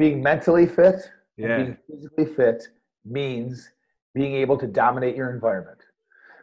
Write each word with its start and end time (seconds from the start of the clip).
being 0.00 0.22
mentally 0.22 0.66
fit 0.66 0.96
Yeah. 1.36 1.56
and 1.56 1.64
being 1.64 1.78
physically 1.86 2.24
fit 2.34 2.68
means 3.04 3.70
being 4.14 4.34
able 4.34 4.56
to 4.56 4.66
dominate 4.66 5.14
your 5.14 5.30
environment. 5.30 5.78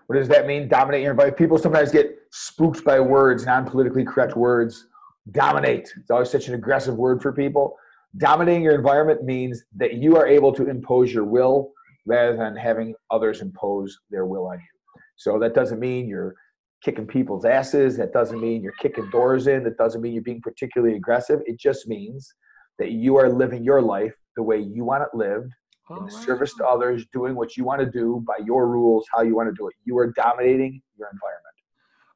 What 0.06 0.16
does 0.16 0.28
that 0.30 0.46
mean? 0.46 0.70
Dominate 0.70 1.02
your 1.02 1.12
environment. 1.12 1.40
People 1.40 1.58
sometimes 1.58 1.92
get 1.92 2.18
spooked 2.32 2.86
by 2.86 3.00
words, 3.00 3.46
non-politically 3.48 4.06
correct 4.06 4.38
words. 4.38 4.88
Dominate. 5.32 5.92
It's 6.00 6.12
always 6.12 6.30
such 6.30 6.48
an 6.48 6.54
aggressive 6.54 6.96
word 6.96 7.22
for 7.22 7.34
people. 7.34 7.76
Dominating 8.18 8.62
your 8.62 8.76
environment 8.76 9.24
means 9.24 9.66
that 9.76 9.96
you 9.96 10.16
are 10.18 10.28
able 10.28 10.54
to 10.54 10.70
impose 10.70 11.12
your 11.12 11.26
will 11.26 11.74
rather 12.06 12.38
than 12.38 12.56
having 12.56 12.94
others 13.10 13.42
impose 13.42 14.00
their 14.12 14.26
will 14.26 14.48
on 14.48 14.60
you. 14.60 15.02
So 15.18 15.40
that 15.40 15.54
doesn't 15.56 15.80
mean 15.80 16.08
you're 16.08 16.36
kicking 16.84 17.08
people's 17.08 17.44
asses. 17.44 17.98
That 17.98 18.14
doesn't 18.14 18.40
mean 18.40 18.62
you're 18.62 18.80
kicking 18.84 19.10
doors 19.10 19.48
in. 19.48 19.64
That 19.64 19.78
doesn't 19.78 20.00
mean 20.02 20.14
you're 20.14 20.22
being 20.32 20.42
particularly 20.42 20.96
aggressive. 20.96 21.42
It 21.48 21.60
just 21.60 21.88
means 21.88 22.34
that 22.80 22.92
you 22.92 23.18
are 23.18 23.30
living 23.30 23.64
your 23.64 23.82
life 23.82 24.14
the 24.36 24.44
way 24.44 24.60
you 24.60 24.84
want 24.84 25.04
it 25.04 25.10
lived 25.18 25.52
in 25.98 26.06
the 26.06 26.12
service 26.12 26.54
to 26.56 26.66
others, 26.66 27.06
doing 27.14 27.34
what 27.36 27.56
you 27.58 27.64
want 27.64 27.80
to 27.80 27.90
do 27.90 28.24
by 28.28 28.36
your 28.46 28.68
rules, 28.68 29.06
how 29.12 29.22
you 29.22 29.36
want 29.36 29.48
to 29.50 29.56
do 29.58 29.68
it. 29.68 29.74
You 29.86 29.98
are 29.98 30.12
dominating 30.12 30.82
your 30.98 31.10
environment. 31.12 31.44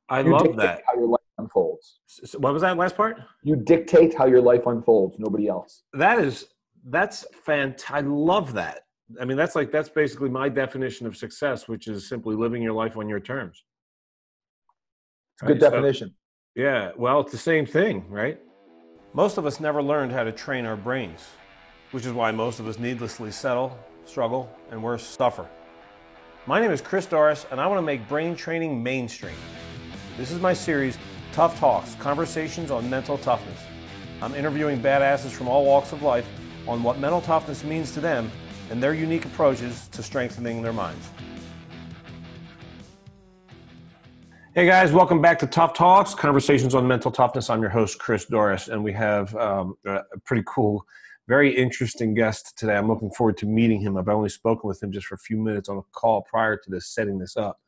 I 0.10 0.22
You 0.22 0.32
love 0.32 0.58
that. 0.58 0.84
How 0.86 0.96
your 0.96 1.08
life 1.08 1.22
unfolds. 1.38 2.00
S- 2.24 2.36
What 2.36 2.54
was 2.54 2.62
that 2.64 2.78
last 2.78 2.96
part? 2.98 3.18
You 3.44 3.56
dictate 3.56 4.14
how 4.16 4.26
your 4.26 4.42
life 4.42 4.66
unfolds. 4.68 5.18
Nobody 5.20 5.48
else. 5.48 5.84
That 5.94 6.20
is 6.20 6.48
that's 6.86 7.26
fantastic. 7.46 7.96
I 7.96 8.02
love 8.02 8.54
that. 8.54 8.82
I 9.20 9.26
mean, 9.26 9.38
that's 9.38 9.56
like 9.56 9.72
that's 9.72 9.90
basically 9.90 10.30
my 10.30 10.50
definition 10.50 11.08
of 11.08 11.16
success, 11.16 11.68
which 11.68 11.88
is 11.88 12.08
simply 12.10 12.36
living 12.36 12.62
your 12.62 12.74
life 12.74 12.98
on 12.98 13.08
your 13.08 13.20
terms. 13.20 13.64
It's 15.36 15.44
a 15.44 15.46
good 15.46 15.54
Right, 15.54 15.62
so- 15.62 15.70
definition. 15.72 16.16
Yeah, 16.56 16.92
well, 16.98 17.22
it's 17.22 17.32
the 17.32 17.38
same 17.38 17.66
thing, 17.66 18.10
right? 18.10 18.38
Most 19.14 19.38
of 19.38 19.46
us 19.46 19.60
never 19.60 19.84
learned 19.84 20.14
how 20.14 20.24
to 20.24 20.32
train 20.32 20.66
our 20.66 20.78
brains, 20.78 21.20
which 21.92 22.06
is 22.06 22.14
why 22.14 22.32
most 22.32 22.62
of 22.62 22.68
us 22.70 22.80
needlessly 22.80 23.30
settle, 23.30 23.78
struggle, 24.06 24.50
and 24.70 24.82
worse, 24.82 25.04
suffer. 25.04 25.46
My 26.48 26.62
name 26.62 26.72
is 26.72 26.80
Chris 26.80 27.08
Doris, 27.08 27.46
and 27.52 27.60
I 27.60 27.68
want 27.68 27.78
to 27.80 27.86
make 27.86 28.08
brain 28.08 28.38
training 28.38 28.82
mainstream. 28.82 29.36
This 30.16 30.32
is 30.32 30.40
my 30.40 30.54
series, 30.54 30.98
Tough 31.34 31.60
Talks 31.60 31.94
Conversations 31.96 32.72
on 32.72 32.90
Mental 32.90 33.18
Toughness. 33.18 33.60
I'm 34.22 34.34
interviewing 34.34 34.80
badasses 34.82 35.32
from 35.32 35.50
all 35.50 35.66
walks 35.66 35.92
of 35.92 36.02
life 36.04 36.26
on 36.66 36.82
what 36.82 36.98
mental 36.98 37.20
toughness 37.20 37.66
means 37.66 37.92
to 37.92 38.00
them 38.00 38.32
and 38.70 38.82
their 38.82 38.94
unique 38.94 39.26
approaches 39.26 39.90
to 39.90 40.02
strengthening 40.02 40.62
their 40.62 40.72
minds. 40.72 41.10
Hey 44.54 44.66
guys, 44.66 44.92
welcome 44.92 45.22
back 45.22 45.40
to 45.40 45.48
Tough 45.48 45.74
Talks, 45.74 46.14
Conversations 46.14 46.76
on 46.76 46.86
Mental 46.86 47.10
Toughness. 47.10 47.50
I'm 47.50 47.62
your 47.62 47.70
host, 47.70 48.00
Chris 48.00 48.26
Doris, 48.26 48.68
and 48.68 48.84
we 48.84 48.92
have 48.92 49.34
um, 49.38 49.76
a 49.86 50.02
pretty 50.26 50.44
cool, 50.46 50.84
very 51.30 51.56
interesting 51.56 52.14
guest 52.14 52.58
today. 52.58 52.76
I'm 52.76 52.90
looking 52.90 53.12
forward 53.12 53.38
to 53.38 53.46
meeting 53.46 53.80
him. 53.80 53.96
I've 53.96 54.10
only 54.10 54.28
spoken 54.28 54.68
with 54.68 54.84
him 54.84 54.92
just 54.92 55.08
for 55.08 55.16
a 55.16 55.20
few 55.20 55.38
minutes 55.38 55.70
on 55.70 55.78
a 55.78 55.82
call 55.94 56.24
prior 56.24 56.58
to 56.58 56.70
this, 56.70 56.94
setting 56.94 57.18
this 57.18 57.38
up. 57.38 57.62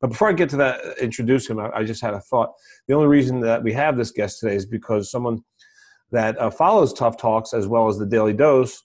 But 0.00 0.08
before 0.08 0.30
I 0.30 0.32
get 0.32 0.48
to 0.48 0.56
that, 0.56 0.80
introduce 0.98 1.46
him, 1.46 1.58
I, 1.58 1.68
I 1.74 1.84
just 1.84 2.00
had 2.00 2.14
a 2.14 2.20
thought. 2.20 2.54
The 2.88 2.94
only 2.94 3.08
reason 3.08 3.40
that 3.40 3.62
we 3.62 3.74
have 3.74 3.98
this 3.98 4.10
guest 4.10 4.40
today 4.40 4.56
is 4.56 4.64
because 4.64 5.10
someone 5.10 5.44
that 6.10 6.40
uh, 6.40 6.48
follows 6.48 6.94
Tough 6.94 7.18
Talks 7.18 7.52
as 7.52 7.66
well 7.66 7.86
as 7.86 7.98
the 7.98 8.06
Daily 8.06 8.32
Dose, 8.32 8.82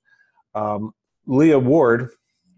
um, 0.55 0.91
Leah 1.25 1.59
Ward, 1.59 2.09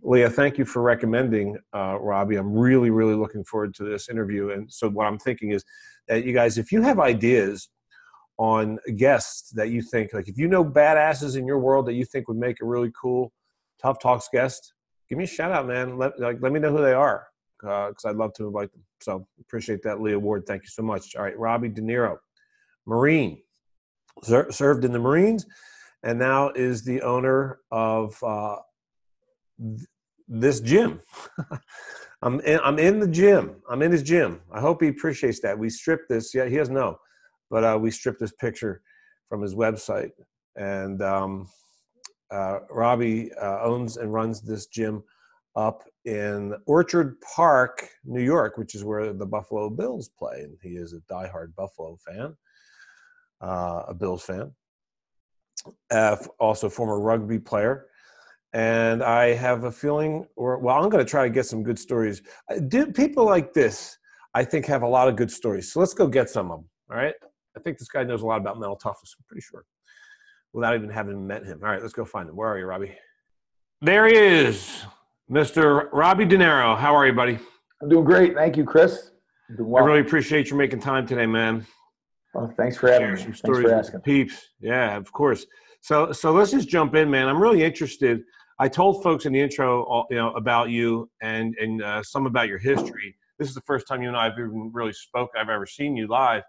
Leah, 0.07 0.29
thank 0.29 0.57
you 0.57 0.63
for 0.63 0.81
recommending 0.81 1.57
uh, 1.75 1.99
Robbie. 1.99 2.37
I'm 2.37 2.53
really, 2.53 2.91
really 2.91 3.13
looking 3.13 3.43
forward 3.43 3.75
to 3.75 3.83
this 3.83 4.07
interview. 4.07 4.51
And 4.51 4.71
so, 4.71 4.89
what 4.89 5.05
I'm 5.05 5.19
thinking 5.19 5.51
is 5.51 5.65
that 6.07 6.23
you 6.23 6.31
guys, 6.31 6.57
if 6.57 6.71
you 6.71 6.81
have 6.81 6.97
ideas 6.97 7.67
on 8.37 8.79
guests 8.95 9.49
that 9.51 9.69
you 9.69 9.81
think, 9.81 10.13
like 10.13 10.29
if 10.29 10.37
you 10.37 10.47
know 10.47 10.63
badasses 10.63 11.35
in 11.35 11.45
your 11.45 11.59
world 11.59 11.87
that 11.87 11.93
you 11.95 12.05
think 12.05 12.29
would 12.29 12.37
make 12.37 12.61
a 12.61 12.65
really 12.65 12.89
cool 12.99 13.33
Tough 13.81 13.99
Talks 13.99 14.29
guest, 14.31 14.73
give 15.09 15.17
me 15.17 15.25
a 15.25 15.27
shout 15.27 15.51
out, 15.51 15.67
man. 15.67 15.97
Let, 15.97 16.17
like, 16.17 16.37
let 16.41 16.53
me 16.53 16.61
know 16.61 16.71
who 16.71 16.81
they 16.81 16.93
are 16.93 17.27
because 17.59 18.05
I'd 18.05 18.15
love 18.15 18.31
to 18.35 18.47
invite 18.47 18.71
them. 18.71 18.83
So, 19.01 19.27
appreciate 19.41 19.83
that, 19.83 19.99
Leah 19.99 20.19
Ward. 20.19 20.45
Thank 20.47 20.63
you 20.63 20.69
so 20.69 20.83
much. 20.83 21.17
All 21.17 21.23
right, 21.23 21.37
Robbie 21.37 21.67
De 21.67 21.81
Niro, 21.81 22.15
Marine, 22.85 23.41
ser- 24.23 24.53
served 24.53 24.85
in 24.85 24.93
the 24.93 24.99
Marines, 24.99 25.45
and 26.03 26.17
now 26.17 26.47
is 26.55 26.85
the 26.85 27.01
owner 27.01 27.59
of. 27.71 28.17
Uh, 28.23 28.55
this 30.27 30.59
gym. 30.59 31.01
I'm 32.21 32.39
in, 32.41 32.59
I'm 32.63 32.79
in 32.79 32.99
the 32.99 33.07
gym. 33.07 33.61
I'm 33.69 33.81
in 33.81 33.91
his 33.91 34.03
gym. 34.03 34.41
I 34.51 34.59
hope 34.59 34.81
he 34.81 34.87
appreciates 34.87 35.39
that. 35.41 35.57
We 35.57 35.69
stripped 35.69 36.09
this. 36.09 36.33
Yeah, 36.33 36.45
he 36.47 36.57
doesn't 36.57 36.73
know, 36.73 36.97
but 37.49 37.63
uh, 37.63 37.77
we 37.79 37.91
stripped 37.91 38.19
this 38.19 38.33
picture 38.33 38.81
from 39.29 39.41
his 39.41 39.53
website. 39.53 40.11
And 40.55 41.01
um, 41.03 41.47
uh, 42.31 42.59
Robbie 42.71 43.31
uh, 43.35 43.61
owns 43.61 43.97
and 43.97 44.11
runs 44.11 44.41
this 44.41 44.65
gym 44.65 45.03
up 45.55 45.83
in 46.05 46.55
Orchard 46.65 47.17
Park, 47.21 47.87
New 48.03 48.21
York, 48.21 48.57
which 48.57 48.73
is 48.73 48.83
where 48.83 49.13
the 49.13 49.25
Buffalo 49.25 49.69
Bills 49.69 50.09
play. 50.17 50.41
And 50.41 50.57
he 50.61 50.69
is 50.69 50.93
a 50.93 51.13
diehard 51.13 51.53
Buffalo 51.55 51.97
fan, 51.97 52.35
uh, 53.41 53.83
a 53.87 53.93
Bills 53.93 54.23
fan, 54.23 54.51
uh, 55.91 56.17
also 56.39 56.67
former 56.67 56.99
rugby 56.99 57.37
player 57.37 57.85
and 58.57 59.03
I 59.03 59.33
have 59.35 59.65
a 59.65 59.71
feeling, 59.71 60.25
or 60.35 60.57
well, 60.57 60.77
I'm 60.83 60.89
going 60.89 61.05
to 61.05 61.09
try 61.09 61.23
to 61.23 61.29
get 61.29 61.45
some 61.45 61.61
good 61.61 61.77
stories. 61.77 62.23
Uh, 62.51 62.57
Do 62.67 62.87
people 62.91 63.23
like 63.23 63.53
this? 63.53 63.95
I 64.33 64.43
think 64.43 64.65
have 64.65 64.81
a 64.81 64.87
lot 64.87 65.07
of 65.07 65.15
good 65.15 65.29
stories. 65.29 65.71
So 65.71 65.79
let's 65.79 65.93
go 65.93 66.07
get 66.07 66.27
some 66.27 66.49
of 66.49 66.59
them. 66.61 66.69
All 66.89 66.97
right. 66.97 67.13
I 67.55 67.59
think 67.59 67.77
this 67.77 67.87
guy 67.87 68.03
knows 68.03 68.23
a 68.23 68.25
lot 68.25 68.41
about 68.41 68.59
mental 68.59 68.75
toughness. 68.75 69.15
I'm 69.17 69.25
pretty 69.27 69.41
sure, 69.41 69.63
without 70.53 70.73
even 70.73 70.89
having 70.89 71.25
met 71.27 71.45
him. 71.45 71.59
All 71.63 71.69
right, 71.69 71.81
let's 71.81 71.93
go 71.93 72.03
find 72.03 72.27
him. 72.27 72.35
Where 72.35 72.47
are 72.49 72.57
you, 72.57 72.65
Robbie? 72.65 72.97
There 73.81 74.07
he 74.07 74.15
is, 74.15 74.83
Mr. 75.29 75.89
Robbie 75.93 76.25
De 76.25 76.35
Niro. 76.37 76.75
How 76.77 76.95
are 76.95 77.05
you, 77.05 77.13
buddy? 77.13 77.37
I'm 77.81 77.89
doing 77.89 78.05
great. 78.05 78.33
Thank 78.35 78.57
you, 78.57 78.63
Chris. 78.65 79.11
I'm 79.49 79.57
doing 79.57 79.69
well. 79.69 79.83
I 79.83 79.87
really 79.87 80.01
appreciate 80.01 80.49
you 80.49 80.57
making 80.57 80.79
time 80.79 81.05
today, 81.05 81.27
man. 81.27 81.65
Well, 82.33 82.51
thanks 82.57 82.75
for 82.77 82.87
having 82.91 83.07
Share 83.07 83.11
me. 83.15 83.17
some 83.17 83.25
Thanks 83.25 83.39
stories 83.39 83.67
for 83.67 83.73
asking. 83.75 83.99
peeps. 84.01 84.49
Yeah, 84.59 84.95
of 84.97 85.11
course. 85.11 85.45
So, 85.81 86.11
so 86.11 86.31
let's 86.31 86.49
just 86.51 86.67
jump 86.67 86.95
in, 86.95 87.09
man. 87.09 87.27
I'm 87.27 87.41
really 87.41 87.63
interested. 87.63 88.21
I 88.59 88.67
told 88.67 89.03
folks 89.03 89.25
in 89.25 89.33
the 89.33 89.39
intro, 89.39 90.05
you 90.09 90.17
know, 90.17 90.31
about 90.33 90.69
you 90.69 91.09
and 91.21 91.55
and 91.59 91.83
uh, 91.83 92.03
some 92.03 92.25
about 92.25 92.47
your 92.47 92.57
history. 92.57 93.15
This 93.37 93.49
is 93.49 93.55
the 93.55 93.61
first 93.61 93.87
time 93.87 94.01
you 94.01 94.07
and 94.07 94.17
I 94.17 94.25
have 94.25 94.33
even 94.33 94.71
really 94.73 94.93
spoke. 94.93 95.29
I've 95.37 95.49
ever 95.49 95.65
seen 95.65 95.95
you 95.95 96.07
live. 96.07 96.43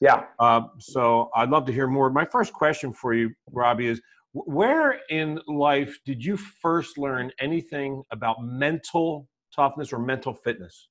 Yeah. 0.00 0.24
Uh, 0.38 0.62
so 0.78 1.30
I'd 1.34 1.48
love 1.48 1.64
to 1.66 1.72
hear 1.72 1.86
more. 1.86 2.10
My 2.10 2.26
first 2.26 2.52
question 2.52 2.92
for 2.92 3.14
you, 3.14 3.30
Robbie, 3.50 3.86
is 3.86 4.02
where 4.32 5.00
in 5.08 5.40
life 5.46 5.98
did 6.04 6.22
you 6.22 6.36
first 6.36 6.98
learn 6.98 7.30
anything 7.40 8.02
about 8.10 8.42
mental 8.42 9.28
toughness 9.54 9.92
or 9.92 9.98
mental 9.98 10.34
fitness? 10.34 10.88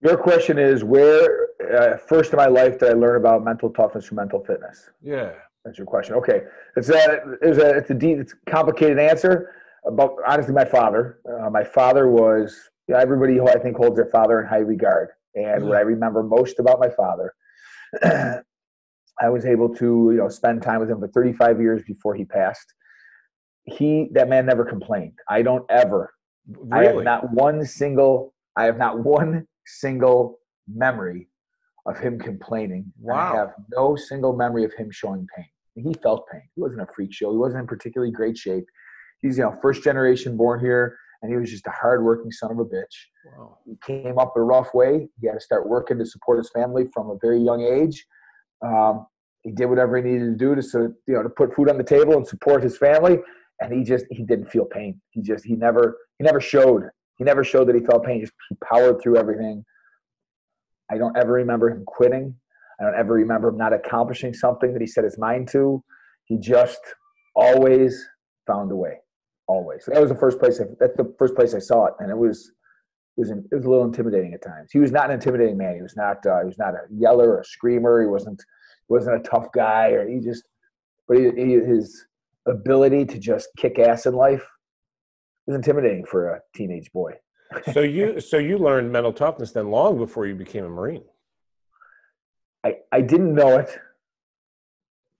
Your 0.00 0.16
question 0.16 0.58
is 0.58 0.82
where 0.82 1.48
uh, 1.72 1.96
first 1.96 2.32
in 2.32 2.36
my 2.36 2.46
life 2.46 2.78
did 2.78 2.88
I 2.88 2.92
learn 2.92 3.16
about 3.16 3.44
mental 3.44 3.70
toughness 3.70 4.10
or 4.10 4.14
mental 4.14 4.42
fitness? 4.42 4.90
Yeah. 5.02 5.32
That's 5.64 5.78
your 5.78 5.86
question. 5.86 6.14
Okay, 6.16 6.42
it's 6.76 6.88
a 6.88 7.36
it's 7.40 7.58
a 7.58 7.76
it's 7.78 7.90
a 7.90 7.94
deep, 7.94 8.18
it's 8.18 8.32
a 8.32 8.50
complicated 8.50 8.98
answer. 8.98 9.54
But 9.92 10.14
honestly, 10.26 10.54
my 10.54 10.64
father, 10.64 11.20
uh, 11.28 11.50
my 11.50 11.64
father 11.64 12.08
was. 12.08 12.56
Yeah, 12.88 12.98
everybody 13.00 13.36
who 13.36 13.48
I 13.48 13.58
think 13.58 13.76
holds 13.76 13.94
their 13.94 14.10
father 14.10 14.40
in 14.40 14.48
high 14.48 14.56
regard. 14.58 15.10
And 15.36 15.66
what 15.66 15.76
I 15.76 15.82
remember 15.82 16.24
most 16.24 16.58
about 16.58 16.80
my 16.80 16.88
father, 16.88 17.32
I 19.22 19.28
was 19.28 19.46
able 19.46 19.72
to 19.76 20.10
you 20.10 20.18
know 20.18 20.28
spend 20.28 20.62
time 20.62 20.80
with 20.80 20.90
him 20.90 20.98
for 20.98 21.06
35 21.06 21.60
years 21.60 21.82
before 21.86 22.16
he 22.16 22.24
passed. 22.24 22.74
He 23.64 24.08
that 24.12 24.28
man 24.28 24.46
never 24.46 24.64
complained. 24.64 25.12
I 25.30 25.42
don't 25.42 25.64
ever. 25.70 26.12
I 26.72 26.82
have 26.82 26.92
Really? 26.94 27.04
not 27.04 27.32
one 27.32 27.64
single. 27.64 28.34
I 28.56 28.64
have 28.64 28.78
not 28.78 28.98
one 28.98 29.46
single 29.64 30.40
memory 30.68 31.28
of 31.86 31.98
him 31.98 32.18
complaining. 32.18 32.92
Wow. 33.00 33.32
I 33.32 33.36
have 33.36 33.52
no 33.70 33.96
single 33.96 34.34
memory 34.34 34.64
of 34.64 34.72
him 34.74 34.90
showing 34.90 35.26
pain. 35.36 35.46
He 35.74 35.94
felt 36.02 36.26
pain. 36.30 36.42
He 36.54 36.60
wasn't 36.60 36.82
a 36.82 36.86
freak 36.94 37.12
show. 37.12 37.30
He 37.32 37.38
wasn't 37.38 37.62
in 37.62 37.66
particularly 37.66 38.12
great 38.12 38.36
shape. 38.36 38.64
He's 39.22 39.38
you 39.38 39.44
know 39.44 39.56
first 39.62 39.82
generation 39.82 40.36
born 40.36 40.60
here, 40.60 40.96
and 41.22 41.30
he 41.30 41.38
was 41.38 41.50
just 41.50 41.66
a 41.66 41.70
hardworking 41.70 42.30
son 42.30 42.52
of 42.52 42.58
a 42.58 42.64
bitch. 42.64 42.84
Wow. 43.24 43.58
He 43.64 43.76
came 43.86 44.18
up 44.18 44.34
a 44.36 44.42
rough 44.42 44.74
way. 44.74 45.08
He 45.20 45.26
had 45.26 45.34
to 45.34 45.40
start 45.40 45.68
working 45.68 45.98
to 45.98 46.06
support 46.06 46.38
his 46.38 46.50
family 46.50 46.88
from 46.92 47.10
a 47.10 47.16
very 47.22 47.40
young 47.40 47.62
age. 47.62 48.04
Um, 48.64 49.06
he 49.42 49.50
did 49.50 49.66
whatever 49.66 49.96
he 49.96 50.02
needed 50.02 50.26
to 50.26 50.36
do 50.36 50.54
to 50.54 50.94
you 51.06 51.14
know 51.14 51.22
to 51.22 51.28
put 51.28 51.54
food 51.54 51.70
on 51.70 51.78
the 51.78 51.84
table 51.84 52.16
and 52.16 52.26
support 52.26 52.62
his 52.62 52.76
family. 52.76 53.18
And 53.60 53.72
he 53.72 53.84
just 53.84 54.06
he 54.10 54.24
didn't 54.24 54.50
feel 54.50 54.64
pain. 54.64 55.00
He 55.10 55.22
just 55.22 55.44
he 55.44 55.54
never 55.54 55.96
he 56.18 56.24
never 56.24 56.40
showed 56.40 56.82
he 57.16 57.24
never 57.24 57.44
showed 57.44 57.68
that 57.68 57.76
he 57.76 57.82
felt 57.84 58.04
pain. 58.04 58.16
He 58.16 58.20
just 58.22 58.32
he 58.48 58.56
powered 58.64 59.00
through 59.00 59.16
everything. 59.16 59.64
I 60.92 60.98
don't 60.98 61.16
ever 61.16 61.32
remember 61.32 61.70
him 61.70 61.84
quitting. 61.86 62.34
I 62.80 62.84
don't 62.84 62.94
ever 62.94 63.14
remember 63.14 63.48
him 63.48 63.56
not 63.56 63.72
accomplishing 63.72 64.34
something 64.34 64.72
that 64.72 64.80
he 64.80 64.86
set 64.86 65.04
his 65.04 65.18
mind 65.18 65.48
to. 65.52 65.82
He 66.24 66.38
just 66.38 66.80
always 67.34 68.04
found 68.46 68.70
a 68.72 68.76
way. 68.76 68.98
Always. 69.46 69.84
That 69.86 70.00
was 70.00 70.10
the 70.10 70.16
first 70.16 70.38
place. 70.38 70.60
I, 70.60 70.64
that's 70.78 70.96
the 70.96 71.14
first 71.18 71.34
place 71.34 71.54
I 71.54 71.58
saw 71.58 71.86
it, 71.86 71.94
and 71.98 72.10
it 72.10 72.16
was 72.16 72.52
it 73.16 73.20
was, 73.20 73.30
it 73.30 73.54
was 73.54 73.64
a 73.64 73.68
little 73.68 73.84
intimidating 73.84 74.32
at 74.32 74.42
times. 74.42 74.70
He 74.72 74.78
was 74.78 74.92
not 74.92 75.06
an 75.06 75.12
intimidating 75.12 75.58
man. 75.58 75.74
He 75.74 75.82
was 75.82 75.96
not 75.96 76.24
uh, 76.26 76.40
he 76.40 76.46
was 76.46 76.58
not 76.58 76.74
a 76.74 76.82
yeller 76.90 77.30
or 77.30 77.40
a 77.40 77.44
screamer. 77.44 78.00
He 78.00 78.08
wasn't 78.08 78.42
wasn't 78.88 79.16
a 79.16 79.28
tough 79.28 79.48
guy, 79.54 79.88
or 79.90 80.08
he 80.08 80.20
just. 80.20 80.44
But 81.08 81.18
he, 81.18 81.30
he, 81.36 81.52
his 81.54 82.06
ability 82.46 83.04
to 83.06 83.18
just 83.18 83.48
kick 83.56 83.78
ass 83.78 84.06
in 84.06 84.14
life 84.14 84.46
was 85.46 85.56
intimidating 85.56 86.04
for 86.04 86.28
a 86.28 86.40
teenage 86.54 86.90
boy. 86.92 87.12
So 87.72 87.80
you 87.80 88.20
so 88.20 88.38
you 88.38 88.58
learned 88.58 88.90
mental 88.92 89.12
toughness 89.12 89.52
then 89.52 89.70
long 89.70 89.98
before 89.98 90.26
you 90.26 90.34
became 90.34 90.64
a 90.64 90.68
Marine. 90.68 91.04
I, 92.64 92.76
I 92.92 93.00
didn't 93.00 93.34
know 93.34 93.58
it. 93.58 93.78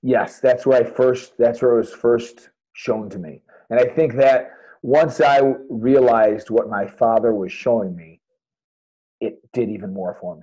Yes, 0.03 0.41
that's 0.41 0.67
where 0.67 0.81
I 0.81 0.85
first 0.85 1.35
that's 1.39 1.63
where 1.63 1.75
it 1.75 1.79
was 1.79 1.93
first 1.93 2.51
shown 2.73 3.09
to 3.11 3.19
me. 3.19 3.43
And 3.71 3.79
I 3.81 3.85
think 3.85 4.15
that 4.17 4.51
once 4.83 5.21
I 5.21 5.41
realized 5.71 6.51
what 6.51 6.69
my 6.69 6.87
father 6.87 7.33
was 7.35 7.53
showing 7.53 7.95
me, 7.95 8.21
it 9.21 9.39
did 9.53 9.71
even 9.71 9.93
more 9.93 10.17
for 10.21 10.37
me. 10.37 10.43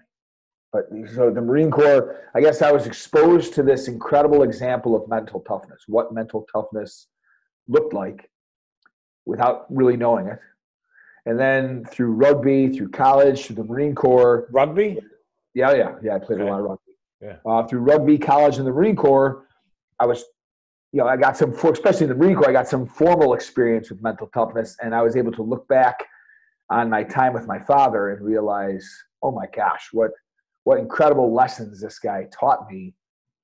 But 0.71 0.87
so 1.13 1.31
the 1.31 1.41
Marine 1.41 1.71
Corps, 1.71 2.21
I 2.35 2.41
guess 2.41 2.61
I 2.61 2.71
was 2.71 2.85
exposed 2.85 3.53
to 3.55 3.63
this 3.63 3.87
incredible 3.87 4.43
example 4.43 4.95
of 4.95 5.09
mental 5.09 5.41
toughness, 5.41 5.83
what 5.87 6.13
mental 6.13 6.45
toughness 6.53 7.07
looked 7.67 7.93
like 7.93 8.29
without 9.25 9.65
really 9.69 9.97
knowing 9.97 10.27
it. 10.27 10.39
And 11.29 11.39
then 11.39 11.85
through 11.85 12.13
rugby, 12.13 12.69
through 12.69 12.89
college, 12.89 13.45
through 13.45 13.57
the 13.57 13.63
Marine 13.63 13.93
Corps. 13.93 14.47
Rugby? 14.51 14.97
Yeah, 15.53 15.73
yeah, 15.75 15.95
yeah. 16.01 16.15
I 16.15 16.19
played 16.19 16.41
okay. 16.41 16.49
a 16.49 16.51
lot 16.51 16.59
of 16.59 16.65
rugby. 16.65 16.91
Yeah. 17.21 17.35
Uh, 17.45 17.67
through 17.67 17.81
rugby, 17.81 18.17
college, 18.17 18.57
and 18.57 18.65
the 18.65 18.71
Marine 18.71 18.95
Corps, 18.95 19.45
I 19.99 20.07
was, 20.07 20.23
you 20.91 20.99
know, 20.99 21.07
I 21.07 21.17
got 21.17 21.37
some, 21.37 21.51
especially 21.51 22.05
in 22.05 22.09
the 22.09 22.15
Marine 22.15 22.35
Corps, 22.35 22.49
I 22.49 22.51
got 22.51 22.67
some 22.67 22.87
formal 22.87 23.35
experience 23.35 23.91
with 23.91 24.01
mental 24.01 24.25
toughness, 24.33 24.75
and 24.81 24.95
I 24.95 25.03
was 25.03 25.15
able 25.15 25.31
to 25.33 25.43
look 25.43 25.67
back 25.67 26.03
on 26.71 26.89
my 26.89 27.03
time 27.03 27.33
with 27.33 27.45
my 27.45 27.59
father 27.59 28.09
and 28.09 28.25
realize, 28.25 28.89
oh 29.21 29.31
my 29.31 29.45
gosh, 29.55 29.89
what 29.91 30.09
what 30.63 30.79
incredible 30.79 31.31
lessons 31.31 31.79
this 31.79 31.99
guy 31.99 32.27
taught 32.33 32.67
me, 32.67 32.95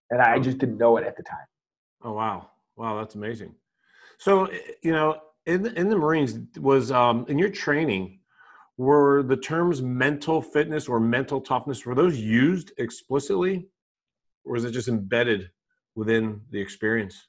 and 0.09 0.23
I 0.23 0.39
just 0.39 0.57
didn't 0.57 0.79
know 0.79 0.97
it 0.97 1.05
at 1.05 1.17
the 1.17 1.23
time. 1.23 1.45
Oh 2.03 2.13
wow, 2.13 2.49
wow, 2.77 2.97
that's 2.97 3.13
amazing. 3.13 3.53
So 4.17 4.49
you 4.81 4.91
know, 4.91 5.19
in 5.45 5.65
in 5.77 5.89
the 5.89 5.97
Marines 5.97 6.39
was 6.59 6.91
um, 6.91 7.25
in 7.27 7.37
your 7.37 7.49
training, 7.49 8.19
were 8.77 9.23
the 9.23 9.37
terms 9.37 9.81
mental 9.81 10.41
fitness 10.41 10.87
or 10.87 10.99
mental 10.99 11.39
toughness 11.41 11.85
were 11.85 11.95
those 11.95 12.17
used 12.19 12.71
explicitly, 12.77 13.67
or 14.43 14.53
was 14.53 14.65
it 14.65 14.71
just 14.71 14.87
embedded 14.87 15.49
within 15.95 16.41
the 16.51 16.59
experience? 16.59 17.27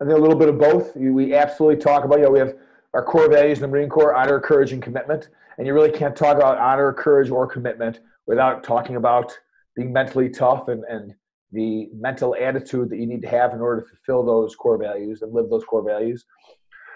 I 0.00 0.04
think 0.04 0.18
a 0.18 0.20
little 0.20 0.38
bit 0.38 0.48
of 0.48 0.58
both. 0.58 0.96
We 0.96 1.34
absolutely 1.34 1.82
talk 1.82 2.04
about. 2.04 2.18
You 2.18 2.24
know, 2.24 2.30
we 2.30 2.38
have 2.38 2.54
our 2.94 3.04
core 3.04 3.28
values 3.28 3.58
in 3.58 3.62
the 3.62 3.68
Marine 3.68 3.88
Corps: 3.88 4.14
honor, 4.14 4.40
courage, 4.40 4.72
and 4.72 4.82
commitment. 4.82 5.28
And 5.56 5.66
you 5.66 5.74
really 5.74 5.92
can't 5.92 6.16
talk 6.16 6.36
about 6.36 6.58
honor, 6.58 6.92
courage, 6.92 7.30
or 7.30 7.46
commitment 7.46 8.00
without 8.26 8.64
talking 8.64 8.96
about 8.96 9.36
being 9.76 9.92
mentally 9.92 10.28
tough 10.28 10.68
and, 10.68 10.82
and 10.84 11.14
the 11.54 11.88
mental 11.94 12.34
attitude 12.34 12.90
that 12.90 12.98
you 12.98 13.06
need 13.06 13.22
to 13.22 13.28
have 13.28 13.54
in 13.54 13.60
order 13.60 13.82
to 13.82 13.88
fulfill 13.88 14.24
those 14.24 14.54
core 14.54 14.76
values 14.76 15.22
and 15.22 15.32
live 15.32 15.48
those 15.48 15.64
core 15.64 15.84
values. 15.84 16.24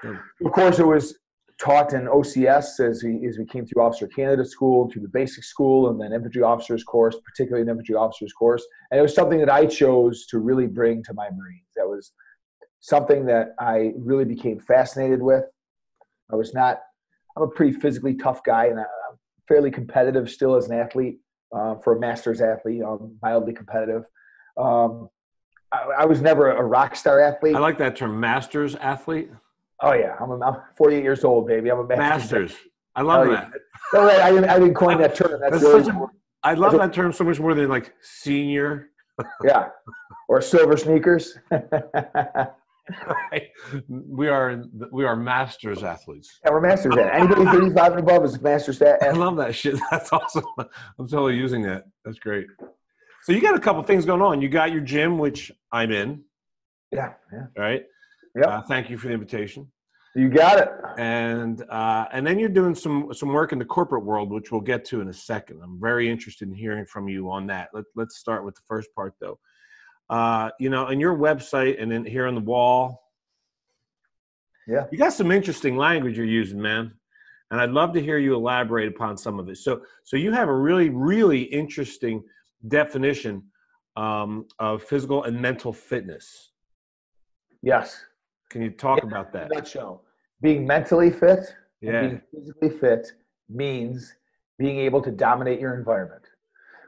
Mm. 0.05 0.21
Of 0.45 0.53
course, 0.53 0.79
it 0.79 0.87
was 0.87 1.17
taught 1.61 1.93
in 1.93 2.07
OCS 2.07 2.81
as 2.81 3.03
we, 3.03 3.27
as 3.27 3.39
we 3.39 3.45
came 3.45 3.67
through 3.67 3.83
Officer 3.83 4.07
Candidate 4.09 4.47
School, 4.47 4.91
through 4.91 5.03
the 5.03 5.09
basic 5.09 5.45
school, 5.45 5.91
and 5.91 6.01
then 6.01 6.13
infantry 6.13 6.43
officers 6.43 6.85
course, 6.85 7.17
particularly 7.25 7.63
an 7.63 7.69
infantry 7.69 7.95
officers 7.95 8.33
course. 8.33 8.65
And 8.91 8.99
it 8.99 9.03
was 9.03 9.15
something 9.15 9.39
that 9.41 9.51
I 9.51 9.67
chose 9.67 10.27
to 10.27 10.39
really 10.39 10.67
bring 10.67 11.03
to 11.05 11.15
my 11.15 11.29
Marines. 11.31 11.67
That 11.77 11.89
was 11.89 12.13
something 12.81 13.27
that 13.27 13.55
I 13.59 13.93
really 13.97 14.25
became 14.25 14.61
fascinated 14.61 15.21
with. 15.21 15.45
I 16.33 16.37
was 16.37 16.55
not, 16.55 16.81
I'm 17.37 17.43
a 17.45 17.49
pretty 17.49 17.73
physically 17.73 18.15
tough 18.15 18.43
guy, 18.45 18.67
and 18.67 18.79
I'm 18.79 18.87
fairly 19.49 19.71
competitive 19.71 20.31
still 20.31 20.55
as 20.55 20.69
an 20.69 20.79
athlete. 20.79 21.19
Uh, 21.51 21.77
for 21.77 21.97
a 21.97 21.99
master's 21.99 22.43
athlete, 22.43 22.83
um, 22.83 23.17
mildly 23.23 23.55
competitive. 23.55 24.03
Um, 24.59 25.09
I, 25.73 26.01
I, 26.01 26.05
was 26.05 26.21
never 26.21 26.51
a 26.51 26.63
rock 26.63 26.97
star 26.97 27.21
athlete. 27.21 27.55
I 27.55 27.59
like 27.61 27.79
that 27.79 27.97
term, 27.97 28.19
master's 28.19 28.75
athlete. 28.77 29.31
Oh 29.81 29.93
yeah, 29.93 30.17
I'm, 30.21 30.31
a, 30.31 30.41
I'm 30.41 30.57
48 30.77 31.03
years 31.03 31.25
old, 31.25 31.47
baby. 31.47 31.71
I'm 31.71 31.79
a 31.79 31.87
master's. 31.87 32.51
masters. 32.51 32.57
I 32.97 33.03
love 33.03 33.29
oh, 33.29 33.31
that. 33.31 33.53
No, 33.95 34.09
I, 34.09 34.27
I, 34.27 34.59
didn't, 34.59 34.75
coin 34.75 34.99
that 34.99 35.15
term. 35.15 35.41
That's, 35.41 35.63
That's 35.63 35.87
really 35.87 36.07
I 36.43 36.55
love 36.55 36.73
that 36.73 36.93
term 36.93 37.13
so 37.13 37.25
much 37.25 37.39
more 37.39 37.55
than 37.55 37.69
like 37.69 37.95
senior. 38.03 38.91
yeah, 39.45 39.69
or 40.29 40.41
silver 40.41 40.77
sneakers. 40.77 41.39
we 43.89 44.29
are 44.29 44.65
we 44.91 45.05
are 45.05 45.15
masters 45.17 45.85
athletes. 45.85 46.41
Yeah, 46.45 46.51
we're 46.51 46.61
masters. 46.61 46.97
Anybody 46.97 47.45
35 47.45 47.93
and 47.93 48.01
above 48.01 48.25
is 48.25 48.41
masters. 48.41 48.83
Athlete. 48.83 49.11
I 49.11 49.13
love 49.13 49.37
that 49.37 49.55
shit. 49.55 49.79
That's 49.91 50.13
awesome. 50.13 50.45
I'm 50.59 51.07
totally 51.09 51.37
using 51.37 51.63
that. 51.63 51.85
That's 52.05 52.19
great. 52.19 52.47
So 53.29 53.35
you 53.35 53.43
got 53.43 53.55
a 53.55 53.61
couple 53.61 53.83
things 53.83 54.07
going 54.07 54.23
on. 54.23 54.41
You 54.41 54.49
got 54.49 54.73
your 54.73 54.81
gym, 54.81 55.19
which 55.19 55.53
I'm 55.71 55.93
in. 55.93 56.25
Yeah. 56.91 57.13
Yeah. 57.31 57.47
Right. 57.59 57.85
Yeah. 58.35 58.47
Uh, 58.47 58.63
thank 58.63 58.89
you 58.89 58.97
for 58.97 59.09
the 59.09 59.13
invitation. 59.13 59.71
You 60.15 60.31
got 60.31 60.59
it. 60.59 60.71
And 60.97 61.63
uh, 61.69 62.07
and 62.11 62.27
then 62.27 62.39
you're 62.39 62.49
doing 62.49 62.75
some 62.75 63.13
some 63.13 63.29
work 63.29 63.53
in 63.53 63.59
the 63.59 63.67
corporate 63.67 64.07
world, 64.07 64.31
which 64.31 64.51
we'll 64.51 64.63
get 64.63 64.83
to 64.87 65.03
in 65.03 65.09
a 65.09 65.13
second. 65.13 65.61
I'm 65.63 65.79
very 65.79 66.09
interested 66.09 66.49
in 66.49 66.55
hearing 66.55 66.87
from 66.87 67.07
you 67.07 67.31
on 67.31 67.47
that. 67.49 67.69
Let, 67.75 67.85
let's 67.95 68.17
start 68.17 68.47
with 68.47 68.55
the 68.55 68.63
first 68.67 68.89
part, 68.95 69.13
though. 69.21 69.39
Uh, 70.09 70.49
you 70.59 70.71
know, 70.71 70.87
on 70.87 70.99
your 70.99 71.15
website 71.15 71.83
and 71.83 71.93
then 71.93 72.07
here 72.07 72.27
on 72.27 72.35
the 72.35 72.41
wall, 72.41 73.11
yeah, 74.67 74.87
you 74.91 74.97
got 74.97 75.13
some 75.13 75.31
interesting 75.31 75.77
language 75.77 76.17
you're 76.17 76.25
using, 76.25 76.63
man. 76.63 76.95
And 77.51 77.61
I'd 77.61 77.73
love 77.73 77.93
to 77.93 78.01
hear 78.01 78.17
you 78.17 78.35
elaborate 78.35 78.89
upon 78.89 79.19
some 79.19 79.39
of 79.39 79.51
it. 79.51 79.59
So, 79.59 79.83
so 80.05 80.17
you 80.17 80.33
have 80.33 80.49
a 80.49 80.55
really, 80.55 80.89
really 80.89 81.43
interesting 81.43 82.23
definition 82.67 83.43
um, 83.97 84.47
of 84.59 84.83
physical 84.83 85.25
and 85.25 85.41
mental 85.41 85.73
fitness. 85.73 86.53
Yes. 87.63 88.05
Can 88.51 88.63
you 88.63 88.71
talk 88.71 89.01
yeah, 89.03 89.09
about 89.09 89.33
that? 89.33 89.51
Nutshell. 89.51 90.03
Being 90.41 90.67
mentally 90.67 91.11
fit, 91.11 91.41
yeah. 91.81 92.01
being 92.01 92.23
physically 92.33 92.71
fit 92.71 93.13
means 93.49 94.15
being 94.59 94.79
able 94.79 95.03
to 95.03 95.11
dominate 95.11 95.61
your 95.61 95.75
environment. 95.77 96.23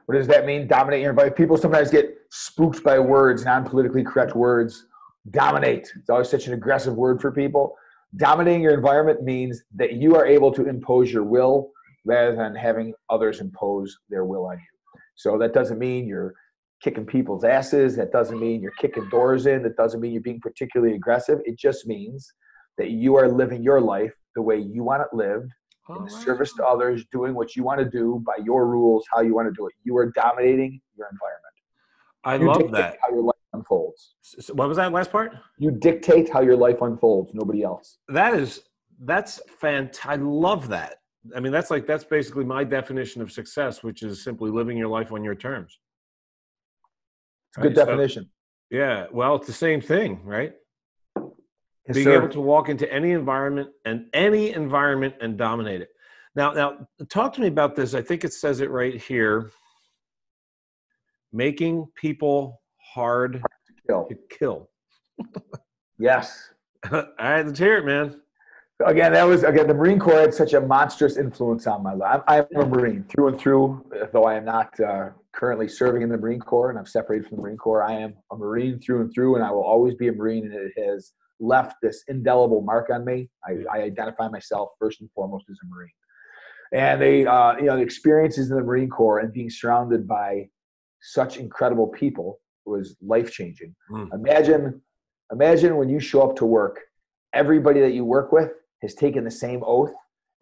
What 0.07 0.17
does 0.17 0.27
that 0.29 0.47
mean? 0.47 0.67
Dominate 0.67 1.01
your 1.03 1.11
environment. 1.11 1.37
People 1.37 1.57
sometimes 1.57 1.91
get 1.91 2.17
spooked 2.31 2.83
by 2.83 2.99
words, 2.99 3.45
non 3.45 3.65
politically 3.65 4.03
correct 4.03 4.35
words. 4.35 4.87
Dominate. 5.31 5.93
It's 5.97 6.11
always 6.11 6.29
such 6.29 6.47
an 6.47 6.55
aggressive 6.55 6.95
word 6.95 7.21
for 7.21 7.31
people. 7.31 7.77
Dominating 8.17 8.63
your 8.63 8.75
environment 8.75 9.23
means 9.23 9.63
that 9.77 9.93
you 9.93 10.17
are 10.17 10.27
able 10.27 10.53
to 10.53 10.69
impose 10.69 11.13
your 11.13 11.23
will 11.23 11.71
rather 12.05 12.35
than 12.35 12.55
having 12.55 12.95
others 13.09 13.41
impose 13.41 13.99
their 14.09 14.25
will 14.25 14.47
on 14.47 14.59
you. 14.59 14.65
So 15.21 15.37
that 15.37 15.53
doesn't 15.53 15.79
mean 15.79 16.07
you're 16.07 16.33
kicking 16.83 17.05
people's 17.05 17.45
asses. 17.45 17.95
That 17.97 18.11
doesn't 18.11 18.41
mean 18.41 18.63
you're 18.63 18.73
kicking 18.81 19.07
doors 19.11 19.45
in. 19.45 19.63
That 19.63 19.77
doesn't 19.77 20.01
mean 20.01 20.13
you're 20.13 20.23
being 20.23 20.41
particularly 20.41 20.95
aggressive. 20.95 21.41
It 21.45 21.59
just 21.59 21.87
means 21.87 22.33
that 22.79 22.89
you 22.91 23.17
are 23.17 23.29
living 23.29 23.63
your 23.63 23.83
life 23.83 24.15
the 24.35 24.41
way 24.41 24.59
you 24.59 24.83
want 24.83 25.03
it 25.03 25.15
lived 25.15 25.51
oh, 25.91 25.97
in 25.97 26.05
the 26.05 26.11
service 26.11 26.55
to 26.55 26.65
others, 26.65 27.05
doing 27.13 27.35
what 27.35 27.55
you 27.55 27.63
want 27.63 27.81
to 27.81 27.85
do 27.85 28.23
by 28.27 28.43
your 28.43 28.67
rules, 28.67 29.05
how 29.13 29.21
you 29.21 29.35
want 29.35 29.47
to 29.47 29.53
do 29.55 29.67
it. 29.67 29.75
You 29.85 29.95
are 29.99 30.11
dominating 30.13 30.81
your 30.97 31.11
environment. 31.13 31.55
I 32.25 32.37
you 32.37 32.47
love 32.47 32.73
that. 32.73 32.97
How 33.03 33.11
your 33.11 33.25
life 33.25 33.35
unfolds. 33.53 34.15
So 34.23 34.55
what 34.55 34.69
was 34.69 34.79
that 34.79 34.91
last 34.91 35.13
part? 35.13 35.33
You 35.59 35.71
dictate 35.71 36.31
how 36.31 36.41
your 36.41 36.57
life 36.57 36.81
unfolds. 36.81 37.35
Nobody 37.35 37.63
else. 37.63 37.99
That 38.09 38.33
is 38.33 38.63
that's 39.01 39.39
fantastic. 39.59 40.11
I 40.11 40.17
love 40.17 40.69
that. 40.69 41.00
I 41.37 41.41
mean, 41.41 41.53
that's 41.53 41.71
like 41.71 41.87
that's 41.87 42.05
basically 42.05 42.45
my 42.45 42.65
definition 42.65 43.21
of 43.21 43.31
success, 43.31 43.83
which 43.83 44.03
is 44.03 44.25
simply 44.25 44.51
living 44.51 44.77
your 44.77 44.89
life 44.89 45.13
on 45.13 45.23
your 45.23 45.35
terms. 45.35 45.79
It's 47.51 47.59
a 47.59 47.61
good 47.61 47.77
right? 47.77 47.87
definition. 47.87 48.25
So, 48.25 48.79
yeah. 48.79 49.07
Well, 49.13 49.37
it's 49.37 49.47
the 49.47 49.53
same 49.53 49.81
thing, 49.81 50.25
right? 50.25 50.55
Yes, 51.17 51.95
being 51.95 52.05
sir. 52.05 52.17
able 52.17 52.29
to 52.29 52.41
walk 52.41 52.69
into 52.69 52.91
any 52.93 53.11
environment 53.11 53.71
and 53.85 54.07
any 54.15 54.53
environment 54.53 55.15
and 55.21 55.37
dominate 55.37 55.83
it. 55.83 55.89
Now, 56.37 56.53
now, 56.53 56.87
talk 57.09 57.33
to 57.35 57.41
me 57.41 57.49
about 57.49 57.75
this. 57.75 57.95
I 57.95 58.03
think 58.03 58.25
it 58.25 58.33
says 58.33 58.61
it 58.61 58.71
right 58.71 59.01
here. 59.01 59.51
Making 61.33 61.87
people 61.97 62.61
hard, 62.95 63.35
to 63.35 63.75
kill. 63.87 64.07
To 64.07 64.17
kill. 64.31 64.71
yes. 65.99 66.51
All 66.93 67.05
right, 67.19 67.45
let's 67.45 67.59
hear 67.59 67.77
it, 67.77 67.85
man. 67.85 68.21
Again, 68.87 69.13
that 69.13 69.25
was 69.25 69.43
again 69.43 69.67
the 69.67 69.75
Marine 69.75 69.99
Corps 69.99 70.21
had 70.21 70.35
such 70.35 70.55
a 70.55 70.61
monstrous 70.61 71.17
influence 71.17 71.67
on 71.67 71.83
my 71.83 71.93
life. 71.93 72.23
I'm, 72.27 72.47
I'm 72.57 72.63
a 72.63 72.67
Marine 72.67 73.05
through 73.05 73.29
and 73.29 73.39
through, 73.39 73.85
though 74.13 74.25
I 74.25 74.37
am 74.37 74.45
not 74.45 74.79
uh, 74.81 75.11
currently 75.33 75.69
serving 75.69 76.03
in 76.03 76.09
the 76.09 76.17
Marine 76.17 76.41
Corps 76.41 76.71
and 76.71 76.79
I'm 76.79 76.87
separated 76.87 77.29
from 77.29 77.37
the 77.37 77.43
Marine 77.43 77.59
Corps. 77.59 77.83
I 77.83 77.93
am 77.93 78.15
a 78.33 78.37
Marine 78.37 78.81
through 78.81 79.03
and 79.03 79.13
through, 79.13 79.37
and 79.37 79.45
I 79.45 79.51
will 79.51 79.65
always 79.65 79.95
be 79.95 80.09
a 80.09 80.13
Marine, 80.13 80.45
and 80.47 80.55
it 80.55 80.73
has 80.83 81.13
left 81.41 81.77
this 81.83 82.05
indelible 82.09 82.63
mark 82.63 82.91
on 82.91 83.05
me. 83.05 83.29
I, 83.47 83.65
I 83.73 83.83
identify 83.83 84.29
myself 84.29 84.71
first 84.79 85.01
and 85.01 85.11
foremost 85.15 85.47
as 85.51 85.59
a 85.63 85.67
Marine. 85.67 85.91
And 86.73 87.03
they, 87.03 87.27
uh, 87.27 87.57
you 87.57 87.65
know, 87.65 87.77
the 87.77 87.83
experiences 87.83 88.51
in 88.51 88.57
the 88.57 88.63
Marine 88.63 88.89
Corps 88.89 89.19
and 89.19 89.33
being 89.33 89.51
surrounded 89.51 90.07
by 90.07 90.49
such 91.03 91.37
incredible 91.37 91.89
people 91.89 92.41
was 92.65 92.97
life 93.03 93.33
changing. 93.33 93.75
Mm. 93.91 94.15
Imagine, 94.15 94.81
imagine 95.33 95.77
when 95.77 95.89
you 95.89 95.99
show 95.99 96.23
up 96.23 96.37
to 96.37 96.47
work, 96.47 96.81
everybody 97.33 97.81
that 97.81 97.93
you 97.93 98.05
work 98.05 98.33
with 98.33 98.51
has 98.83 98.95
taken 98.95 99.25
the 99.25 99.31
same 99.31 99.63
oath 99.65 99.93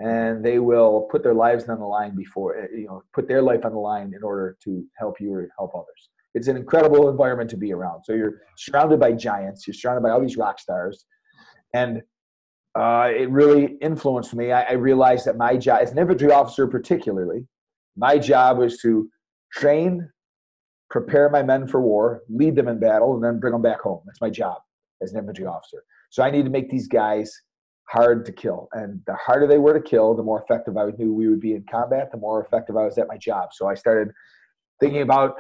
and 0.00 0.44
they 0.44 0.58
will 0.58 1.08
put 1.10 1.22
their 1.22 1.34
lives 1.34 1.68
on 1.68 1.78
the 1.80 1.86
line 1.86 2.14
before 2.14 2.68
you 2.72 2.86
know 2.86 3.02
put 3.12 3.26
their 3.26 3.42
life 3.42 3.64
on 3.64 3.72
the 3.72 3.78
line 3.78 4.12
in 4.14 4.22
order 4.22 4.56
to 4.62 4.84
help 4.96 5.20
you 5.20 5.32
or 5.32 5.48
help 5.58 5.74
others 5.74 6.10
it's 6.34 6.48
an 6.48 6.56
incredible 6.56 7.08
environment 7.08 7.50
to 7.50 7.56
be 7.56 7.72
around. 7.72 8.04
So 8.04 8.12
you're 8.12 8.42
surrounded 8.56 9.00
by 9.00 9.12
giants, 9.12 9.66
you're 9.66 9.74
surrounded 9.74 10.02
by 10.02 10.10
all 10.10 10.20
these 10.20 10.36
rock 10.36 10.60
stars, 10.60 11.04
and 11.74 12.02
uh, 12.78 13.10
it 13.14 13.28
really 13.30 13.76
influenced 13.80 14.34
me. 14.34 14.52
I, 14.52 14.62
I 14.62 14.72
realized 14.72 15.26
that 15.26 15.36
my 15.36 15.56
job, 15.56 15.80
as 15.82 15.90
an 15.90 15.98
infantry 15.98 16.30
officer, 16.30 16.66
particularly, 16.66 17.46
my 17.96 18.18
job 18.18 18.58
was 18.58 18.78
to 18.82 19.10
train, 19.52 20.08
prepare 20.90 21.28
my 21.28 21.42
men 21.42 21.66
for 21.66 21.80
war, 21.80 22.22
lead 22.28 22.54
them 22.54 22.68
in 22.68 22.78
battle, 22.78 23.14
and 23.14 23.24
then 23.24 23.40
bring 23.40 23.52
them 23.52 23.62
back 23.62 23.80
home. 23.80 24.02
That's 24.06 24.20
my 24.20 24.30
job 24.30 24.58
as 25.02 25.12
an 25.12 25.18
infantry 25.18 25.46
officer. 25.46 25.82
So 26.10 26.22
I 26.22 26.30
need 26.30 26.44
to 26.44 26.50
make 26.50 26.70
these 26.70 26.86
guys 26.86 27.32
hard 27.90 28.26
to 28.26 28.32
kill. 28.32 28.68
And 28.72 29.00
the 29.06 29.14
harder 29.14 29.46
they 29.46 29.58
were 29.58 29.72
to 29.72 29.80
kill, 29.80 30.14
the 30.14 30.22
more 30.22 30.42
effective 30.42 30.76
I 30.76 30.90
knew 30.98 31.12
we 31.12 31.28
would 31.28 31.40
be 31.40 31.54
in 31.54 31.64
combat, 31.70 32.10
the 32.12 32.18
more 32.18 32.44
effective 32.44 32.76
I 32.76 32.84
was 32.84 32.98
at 32.98 33.08
my 33.08 33.16
job. 33.16 33.50
So 33.52 33.66
I 33.66 33.74
started 33.74 34.12
thinking 34.80 35.02
about 35.02 35.36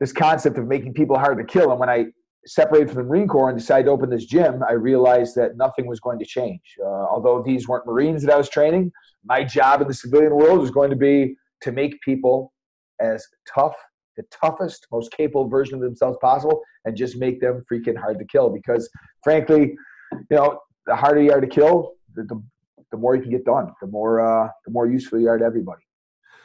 this 0.00 0.12
concept 0.12 0.58
of 0.58 0.66
making 0.66 0.94
people 0.94 1.18
hard 1.18 1.38
to 1.38 1.44
kill. 1.44 1.70
And 1.70 1.80
when 1.80 1.88
I 1.88 2.06
separated 2.46 2.88
from 2.88 2.98
the 2.98 3.04
Marine 3.04 3.26
Corps 3.26 3.50
and 3.50 3.58
decided 3.58 3.86
to 3.86 3.90
open 3.90 4.10
this 4.10 4.26
gym, 4.26 4.62
I 4.68 4.72
realized 4.72 5.34
that 5.36 5.56
nothing 5.56 5.86
was 5.86 6.00
going 6.00 6.18
to 6.20 6.24
change. 6.24 6.62
Uh, 6.80 6.86
although 6.86 7.42
these 7.42 7.66
weren't 7.66 7.86
Marines 7.86 8.22
that 8.22 8.32
I 8.32 8.36
was 8.36 8.48
training, 8.48 8.92
my 9.24 9.42
job 9.42 9.82
in 9.82 9.88
the 9.88 9.94
civilian 9.94 10.34
world 10.34 10.60
was 10.60 10.70
going 10.70 10.90
to 10.90 10.96
be 10.96 11.36
to 11.62 11.72
make 11.72 12.00
people 12.00 12.52
as 13.00 13.26
tough, 13.52 13.74
the 14.16 14.22
toughest, 14.30 14.86
most 14.92 15.12
capable 15.12 15.48
version 15.48 15.74
of 15.74 15.80
themselves 15.80 16.16
possible, 16.20 16.62
and 16.84 16.96
just 16.96 17.16
make 17.16 17.40
them 17.40 17.64
freaking 17.70 17.96
hard 17.96 18.18
to 18.18 18.24
kill. 18.24 18.50
Because 18.50 18.88
frankly, 19.24 19.76
you 20.12 20.36
know, 20.36 20.60
the 20.88 20.96
harder 20.96 21.22
you 21.22 21.30
are 21.30 21.40
to 21.40 21.46
kill, 21.46 21.94
the, 22.14 22.24
the, 22.24 22.42
the 22.90 22.96
more 22.96 23.14
you 23.14 23.22
can 23.22 23.30
get 23.30 23.44
done, 23.44 23.72
the 23.80 23.86
more 23.86 24.20
uh, 24.20 24.48
the 24.64 24.72
more 24.72 24.86
useful 24.88 25.20
you 25.20 25.28
are 25.28 25.38
to 25.38 25.44
everybody. 25.44 25.82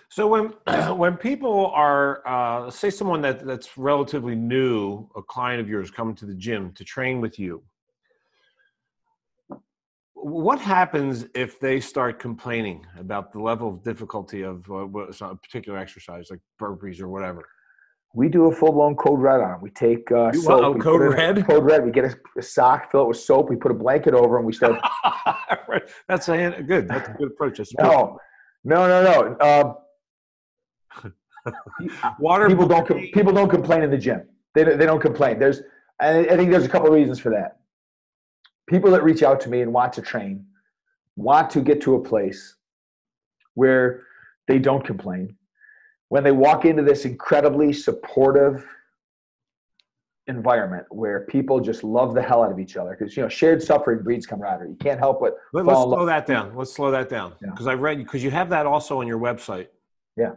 So 0.09 0.27
when 0.27 0.53
when 0.97 1.17
people 1.17 1.71
are 1.73 2.21
uh, 2.27 2.69
say 2.69 2.91
someone 2.91 3.21
that 3.21 3.45
that's 3.45 3.77
relatively 3.77 4.35
new, 4.35 5.09
a 5.15 5.23
client 5.23 5.62
of 5.62 5.69
yours 5.69 5.89
coming 5.89 6.13
to 6.15 6.25
the 6.25 6.35
gym 6.35 6.73
to 6.73 6.83
train 6.83 7.21
with 7.21 7.39
you, 7.39 7.63
what 10.13 10.59
happens 10.59 11.25
if 11.33 11.59
they 11.59 11.79
start 11.79 12.19
complaining 12.19 12.85
about 13.00 13.31
the 13.31 13.39
level 13.39 13.69
of 13.69 13.83
difficulty 13.83 14.41
of 14.43 14.69
uh, 14.69 14.85
a 14.85 15.35
particular 15.35 15.79
exercise, 15.79 16.27
like 16.29 16.41
burpees 16.62 17.00
or 17.00 17.07
whatever? 17.07 17.47
We 18.15 18.29
do 18.29 18.46
a 18.46 18.55
full 18.55 18.72
blown 18.72 18.96
code 18.96 19.20
red 19.20 19.41
on. 19.41 19.60
We 19.60 19.72
take 19.72 20.12
uh, 20.12 20.32
you 20.34 20.41
soap. 20.41 20.79
code 20.79 21.01
red. 21.01 21.46
Code 21.48 21.63
red. 21.63 21.84
We 21.84 21.91
get 21.91 22.05
a, 22.05 22.15
a, 22.38 22.43
sock, 22.43 22.91
fill 22.91 23.01
it 23.03 23.08
with 23.08 23.17
soap. 23.17 23.50
We 23.50 23.55
put 23.55 23.72
a 23.72 23.75
blanket 23.75 24.13
over, 24.13 24.38
and 24.38 24.46
we 24.46 24.53
start. 24.53 24.79
That's 26.08 26.29
a 26.29 26.63
good. 26.65 26.88
That's 26.88 27.10
a 27.10 27.13
good 27.13 27.29
approach. 27.32 27.58
That's 27.58 27.74
no, 27.74 28.20
no, 28.63 28.88
no, 28.88 29.01
no. 29.41 29.79
Uh, 31.46 31.51
Water. 32.20 32.48
People 32.48 32.67
don't. 32.67 32.88
People 33.13 33.34
don't 33.34 33.50
complain 33.50 33.82
in 33.82 33.89
the 33.89 33.98
gym. 33.98 34.22
They 34.53 34.63
they 34.63 34.86
don't 34.86 35.01
complain. 35.01 35.39
There's. 35.39 35.62
I 36.00 36.24
think 36.24 36.51
there's 36.51 36.65
a 36.65 36.70
couple 36.70 36.88
of 36.88 36.93
reasons 36.93 37.20
for 37.20 37.29
that. 37.32 37.60
People 38.67 38.91
that 38.91 39.03
reach 39.03 39.24
out 39.24 39.39
to 39.41 39.50
me 39.50 39.62
and 39.62 39.74
want 39.74 39.93
to 39.93 40.01
train, 40.01 40.46
want 41.15 41.50
to 41.51 41.62
get 41.62 41.82
to 41.82 41.96
a 41.96 42.00
place 42.00 42.55
where 43.55 44.03
they 44.48 44.60
don't 44.60 44.86
complain. 44.86 45.36
When 46.13 46.24
they 46.24 46.32
walk 46.32 46.65
into 46.65 46.84
this 46.84 47.05
incredibly 47.05 47.74
supportive 47.74 48.63
environment 50.27 50.86
where 50.91 51.22
people 51.22 51.60
just 51.60 51.84
love 51.84 52.13
the 52.13 52.22
hell 52.22 52.43
out 52.43 52.51
of 52.51 52.60
each 52.60 52.77
other 52.77 52.96
because 52.96 53.17
you 53.17 53.24
know 53.24 53.29
shared 53.29 53.63
suffering 53.63 54.03
breeds 54.03 54.27
camaraderie. 54.27 54.70
You 54.70 54.75
can't 54.75 55.00
help 55.00 55.22
but. 55.22 55.34
Let, 55.53 55.67
us 55.67 55.74
slow 55.74 56.05
that 56.05 56.27
down. 56.27 56.55
Let's 56.55 56.72
slow 56.72 56.91
that 56.91 57.10
down 57.10 57.34
because 57.41 57.65
yeah. 57.65 57.72
I 57.72 57.74
read 57.74 57.98
because 57.98 58.24
you 58.24 58.29
have 58.29 58.48
that 58.51 58.67
also 58.67 59.00
on 59.00 59.08
your 59.08 59.17
website. 59.17 59.70
Yeah. 60.15 60.34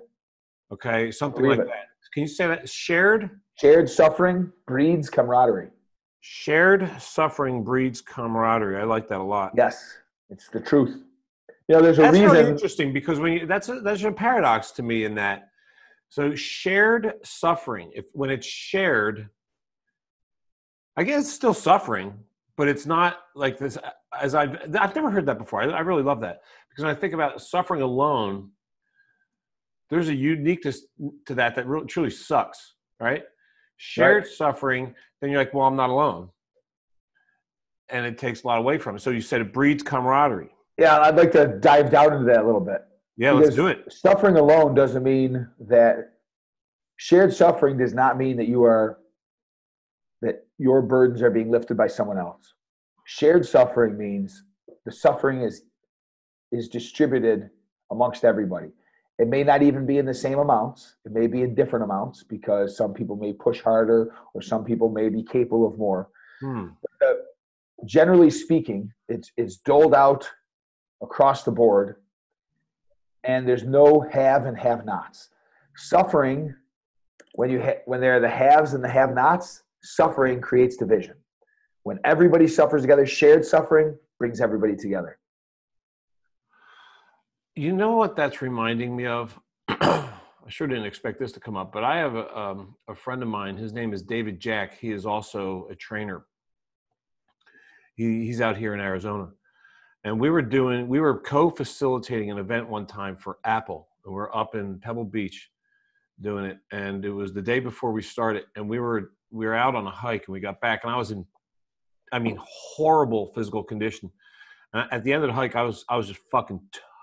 Okay, 0.72 1.10
something 1.10 1.44
like 1.44 1.58
it. 1.58 1.66
that. 1.66 1.88
Can 2.14 2.22
you 2.22 2.26
say 2.26 2.46
that? 2.46 2.66
Shared? 2.66 3.28
Shared 3.60 3.90
suffering 3.90 4.50
breeds 4.66 5.10
camaraderie. 5.10 5.68
Shared 6.20 6.90
suffering 6.98 7.62
breeds 7.62 8.00
camaraderie. 8.00 8.78
I 8.78 8.84
like 8.84 9.08
that 9.08 9.20
a 9.20 9.22
lot. 9.22 9.52
Yes, 9.54 9.98
it's 10.30 10.48
the 10.48 10.60
truth. 10.60 11.02
You 11.68 11.76
know, 11.76 11.82
there's 11.82 11.98
a 11.98 12.00
that's 12.00 12.14
reason. 12.14 12.30
Really 12.30 12.50
interesting 12.50 12.94
because 12.94 13.20
when 13.20 13.32
you, 13.34 13.46
that's 13.46 13.68
a, 13.68 13.82
that's 13.82 14.04
a 14.04 14.10
paradox 14.10 14.70
to 14.70 14.82
me 14.82 15.04
in 15.04 15.14
that. 15.16 15.50
So 16.08 16.34
shared 16.34 17.14
suffering, 17.24 17.90
if 17.94 18.04
when 18.12 18.30
it's 18.30 18.46
shared, 18.46 19.28
I 20.96 21.04
guess 21.04 21.24
it's 21.24 21.32
still 21.32 21.54
suffering, 21.54 22.14
but 22.56 22.68
it's 22.68 22.86
not 22.86 23.18
like 23.34 23.58
this. 23.58 23.76
As 24.18 24.34
I've 24.34 24.56
I've 24.78 24.94
never 24.94 25.10
heard 25.10 25.26
that 25.26 25.38
before. 25.38 25.62
I, 25.62 25.66
I 25.66 25.80
really 25.80 26.02
love 26.02 26.20
that 26.20 26.40
because 26.70 26.84
when 26.84 26.94
I 26.94 26.98
think 26.98 27.12
about 27.12 27.42
suffering 27.42 27.82
alone, 27.82 28.50
there's 29.90 30.08
a 30.08 30.14
uniqueness 30.14 30.86
to 31.26 31.34
that 31.34 31.54
that 31.54 31.66
really 31.66 31.86
truly 31.86 32.10
sucks, 32.10 32.74
right? 33.00 33.24
Shared 33.76 34.24
right. 34.24 34.32
suffering, 34.32 34.94
then 35.20 35.30
you're 35.30 35.40
like, 35.40 35.52
well, 35.52 35.66
I'm 35.66 35.76
not 35.76 35.90
alone. 35.90 36.30
And 37.88 38.04
it 38.04 38.18
takes 38.18 38.42
a 38.42 38.46
lot 38.46 38.58
away 38.58 38.78
from 38.78 38.96
it. 38.96 39.02
So 39.02 39.10
you 39.10 39.20
said 39.20 39.40
it 39.40 39.52
breeds 39.52 39.82
camaraderie. 39.82 40.50
Yeah, 40.78 40.98
I'd 40.98 41.16
like 41.16 41.30
to 41.32 41.58
dive 41.60 41.90
down 41.90 42.12
into 42.12 42.24
that 42.26 42.42
a 42.42 42.46
little 42.46 42.60
bit. 42.60 42.82
Yeah, 43.16 43.32
let's 43.32 43.56
do 43.56 43.68
it. 43.68 43.92
Suffering 43.92 44.36
alone 44.36 44.74
doesn't 44.74 45.02
mean 45.02 45.48
that 45.68 46.12
shared 46.96 47.32
suffering 47.32 47.78
does 47.78 47.94
not 47.94 48.18
mean 48.18 48.36
that 48.36 48.46
you 48.46 48.64
are 48.64 48.98
that 50.22 50.46
your 50.58 50.82
burdens 50.82 51.22
are 51.22 51.30
being 51.30 51.50
lifted 51.50 51.76
by 51.76 51.86
someone 51.86 52.18
else. 52.18 52.54
Shared 53.06 53.46
suffering 53.46 53.96
means 53.96 54.44
the 54.84 54.92
suffering 54.92 55.42
is 55.42 55.62
is 56.52 56.68
distributed 56.68 57.50
amongst 57.90 58.24
everybody. 58.24 58.68
It 59.18 59.28
may 59.28 59.42
not 59.42 59.62
even 59.62 59.86
be 59.86 59.96
in 59.96 60.04
the 60.04 60.14
same 60.14 60.38
amounts. 60.38 60.96
It 61.06 61.12
may 61.12 61.26
be 61.26 61.42
in 61.42 61.54
different 61.54 61.84
amounts 61.84 62.22
because 62.22 62.76
some 62.76 62.92
people 62.92 63.16
may 63.16 63.32
push 63.32 63.62
harder 63.62 64.14
or 64.34 64.42
some 64.42 64.64
people 64.64 64.90
may 64.90 65.08
be 65.08 65.22
capable 65.22 65.66
of 65.66 65.78
more. 65.78 66.08
Hmm. 66.40 66.66
But, 67.00 67.08
uh, 67.08 67.14
generally 67.86 68.30
speaking, 68.30 68.92
it's, 69.08 69.32
it's 69.38 69.56
doled 69.56 69.94
out 69.94 70.28
across 71.02 71.44
the 71.44 71.50
board 71.50 71.96
and 73.26 73.46
there's 73.46 73.64
no 73.64 74.00
have 74.12 74.46
and 74.46 74.56
have 74.58 74.84
nots. 74.86 75.28
Suffering, 75.76 76.54
when, 77.34 77.50
you 77.50 77.60
ha- 77.60 77.80
when 77.84 78.00
there 78.00 78.16
are 78.16 78.20
the 78.20 78.28
haves 78.28 78.72
and 78.72 78.82
the 78.82 78.88
have 78.88 79.14
nots, 79.14 79.62
suffering 79.82 80.40
creates 80.40 80.76
division. 80.76 81.16
When 81.82 81.98
everybody 82.04 82.46
suffers 82.46 82.82
together, 82.82 83.06
shared 83.06 83.44
suffering 83.44 83.96
brings 84.18 84.40
everybody 84.40 84.76
together. 84.76 85.18
You 87.54 87.72
know 87.72 87.96
what 87.96 88.16
that's 88.16 88.42
reminding 88.42 88.94
me 88.94 89.06
of? 89.06 89.38
I 89.68 90.48
sure 90.48 90.66
didn't 90.66 90.84
expect 90.84 91.18
this 91.18 91.32
to 91.32 91.40
come 91.40 91.56
up, 91.56 91.72
but 91.72 91.84
I 91.84 91.98
have 91.98 92.14
a, 92.14 92.38
um, 92.38 92.76
a 92.88 92.94
friend 92.94 93.22
of 93.22 93.28
mine. 93.28 93.56
His 93.56 93.72
name 93.72 93.92
is 93.92 94.02
David 94.02 94.38
Jack. 94.38 94.78
He 94.78 94.92
is 94.92 95.04
also 95.04 95.66
a 95.70 95.74
trainer. 95.74 96.24
He, 97.96 98.26
he's 98.26 98.40
out 98.40 98.56
here 98.56 98.72
in 98.74 98.80
Arizona. 98.80 99.28
And 100.06 100.18
we 100.18 100.30
were 100.30 100.40
doing, 100.40 100.88
we 100.88 101.00
were 101.00 101.20
co 101.20 101.50
facilitating 101.50 102.30
an 102.30 102.38
event 102.38 102.68
one 102.68 102.86
time 102.86 103.16
for 103.16 103.38
Apple. 103.44 103.88
And 104.04 104.14
we're 104.14 104.34
up 104.34 104.54
in 104.54 104.78
Pebble 104.80 105.04
Beach 105.04 105.50
doing 106.22 106.46
it. 106.46 106.58
And 106.72 107.04
it 107.04 107.10
was 107.10 107.34
the 107.34 107.42
day 107.42 107.60
before 107.60 107.92
we 107.92 108.00
started. 108.00 108.44
And 108.56 108.68
we 108.68 108.78
were, 108.78 109.10
we 109.30 109.44
were 109.44 109.54
out 109.54 109.74
on 109.74 109.86
a 109.86 109.90
hike 109.90 110.28
and 110.28 110.32
we 110.32 110.40
got 110.40 110.60
back 110.62 110.84
and 110.84 110.92
I 110.92 110.96
was 110.96 111.10
in, 111.10 111.26
I 112.12 112.18
mean, 112.20 112.38
horrible 112.40 113.26
physical 113.34 113.62
condition. 113.62 114.10
And 114.72 114.88
at 114.90 115.04
the 115.04 115.12
end 115.12 115.24
of 115.24 115.28
the 115.28 115.34
hike, 115.34 115.56
I 115.56 115.62
was, 115.62 115.84
I 115.90 115.96
was 115.96 116.06
just 116.06 116.20
fucking 116.30 116.60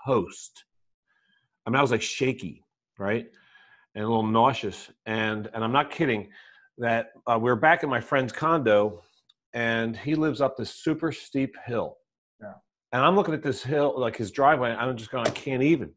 toast 0.07 0.63
I 1.65 1.69
mean, 1.69 1.77
I 1.77 1.81
was 1.81 1.91
like 1.91 2.01
shaky, 2.01 2.63
right, 2.97 3.25
and 3.95 4.03
a 4.03 4.07
little 4.07 4.25
nauseous, 4.25 4.91
and 5.05 5.49
and 5.53 5.63
I'm 5.63 5.71
not 5.71 5.91
kidding. 5.91 6.29
That 6.79 7.11
uh, 7.27 7.37
we 7.37 7.49
were 7.51 7.55
back 7.55 7.83
at 7.83 7.89
my 7.89 8.01
friend's 8.01 8.33
condo, 8.33 9.01
and 9.53 9.95
he 9.95 10.15
lives 10.15 10.41
up 10.41 10.57
this 10.57 10.71
super 10.71 11.11
steep 11.11 11.55
hill. 11.65 11.97
And 12.93 13.01
I'm 13.03 13.15
looking 13.15 13.33
at 13.33 13.41
this 13.41 13.63
hill, 13.63 13.95
like 13.97 14.15
his 14.15 14.31
driveway. 14.31 14.71
And 14.71 14.79
I'm 14.79 14.95
just 14.95 15.11
going, 15.11 15.25
I 15.25 15.31
can't 15.31 15.63
even. 15.63 15.91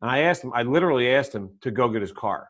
And 0.00 0.10
I 0.10 0.20
asked 0.20 0.42
him, 0.42 0.52
I 0.54 0.62
literally 0.62 1.12
asked 1.12 1.34
him 1.34 1.50
to 1.62 1.70
go 1.72 1.88
get 1.88 2.00
his 2.00 2.12
car. 2.12 2.48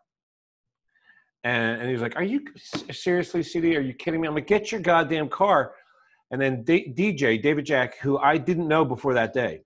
And, 1.43 1.81
and 1.81 1.87
he 1.88 1.93
was 1.93 2.02
like, 2.02 2.14
Are 2.17 2.23
you 2.23 2.45
seriously, 2.93 3.43
CD? 3.43 3.76
Are 3.76 3.81
you 3.81 3.95
kidding 3.95 4.21
me? 4.21 4.29
I'm 4.29 4.35
like, 4.35 4.47
Get 4.47 4.71
your 4.71 4.81
goddamn 4.83 5.29
car. 5.29 5.73
And 6.31 6.41
then 6.41 6.64
D- 6.64 6.93
DJ, 6.97 7.43
David 7.43 7.64
Jack, 7.64 7.99
who 7.99 8.19
I 8.19 8.38
didn't 8.38 8.69
know 8.69 8.85
before 8.85 9.14
that 9.14 9.33
day, 9.33 9.62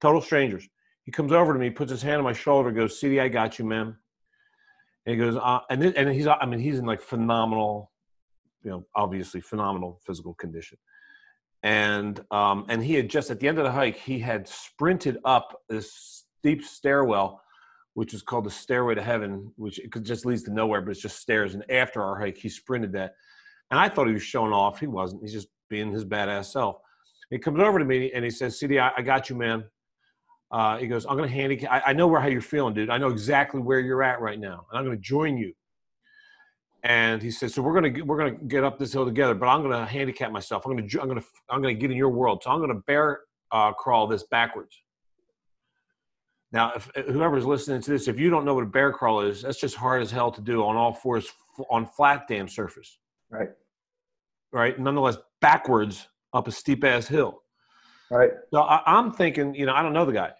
total 0.00 0.20
strangers. 0.20 0.66
He 1.04 1.12
comes 1.12 1.32
over 1.32 1.52
to 1.52 1.58
me, 1.58 1.70
puts 1.70 1.90
his 1.90 2.02
hand 2.02 2.18
on 2.18 2.24
my 2.24 2.32
shoulder, 2.32 2.70
goes, 2.70 3.00
"CD, 3.00 3.18
I 3.18 3.28
got 3.28 3.58
you, 3.58 3.64
man." 3.64 3.96
And 5.06 5.14
he 5.14 5.16
goes, 5.16 5.36
uh, 5.36 5.60
and 5.68 5.82
and 5.82 6.10
he's, 6.10 6.26
I 6.26 6.44
mean, 6.46 6.60
he's 6.60 6.78
in 6.78 6.84
like 6.84 7.00
phenomenal, 7.00 7.90
you 8.62 8.70
know, 8.70 8.84
obviously 8.94 9.40
phenomenal 9.40 10.00
physical 10.06 10.34
condition. 10.34 10.78
And 11.62 12.20
um, 12.30 12.66
and 12.68 12.82
he 12.82 12.94
had 12.94 13.08
just 13.08 13.30
at 13.30 13.38
the 13.38 13.48
end 13.48 13.58
of 13.58 13.64
the 13.64 13.70
hike, 13.70 13.96
he 13.96 14.18
had 14.18 14.48
sprinted 14.48 15.18
up 15.24 15.60
this 15.68 16.24
steep 16.38 16.64
stairwell, 16.64 17.40
which 17.94 18.14
is 18.14 18.22
called 18.22 18.44
the 18.44 18.50
Stairway 18.50 18.96
to 18.96 19.02
Heaven, 19.02 19.52
which 19.56 19.80
just 20.02 20.26
leads 20.26 20.42
to 20.44 20.52
nowhere, 20.52 20.80
but 20.80 20.90
it's 20.90 21.00
just 21.00 21.20
stairs. 21.20 21.54
And 21.54 21.64
after 21.70 22.02
our 22.02 22.18
hike, 22.18 22.36
he 22.36 22.48
sprinted 22.48 22.92
that, 22.94 23.14
and 23.70 23.78
I 23.78 23.88
thought 23.88 24.08
he 24.08 24.12
was 24.12 24.24
showing 24.24 24.52
off. 24.52 24.80
He 24.80 24.88
wasn't. 24.88 25.22
He's 25.22 25.32
just 25.32 25.48
being 25.70 25.92
his 25.92 26.04
badass 26.04 26.46
self. 26.46 26.76
He 27.30 27.38
comes 27.38 27.60
over 27.60 27.78
to 27.78 27.84
me 27.84 28.12
and 28.12 28.24
he 28.24 28.30
says, 28.30 28.58
"CD, 28.58 28.80
I, 28.80 28.92
I 28.96 29.02
got 29.02 29.30
you, 29.30 29.36
man." 29.36 29.64
Uh, 30.52 30.76
he 30.76 30.86
goes, 30.86 31.06
I'm 31.06 31.16
going 31.16 31.28
to 31.28 31.34
handicap. 31.34 31.70
I, 31.70 31.90
I 31.90 31.92
know 31.94 32.06
where 32.06 32.20
how 32.20 32.28
you're 32.28 32.42
feeling, 32.42 32.74
dude. 32.74 32.90
I 32.90 32.98
know 32.98 33.08
exactly 33.08 33.58
where 33.58 33.80
you're 33.80 34.02
at 34.02 34.20
right 34.20 34.38
now, 34.38 34.66
and 34.70 34.78
I'm 34.78 34.84
going 34.84 34.96
to 34.96 35.02
join 35.02 35.38
you. 35.38 35.54
And 36.82 37.22
he 37.22 37.30
said, 37.30 37.52
"So 37.52 37.62
we're 37.62 37.74
gonna 37.74 38.04
we're 38.04 38.18
gonna 38.18 38.32
get 38.32 38.64
up 38.64 38.78
this 38.78 38.92
hill 38.92 39.04
together, 39.04 39.34
but 39.34 39.46
I'm 39.46 39.62
gonna 39.62 39.86
handicap 39.86 40.32
myself. 40.32 40.66
I'm 40.66 40.76
gonna 40.76 40.88
I'm 41.00 41.08
gonna 41.08 41.22
I'm 41.48 41.62
gonna 41.62 41.74
get 41.74 41.90
in 41.90 41.96
your 41.96 42.10
world. 42.10 42.42
So 42.42 42.50
I'm 42.50 42.60
gonna 42.60 42.80
bear 42.86 43.20
uh, 43.50 43.72
crawl 43.72 44.06
this 44.06 44.24
backwards." 44.24 44.82
Now, 46.52 46.72
if 46.76 46.90
whoever's 47.06 47.46
listening 47.46 47.80
to 47.80 47.90
this, 47.90 48.08
if 48.08 48.18
you 48.18 48.28
don't 48.28 48.44
know 48.44 48.54
what 48.54 48.64
a 48.64 48.66
bear 48.66 48.92
crawl 48.92 49.22
is, 49.22 49.42
that's 49.42 49.58
just 49.58 49.74
hard 49.74 50.02
as 50.02 50.10
hell 50.10 50.30
to 50.30 50.40
do 50.40 50.62
on 50.64 50.76
all 50.76 50.92
fours 50.92 51.28
on 51.70 51.86
flat 51.86 52.26
damn 52.28 52.48
surface. 52.48 52.98
Right. 53.30 53.48
Right. 54.52 54.78
Nonetheless, 54.78 55.16
backwards 55.40 56.08
up 56.34 56.48
a 56.48 56.52
steep 56.52 56.84
ass 56.84 57.08
hill. 57.08 57.42
Right. 58.10 58.30
So 58.52 58.60
I, 58.60 58.82
I'm 58.84 59.12
thinking, 59.12 59.54
you 59.54 59.64
know, 59.64 59.74
I 59.74 59.82
don't 59.82 59.94
know 59.94 60.04
the 60.04 60.12
guy. 60.12 60.32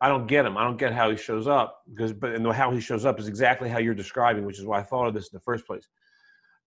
I 0.00 0.08
don't 0.08 0.26
get 0.26 0.46
him. 0.46 0.56
I 0.56 0.64
don't 0.64 0.78
get 0.78 0.92
how 0.92 1.10
he 1.10 1.16
shows 1.16 1.46
up 1.46 1.82
because, 1.88 2.12
but 2.12 2.34
and 2.34 2.46
how 2.52 2.70
he 2.70 2.80
shows 2.80 3.04
up 3.04 3.20
is 3.20 3.28
exactly 3.28 3.68
how 3.68 3.78
you're 3.78 3.94
describing, 3.94 4.46
which 4.46 4.58
is 4.58 4.64
why 4.64 4.80
I 4.80 4.82
thought 4.82 5.06
of 5.06 5.14
this 5.14 5.24
in 5.24 5.36
the 5.36 5.40
first 5.40 5.66
place, 5.66 5.86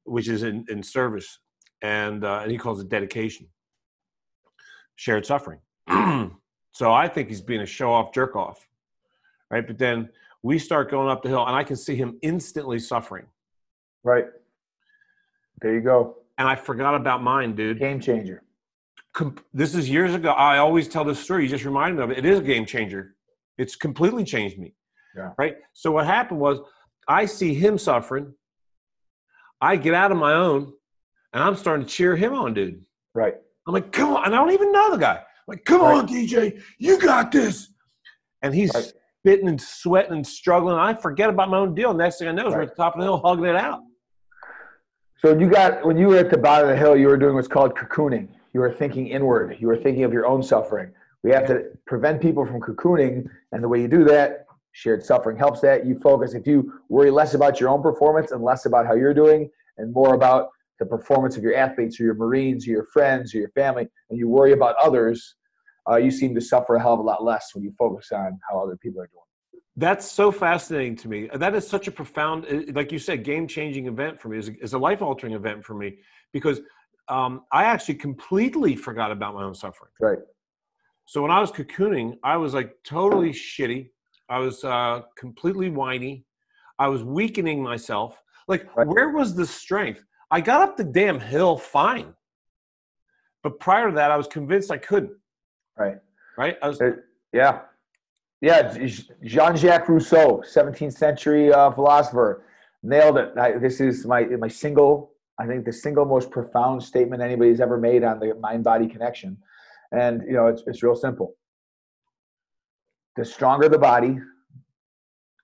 which 0.03 0.27
is 0.27 0.43
in, 0.43 0.65
in 0.69 0.83
service, 0.83 1.39
and 1.81 2.23
uh, 2.23 2.41
and 2.43 2.51
he 2.51 2.57
calls 2.57 2.79
it 2.79 2.89
dedication, 2.89 3.47
shared 4.97 5.25
suffering. 5.25 5.59
so 6.73 6.93
I 6.93 7.07
think 7.07 7.29
he's 7.29 7.41
being 7.41 7.61
a 7.61 7.65
show 7.65 7.91
off 7.91 8.13
jerk 8.13 8.35
off, 8.35 8.67
right? 9.49 9.65
But 9.65 9.79
then 9.79 10.09
we 10.43 10.59
start 10.59 10.91
going 10.91 11.09
up 11.09 11.23
the 11.23 11.29
hill, 11.29 11.45
and 11.47 11.55
I 11.55 11.63
can 11.63 11.75
see 11.75 11.95
him 11.95 12.19
instantly 12.21 12.77
suffering. 12.77 13.25
Right. 14.03 14.25
There 15.61 15.73
you 15.73 15.81
go. 15.81 16.17
And 16.37 16.47
I 16.47 16.55
forgot 16.55 16.93
about 16.93 17.23
mine, 17.23 17.55
dude. 17.55 17.79
Game 17.79 17.99
changer. 17.99 18.43
This 19.53 19.75
is 19.75 19.89
years 19.89 20.13
ago. 20.13 20.31
I 20.31 20.57
always 20.57 20.87
tell 20.87 21.03
this 21.05 21.19
story. 21.19 21.43
You 21.43 21.49
just 21.49 21.63
reminded 21.63 21.97
me 21.97 22.03
of 22.03 22.11
it. 22.11 22.17
It 22.17 22.25
is 22.25 22.39
a 22.39 22.43
game 22.43 22.65
changer 22.65 23.12
it's 23.57 23.75
completely 23.75 24.23
changed 24.23 24.57
me. 24.57 24.73
Yeah. 25.15 25.31
Right. 25.37 25.57
So 25.73 25.91
what 25.91 26.05
happened 26.05 26.39
was 26.39 26.59
I 27.07 27.25
see 27.25 27.53
him 27.53 27.77
suffering. 27.77 28.33
I 29.61 29.75
get 29.75 29.93
out 29.93 30.11
of 30.11 30.17
my 30.17 30.33
own 30.33 30.73
and 31.33 31.43
I'm 31.43 31.55
starting 31.55 31.85
to 31.85 31.91
cheer 31.91 32.15
him 32.15 32.33
on, 32.33 32.53
dude. 32.53 32.83
Right. 33.13 33.35
I'm 33.67 33.73
like, 33.73 33.91
come 33.91 34.15
on. 34.15 34.25
And 34.25 34.35
I 34.35 34.37
don't 34.37 34.51
even 34.51 34.71
know 34.71 34.91
the 34.91 34.97
guy. 34.97 35.17
I'm 35.17 35.23
like, 35.47 35.65
come 35.65 35.81
right. 35.81 35.97
on, 35.97 36.07
DJ, 36.07 36.61
you 36.79 36.99
got 36.99 37.31
this. 37.31 37.69
And 38.41 38.53
he's 38.53 38.73
right. 38.73 38.91
spitting 39.19 39.47
and 39.47 39.61
sweating 39.61 40.13
and 40.13 40.27
struggling. 40.27 40.75
I 40.75 40.93
forget 40.93 41.29
about 41.29 41.49
my 41.49 41.57
own 41.57 41.75
deal. 41.75 41.93
Next 41.93 42.19
thing 42.19 42.27
I 42.27 42.31
know 42.31 42.47
is 42.47 42.53
right. 42.53 42.57
we're 42.57 42.63
at 42.63 42.69
the 42.69 42.75
top 42.75 42.95
of 42.95 42.99
the 42.99 43.05
hill 43.05 43.21
hugging 43.23 43.45
it 43.45 43.55
out. 43.55 43.81
So 45.19 45.37
you 45.37 45.49
got 45.49 45.85
when 45.85 45.97
you 45.97 46.07
were 46.07 46.17
at 46.17 46.29
the 46.29 46.37
bottom 46.37 46.69
of 46.69 46.75
the 46.75 46.77
hill, 46.77 46.97
you 46.97 47.07
were 47.07 47.15
doing 47.15 47.35
what's 47.35 47.47
called 47.47 47.75
cocooning. 47.75 48.27
You 48.53 48.59
were 48.59 48.71
thinking 48.71 49.07
inward. 49.07 49.55
You 49.59 49.67
were 49.67 49.77
thinking 49.77 50.03
of 50.03 50.11
your 50.11 50.25
own 50.25 50.43
suffering. 50.43 50.91
We 51.23 51.31
have 51.31 51.47
to 51.47 51.65
prevent 51.87 52.21
people 52.21 52.45
from 52.45 52.59
cocooning, 52.59 53.25
and 53.51 53.63
the 53.63 53.69
way 53.69 53.81
you 53.81 53.87
do 53.87 54.03
that, 54.05 54.45
shared 54.73 55.03
suffering 55.05 55.37
helps 55.37 55.61
that. 55.61 55.85
You 55.85 55.97
focus 55.99 56.33
if 56.33 56.45
you 56.45 56.73
worry 56.89 57.11
less 57.11 57.33
about 57.33 57.59
your 57.59 57.69
own 57.69 57.81
performance 57.81 58.31
and 58.31 58.43
less 58.43 58.65
about 58.65 58.85
how 58.85 58.93
you're 58.93 59.13
doing, 59.13 59.49
and 59.77 59.93
more 59.93 60.15
about 60.15 60.49
the 60.79 60.85
performance 60.85 61.37
of 61.37 61.43
your 61.43 61.55
athletes 61.55 61.99
or 61.99 62.03
your 62.03 62.15
Marines 62.15 62.67
or 62.67 62.71
your 62.71 62.85
friends 62.85 63.33
or 63.33 63.37
your 63.37 63.51
family, 63.51 63.87
and 64.09 64.19
you 64.19 64.27
worry 64.27 64.51
about 64.51 64.75
others, 64.75 65.35
uh, 65.89 65.95
you 65.95 66.11
seem 66.11 66.35
to 66.35 66.41
suffer 66.41 66.75
a 66.75 66.81
hell 66.81 66.93
of 66.93 66.99
a 66.99 67.03
lot 67.03 67.23
less 67.23 67.51
when 67.53 67.63
you 67.63 67.73
focus 67.77 68.11
on 68.11 68.37
how 68.49 68.61
other 68.61 68.77
people 68.77 69.01
are 69.01 69.07
doing. 69.07 69.19
That's 69.75 70.09
so 70.09 70.31
fascinating 70.31 70.95
to 70.97 71.07
me. 71.07 71.29
That 71.33 71.55
is 71.55 71.67
such 71.67 71.87
a 71.87 71.91
profound, 71.91 72.45
like 72.75 72.91
you 72.91 72.99
said, 72.99 73.23
game 73.23 73.47
changing 73.47 73.87
event 73.87 74.21
for 74.21 74.29
me. 74.29 74.37
Is 74.37 74.73
a 74.73 74.77
life 74.77 75.01
altering 75.01 75.33
event 75.33 75.63
for 75.65 75.73
me 75.73 75.99
because 76.31 76.61
um, 77.07 77.41
I 77.51 77.63
actually 77.63 77.95
completely 77.95 78.75
forgot 78.75 79.11
about 79.11 79.33
my 79.33 79.43
own 79.43 79.55
suffering. 79.55 79.91
Right. 79.99 80.19
So 81.05 81.21
when 81.21 81.31
I 81.31 81.39
was 81.39 81.51
cocooning, 81.51 82.17
I 82.23 82.37
was 82.37 82.53
like 82.53 82.75
totally 82.83 83.31
shitty. 83.31 83.89
I 84.29 84.39
was 84.39 84.63
uh, 84.63 85.01
completely 85.17 85.69
whiny. 85.69 86.25
I 86.79 86.87
was 86.87 87.03
weakening 87.03 87.61
myself. 87.61 88.21
Like, 88.47 88.67
right. 88.75 88.87
where 88.87 89.09
was 89.09 89.35
the 89.35 89.45
strength? 89.45 90.03
I 90.31 90.41
got 90.41 90.61
up 90.61 90.77
the 90.77 90.83
damn 90.83 91.19
hill 91.19 91.57
fine. 91.57 92.13
But 93.43 93.59
prior 93.59 93.89
to 93.89 93.95
that, 93.95 94.11
I 94.11 94.17
was 94.17 94.27
convinced 94.27 94.71
I 94.71 94.77
couldn't. 94.77 95.13
Right. 95.77 95.97
Right? 96.37 96.57
I 96.61 96.69
was, 96.69 96.81
yeah. 97.33 97.61
Yeah. 98.41 98.77
Jean 99.23 99.55
Jacques 99.55 99.87
Rousseau, 99.89 100.41
17th 100.41 100.93
century 100.93 101.53
uh, 101.53 101.71
philosopher, 101.71 102.45
nailed 102.81 103.17
it. 103.17 103.37
I, 103.37 103.53
this 103.57 103.79
is 103.79 104.05
my, 104.05 104.23
my 104.23 104.47
single, 104.47 105.11
I 105.39 105.45
think, 105.45 105.65
the 105.65 105.73
single 105.73 106.05
most 106.05 106.31
profound 106.31 106.81
statement 106.81 107.21
anybody's 107.21 107.59
ever 107.59 107.77
made 107.77 108.03
on 108.03 108.19
the 108.19 108.35
mind 108.35 108.63
body 108.63 108.87
connection 108.87 109.37
and 109.93 110.23
you 110.27 110.33
know, 110.33 110.47
it's 110.47 110.63
it's 110.67 110.83
real 110.83 110.95
simple. 110.95 111.35
The 113.15 113.23
stronger 113.23 113.69
the 113.69 113.77
body, 113.77 114.17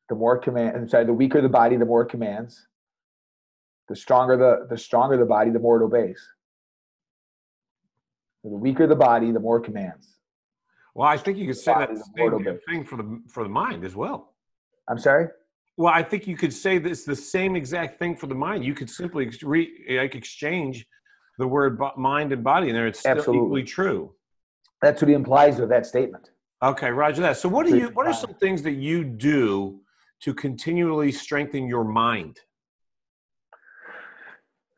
the 0.10 0.16
more 0.16 0.38
command. 0.38 0.76
I'm 0.76 0.90
sorry, 0.90 1.06
the 1.06 1.14
weaker 1.14 1.42
the 1.42 1.50
body, 1.50 1.78
the 1.78 1.86
more 1.86 2.02
it 2.02 2.10
commands. 2.10 2.68
The 3.88 3.96
stronger 3.96 4.36
the 4.36 4.68
the 4.70 4.78
stronger 4.78 5.18
the 5.18 5.26
body, 5.26 5.52
the 5.52 5.60
more 5.60 5.82
it 5.82 5.86
obeys. 5.86 6.22
The 8.44 8.50
weaker 8.50 8.88
the 8.88 8.96
body, 8.96 9.32
the 9.32 9.40
more 9.40 9.58
it 9.58 9.64
commands. 9.64 10.18
Well, 10.96 11.08
I 11.08 11.18
think 11.18 11.38
you 11.38 11.46
could 11.46 11.58
say 11.58 11.74
that 11.74 11.90
same 12.18 12.60
thing 12.68 12.84
for 12.84 12.98
the 12.98 13.22
for 13.28 13.44
the 13.44 13.50
mind 13.50 13.86
as 13.86 13.96
well. 13.96 14.34
I'm 14.90 14.98
sorry. 14.98 15.28
Well, 15.78 15.94
I 15.94 16.04
think 16.04 16.28
you 16.28 16.36
could 16.36 16.54
say 16.54 16.78
this 16.78 17.06
the 17.06 17.16
same 17.16 17.56
exact 17.56 18.00
thing 18.00 18.16
for 18.16 18.28
the 18.28 18.36
mind. 18.36 18.66
You 18.66 18.74
could 18.74 18.90
simply 18.90 19.32
re, 19.44 19.98
like 19.98 20.16
exchange 20.16 20.86
the 21.38 21.48
word 21.48 21.80
mind 21.96 22.34
and 22.34 22.44
body, 22.44 22.68
and 22.68 22.76
there 22.76 22.88
it's 22.88 23.00
still 23.00 23.12
Absolutely. 23.12 23.46
equally 23.46 23.64
true. 23.64 24.14
That's 24.82 25.02
what 25.02 25.10
he 25.10 25.16
implies 25.16 25.60
with 25.60 25.70
that 25.70 25.86
statement. 25.86 26.32
Okay, 26.62 26.90
Roger 26.90 27.22
that. 27.22 27.38
So 27.38 27.48
what 27.48 27.66
do 27.66 27.78
you 27.78 27.88
what 27.90 28.06
are 28.06 28.14
some 28.14 28.34
things 28.34 28.62
that 28.64 28.74
you 28.74 29.04
do 29.04 29.80
to 30.22 30.34
continually 30.34 31.12
strengthen 31.12 31.68
your 31.68 31.84
mind? 31.84 32.40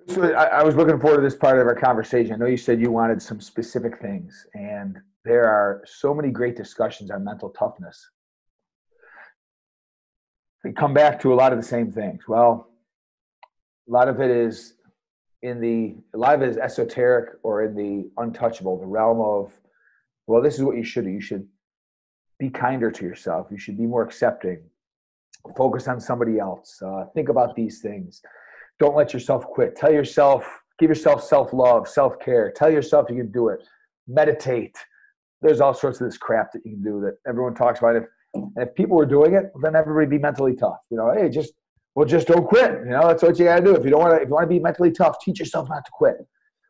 So 0.08 0.34
I, 0.34 0.46
I, 0.46 0.64
was 0.64 0.76
looking 0.76 1.00
forward 1.00 1.18
to 1.18 1.22
this 1.22 1.36
part 1.36 1.60
of 1.60 1.68
our 1.68 1.76
conversation. 1.76 2.34
I 2.34 2.38
know 2.38 2.48
you 2.48 2.58
said 2.58 2.82
you 2.82 2.92
wanted 2.92 3.22
some 3.22 3.40
specific 3.40 4.00
things, 4.02 4.48
and 4.56 4.98
there 5.24 5.48
are 5.48 5.84
so 5.86 6.14
many 6.14 6.30
great 6.30 6.56
discussions 6.56 7.12
on 7.12 7.24
mental 7.24 7.50
toughness. 7.52 8.10
They 10.64 10.72
come 10.72 10.94
back 10.94 11.20
to 11.22 11.34
a 11.34 11.36
lot 11.36 11.52
of 11.52 11.60
the 11.60 11.66
same 11.66 11.92
things. 11.92 12.24
Well, 12.28 12.68
a 13.88 13.92
lot 13.92 14.08
of 14.08 14.20
it 14.22 14.32
is 14.32 14.76
in 15.44 15.60
the 15.62 15.96
a 16.14 16.18
lot 16.18 16.36
of 16.36 16.42
it 16.42 16.50
is 16.50 16.58
esoteric 16.58 17.38
or 17.44 17.64
in 17.64 17.76
the 17.76 18.10
untouchable, 18.18 18.80
the 18.80 18.86
realm 18.86 19.20
of 19.22 19.52
well, 20.28 20.42
this 20.42 20.56
is 20.56 20.64
what 20.64 20.78
you 20.78 20.84
should 20.84 21.06
do. 21.06 21.12
You 21.12 21.22
should 21.22 21.48
be 22.40 22.50
kinder 22.50 22.92
to 22.92 23.06
yourself. 23.06 23.48
You 23.52 23.58
should 23.58 23.78
be 23.78 23.86
more 23.86 24.04
accepting. 24.04 24.62
Focus 25.56 25.88
on 25.88 26.00
somebody 26.00 26.40
else. 26.40 26.82
Uh, 26.82 27.06
think 27.14 27.30
about 27.30 27.56
these 27.56 27.82
things. 27.82 28.22
Don't 28.80 28.96
let 28.96 29.14
yourself 29.14 29.46
quit. 29.46 29.76
Tell 29.76 29.92
yourself, 29.92 30.62
give 30.80 30.90
yourself 30.90 31.24
self 31.24 31.54
love, 31.54 31.88
self 31.88 32.20
care. 32.20 32.52
Tell 32.56 32.70
yourself 32.70 33.08
you 33.10 33.18
can 33.18 33.32
do 33.32 33.50
it. 33.50 33.62
Meditate. 34.08 34.76
There's 35.42 35.62
all 35.62 35.74
sorts 35.74 36.00
of 36.00 36.08
this 36.08 36.18
crap 36.18 36.52
that 36.54 36.62
you 36.66 36.74
can 36.74 36.84
do 36.84 37.02
that 37.02 37.18
everyone 37.28 37.56
talks 37.56 37.80
about. 37.80 37.96
If 37.96 38.06
and 38.34 38.52
if 38.58 38.74
people 38.76 38.96
were 38.96 39.06
doing 39.06 39.34
it, 39.34 39.52
then 39.62 39.76
everybody 39.76 40.06
would 40.06 40.10
be 40.10 40.20
mentally 40.20 40.56
tough. 40.56 40.78
You 40.90 40.98
know, 40.98 41.12
hey, 41.14 41.30
just 41.30 41.54
well, 41.96 42.06
just 42.06 42.28
don't 42.28 42.48
quit. 42.48 42.72
You 42.86 42.92
know, 42.92 43.08
that's 43.08 43.22
what 43.22 43.38
you 43.38 43.46
got 43.46 43.58
to 43.58 43.64
do. 43.64 43.76
If 43.76 43.84
you 43.84 43.92
don't 43.92 44.00
want 44.00 44.14
to, 44.16 44.22
if 44.22 44.28
you 44.28 44.34
want 44.34 44.44
to 44.44 44.50
be 44.50 44.60
mentally 44.60 44.92
tough, 44.92 45.18
teach 45.24 45.40
yourself 45.40 45.68
not 45.70 45.84
to 45.86 45.92
quit. 45.94 46.16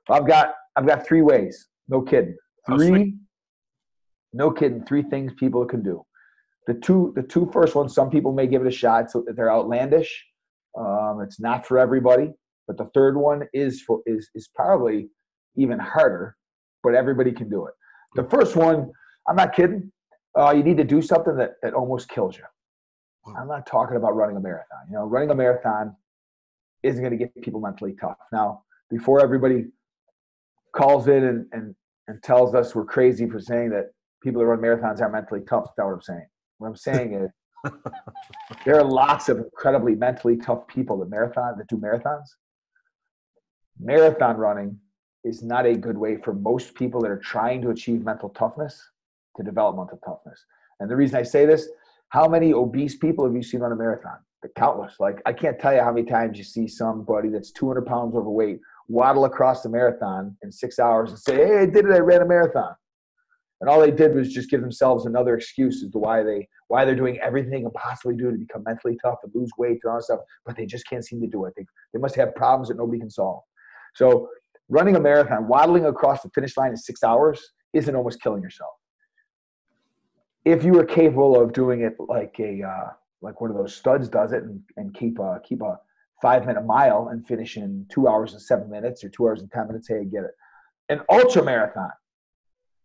I've 0.09 0.25
got, 0.25 0.55
I've 0.75 0.87
got 0.87 1.05
three 1.05 1.21
ways. 1.21 1.67
No 1.87 2.01
kidding. 2.01 2.35
Three 2.65 3.15
no 4.33 4.51
kidding, 4.51 4.83
three 4.85 5.03
things 5.03 5.33
people 5.37 5.65
can 5.65 5.83
do. 5.83 6.03
The 6.67 6.75
two, 6.75 7.11
the 7.15 7.23
two 7.23 7.49
first 7.51 7.75
ones, 7.75 7.93
some 7.93 8.09
people 8.09 8.31
may 8.31 8.47
give 8.47 8.61
it 8.61 8.67
a 8.67 8.71
shot. 8.71 9.11
So 9.11 9.25
they're 9.35 9.51
outlandish. 9.51 10.25
Um, 10.77 11.21
it's 11.21 11.39
not 11.39 11.65
for 11.65 11.79
everybody. 11.79 12.31
But 12.67 12.77
the 12.77 12.89
third 12.93 13.17
one 13.17 13.47
is 13.53 13.81
for 13.81 14.01
is 14.05 14.29
is 14.35 14.49
probably 14.55 15.09
even 15.57 15.79
harder, 15.79 16.37
but 16.83 16.95
everybody 16.95 17.31
can 17.31 17.49
do 17.49 17.65
it. 17.65 17.73
The 18.15 18.23
first 18.29 18.55
one, 18.55 18.91
I'm 19.27 19.35
not 19.35 19.53
kidding. 19.53 19.91
Uh, 20.37 20.51
you 20.51 20.63
need 20.63 20.77
to 20.77 20.83
do 20.83 21.01
something 21.01 21.35
that, 21.35 21.55
that 21.61 21.73
almost 21.73 22.07
kills 22.07 22.37
you. 22.37 22.43
I'm 23.37 23.47
not 23.47 23.65
talking 23.65 23.97
about 23.97 24.15
running 24.15 24.37
a 24.37 24.39
marathon. 24.39 24.79
You 24.89 24.95
know, 24.95 25.05
running 25.05 25.29
a 25.31 25.35
marathon 25.35 25.95
isn't 26.83 27.01
going 27.01 27.11
to 27.11 27.17
get 27.17 27.35
people 27.43 27.59
mentally 27.59 27.95
tough. 27.99 28.17
Now, 28.31 28.63
before 28.89 29.21
everybody 29.21 29.65
calls 30.75 31.07
in 31.07 31.23
and, 31.23 31.45
and, 31.51 31.75
and 32.07 32.23
tells 32.23 32.55
us 32.55 32.73
we're 32.73 32.85
crazy 32.85 33.29
for 33.29 33.39
saying 33.39 33.69
that 33.71 33.91
people 34.21 34.39
that 34.39 34.45
run 34.45 34.59
marathons 34.59 35.01
are 35.01 35.09
mentally 35.09 35.41
tough. 35.41 35.65
That's 35.65 35.77
not 35.77 35.87
what 35.87 35.93
I'm 35.93 36.01
saying. 36.01 36.27
What 36.57 36.67
I'm 36.67 36.75
saying 36.75 37.13
is 37.13 37.71
there 38.65 38.77
are 38.77 38.83
lots 38.83 39.29
of 39.29 39.37
incredibly 39.39 39.95
mentally 39.95 40.37
tough 40.37 40.67
people 40.67 40.99
that 40.99 41.09
marathon 41.09 41.57
that 41.57 41.67
do 41.67 41.77
marathons. 41.77 42.27
Marathon 43.79 44.37
running 44.37 44.77
is 45.23 45.43
not 45.43 45.65
a 45.65 45.75
good 45.75 45.97
way 45.97 46.17
for 46.17 46.33
most 46.33 46.73
people 46.75 47.01
that 47.01 47.11
are 47.11 47.19
trying 47.19 47.61
to 47.61 47.69
achieve 47.69 48.03
mental 48.03 48.29
toughness 48.29 48.89
to 49.37 49.43
develop 49.43 49.75
mental 49.75 49.99
toughness. 50.05 50.43
And 50.79 50.89
the 50.89 50.95
reason 50.95 51.17
I 51.17 51.23
say 51.23 51.45
this, 51.45 51.69
how 52.09 52.27
many 52.27 52.53
obese 52.53 52.97
people 52.97 53.25
have 53.25 53.35
you 53.35 53.43
seen 53.43 53.61
run 53.61 53.71
a 53.71 53.75
marathon? 53.75 54.17
The 54.41 54.49
countless. 54.49 54.95
Like 54.99 55.21
I 55.25 55.33
can't 55.33 55.59
tell 55.59 55.73
you 55.73 55.81
how 55.81 55.91
many 55.91 56.07
times 56.07 56.37
you 56.37 56.43
see 56.43 56.67
somebody 56.67 57.29
that's 57.29 57.51
200 57.51 57.85
pounds 57.85 58.15
overweight 58.15 58.59
waddle 58.87 59.25
across 59.25 59.61
the 59.61 59.69
marathon 59.69 60.35
in 60.43 60.51
six 60.51 60.79
hours 60.79 61.11
and 61.11 61.19
say, 61.19 61.35
"Hey, 61.35 61.59
I 61.59 61.65
did 61.67 61.85
it! 61.85 61.91
I 61.91 61.99
ran 61.99 62.21
a 62.21 62.25
marathon." 62.25 62.75
And 63.61 63.69
all 63.69 63.79
they 63.79 63.91
did 63.91 64.15
was 64.15 64.33
just 64.33 64.49
give 64.49 64.59
themselves 64.59 65.05
another 65.05 65.35
excuse 65.35 65.83
as 65.83 65.91
to 65.91 65.99
why 65.99 66.23
they 66.23 66.49
why 66.67 66.83
they're 66.83 66.95
doing 66.95 67.19
everything 67.19 67.51
they 67.51 67.61
can 67.61 67.71
possibly 67.71 68.15
do 68.15 68.31
to 68.31 68.37
become 68.37 68.63
mentally 68.63 68.97
tough 69.03 69.19
and 69.23 69.31
lose 69.35 69.51
weight 69.57 69.79
and 69.83 69.91
all 69.91 69.97
that 69.97 70.03
stuff, 70.03 70.19
but 70.45 70.57
they 70.57 70.65
just 70.65 70.87
can't 70.87 71.05
seem 71.05 71.21
to 71.21 71.27
do 71.27 71.45
it. 71.45 71.53
They, 71.55 71.65
they 71.93 71.99
must 71.99 72.15
have 72.15 72.33
problems 72.33 72.69
that 72.69 72.77
nobody 72.77 72.99
can 72.99 73.09
solve. 73.11 73.43
So 73.93 74.29
running 74.67 74.95
a 74.95 74.99
marathon, 74.99 75.47
waddling 75.47 75.85
across 75.85 76.23
the 76.23 76.29
finish 76.33 76.57
line 76.57 76.71
in 76.71 76.77
six 76.77 77.03
hours 77.03 77.39
isn't 77.73 77.95
almost 77.95 78.21
killing 78.21 78.41
yourself. 78.41 78.71
If 80.43 80.63
you 80.63 80.79
are 80.79 80.85
capable 80.85 81.39
of 81.39 81.53
doing 81.53 81.81
it 81.81 81.93
like 81.99 82.35
a 82.39 82.63
uh, 82.63 82.89
like 83.21 83.41
one 83.41 83.51
of 83.51 83.57
those 83.57 83.75
studs 83.75 84.09
does 84.09 84.31
it 84.31 84.41
and, 84.41 84.59
and 84.77 84.91
keep 84.95 85.19
a 85.19 85.39
keep 85.47 85.61
a 85.61 85.77
five 86.19 86.47
minute 86.47 86.65
mile 86.65 87.09
and 87.11 87.27
finish 87.27 87.57
in 87.57 87.85
two 87.89 88.07
hours 88.07 88.33
and 88.33 88.41
seven 88.41 88.71
minutes 88.71 89.03
or 89.03 89.09
two 89.09 89.27
hours 89.27 89.41
and 89.41 89.51
ten 89.51 89.67
minutes, 89.67 89.87
hey, 89.87 90.03
get 90.05 90.23
it. 90.23 90.31
An 90.89 91.01
ultra 91.09 91.43
marathon. 91.43 91.91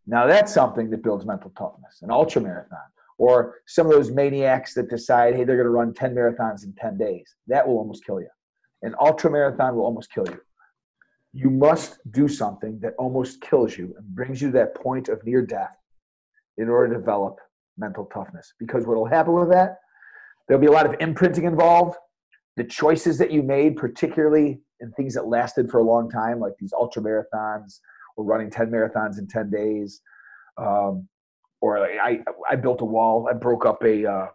Now 0.07 0.27
that's 0.27 0.53
something 0.53 0.91
that 0.91 1.03
builds 1.03 1.27
mental 1.27 1.51
toughness. 1.59 2.03
An 2.03 2.11
ultra 2.11 2.41
marathon. 2.41 2.79
Or 3.19 3.57
some 3.67 3.87
of 3.87 3.93
those 3.93 4.11
maniacs 4.11 4.75
that 4.75 4.91
decide, 4.91 5.35
hey, 5.35 5.45
they're 5.45 5.57
going 5.57 5.65
to 5.65 5.71
run 5.71 5.95
10 5.95 6.15
marathons 6.15 6.65
in 6.65 6.75
10 6.75 6.99
days. 6.99 7.35
That 7.47 7.67
will 7.67 7.79
almost 7.79 8.05
kill 8.05 8.21
you. 8.21 8.29
An 8.83 8.95
ultra 9.01 9.31
marathon 9.31 9.75
will 9.75 9.85
almost 9.85 10.13
kill 10.13 10.27
you 10.29 10.39
you 11.37 11.51
must 11.51 11.99
do 12.13 12.29
something 12.29 12.81
that 12.81 12.95
almost 12.99 13.43
kills 13.43 13.77
you 13.77 13.95
and 13.99 14.07
brings 14.15 14.41
you 14.41 14.49
to 14.49 14.53
that 14.55 14.75
point 14.75 15.11
of 15.11 15.23
near 15.27 15.45
death 15.45 15.77
in 16.57 16.71
order 16.71 16.95
to 16.95 16.99
develop 16.99 17.39
mental 17.77 18.07
toughness. 18.07 18.55
Because 18.59 18.87
what 18.87 18.97
will 18.97 19.05
happen 19.05 19.35
with 19.35 19.51
that, 19.51 19.77
there'll 20.49 20.61
be 20.61 20.67
a 20.67 20.73
lot 20.73 20.87
of 20.87 20.95
imprinting 20.99 21.45
involved. 21.45 21.95
The 22.57 22.65
choices 22.65 23.19
that 23.19 23.31
you 23.31 23.43
made, 23.43 23.77
particularly 23.77 24.63
in 24.81 24.91
things 24.93 25.13
that 25.13 25.27
lasted 25.27 25.71
for 25.71 25.79
a 25.79 25.83
long 25.83 26.09
time, 26.09 26.41
like 26.41 26.55
these 26.59 26.73
ultra 26.73 27.03
marathons 27.03 27.81
or 28.17 28.25
running 28.25 28.51
10 28.51 28.71
marathons 28.71 29.19
in 29.19 29.27
10 29.27 29.51
days. 29.51 30.01
Um, 30.59 31.09
or 31.61 31.81
like 31.81 31.99
I, 32.03 32.21
I 32.51 32.57
built 32.57 32.81
a 32.83 32.85
wall. 32.85 33.29
I 33.31 33.35
broke 33.35 33.67
up 33.67 33.83
a, 33.85 34.07
uh, 34.07 34.27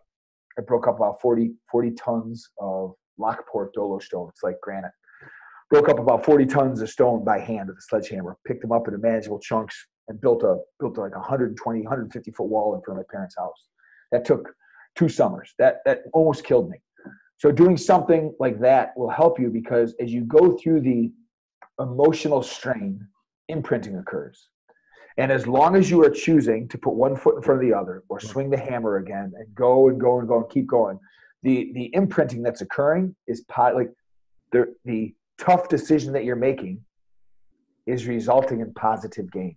I 0.57 0.61
broke 0.67 0.87
up 0.87 0.97
about 0.97 1.21
40, 1.21 1.51
40 1.71 1.91
tons 1.91 2.49
of 2.59 2.93
Lockport 3.17 3.73
Dolostone. 3.75 4.29
It's 4.29 4.43
like 4.43 4.59
granite 4.61 4.91
broke 5.71 5.87
up 5.87 5.99
about 5.99 6.23
40 6.25 6.45
tons 6.45 6.81
of 6.81 6.89
stone 6.89 7.23
by 7.23 7.39
hand 7.39 7.69
with 7.69 7.77
a 7.77 7.81
sledgehammer, 7.81 8.37
picked 8.45 8.61
them 8.61 8.73
up 8.73 8.87
into 8.87 8.99
manageable 8.99 9.39
chunks, 9.39 9.87
and 10.09 10.19
built 10.19 10.43
a 10.43 10.57
built 10.79 10.97
like 10.97 11.13
a 11.15 11.19
120, 11.19 11.81
150 11.81 12.31
foot 12.31 12.43
wall 12.43 12.75
in 12.75 12.81
front 12.81 12.99
of 12.99 13.05
my 13.05 13.11
parents' 13.11 13.35
house. 13.37 13.67
That 14.11 14.25
took 14.25 14.53
two 14.95 15.07
summers. 15.07 15.53
That 15.57 15.77
that 15.85 16.03
almost 16.13 16.43
killed 16.43 16.69
me. 16.69 16.77
So 17.37 17.51
doing 17.51 17.77
something 17.77 18.35
like 18.39 18.59
that 18.59 18.91
will 18.97 19.09
help 19.09 19.39
you 19.39 19.49
because 19.49 19.95
as 19.99 20.11
you 20.11 20.25
go 20.25 20.57
through 20.57 20.81
the 20.81 21.11
emotional 21.79 22.43
strain, 22.43 23.07
imprinting 23.51 23.97
occurs. 23.97 24.47
And 25.17 25.31
as 25.31 25.45
long 25.45 25.75
as 25.75 25.89
you 25.89 26.03
are 26.03 26.09
choosing 26.09 26.67
to 26.69 26.77
put 26.77 26.93
one 26.93 27.15
foot 27.15 27.35
in 27.35 27.41
front 27.41 27.61
of 27.61 27.67
the 27.67 27.75
other 27.75 28.03
or 28.09 28.17
mm-hmm. 28.17 28.27
swing 28.27 28.49
the 28.49 28.57
hammer 28.57 28.97
again 28.97 29.33
and 29.37 29.53
go 29.53 29.89
and 29.89 29.99
go 29.99 30.19
and 30.19 30.27
go 30.27 30.37
and 30.37 30.49
keep 30.49 30.67
going, 30.67 30.99
the 31.43 31.71
the 31.73 31.93
imprinting 31.93 32.43
that's 32.43 32.61
occurring 32.61 33.15
is 33.27 33.41
pot, 33.41 33.75
like 33.75 33.91
the 34.51 34.73
the 34.85 35.13
tough 35.37 35.69
decision 35.69 36.13
that 36.13 36.23
you're 36.23 36.35
making 36.35 36.83
is 37.87 38.07
resulting 38.07 38.61
in 38.61 38.73
positive 38.73 39.31
gain. 39.31 39.55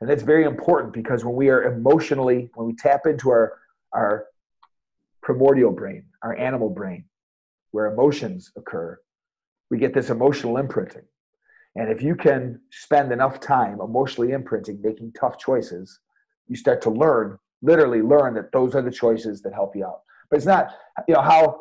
And 0.00 0.08
that's 0.08 0.22
very 0.22 0.44
important 0.44 0.92
because 0.92 1.24
when 1.24 1.34
we 1.34 1.48
are 1.48 1.64
emotionally, 1.64 2.50
when 2.54 2.68
we 2.68 2.74
tap 2.74 3.06
into 3.06 3.30
our, 3.30 3.58
our 3.92 4.26
primordial 5.22 5.72
brain, 5.72 6.04
our 6.22 6.36
animal 6.36 6.70
brain, 6.70 7.04
where 7.72 7.92
emotions 7.92 8.52
occur, 8.56 8.98
we 9.70 9.78
get 9.78 9.92
this 9.92 10.10
emotional 10.10 10.56
imprinting. 10.56 11.02
And 11.76 11.90
if 11.90 12.02
you 12.02 12.14
can 12.14 12.60
spend 12.70 13.12
enough 13.12 13.40
time 13.40 13.80
emotionally 13.80 14.32
imprinting, 14.32 14.80
making 14.82 15.12
tough 15.12 15.38
choices, 15.38 16.00
you 16.48 16.56
start 16.56 16.82
to 16.82 16.90
learn, 16.90 17.38
literally 17.62 18.02
learn 18.02 18.34
that 18.34 18.52
those 18.52 18.74
are 18.74 18.82
the 18.82 18.90
choices 18.90 19.42
that 19.42 19.52
help 19.54 19.76
you 19.76 19.84
out. 19.84 20.00
But 20.30 20.38
it's 20.38 20.46
not, 20.46 20.70
you 21.06 21.14
know, 21.14 21.22
how 21.22 21.60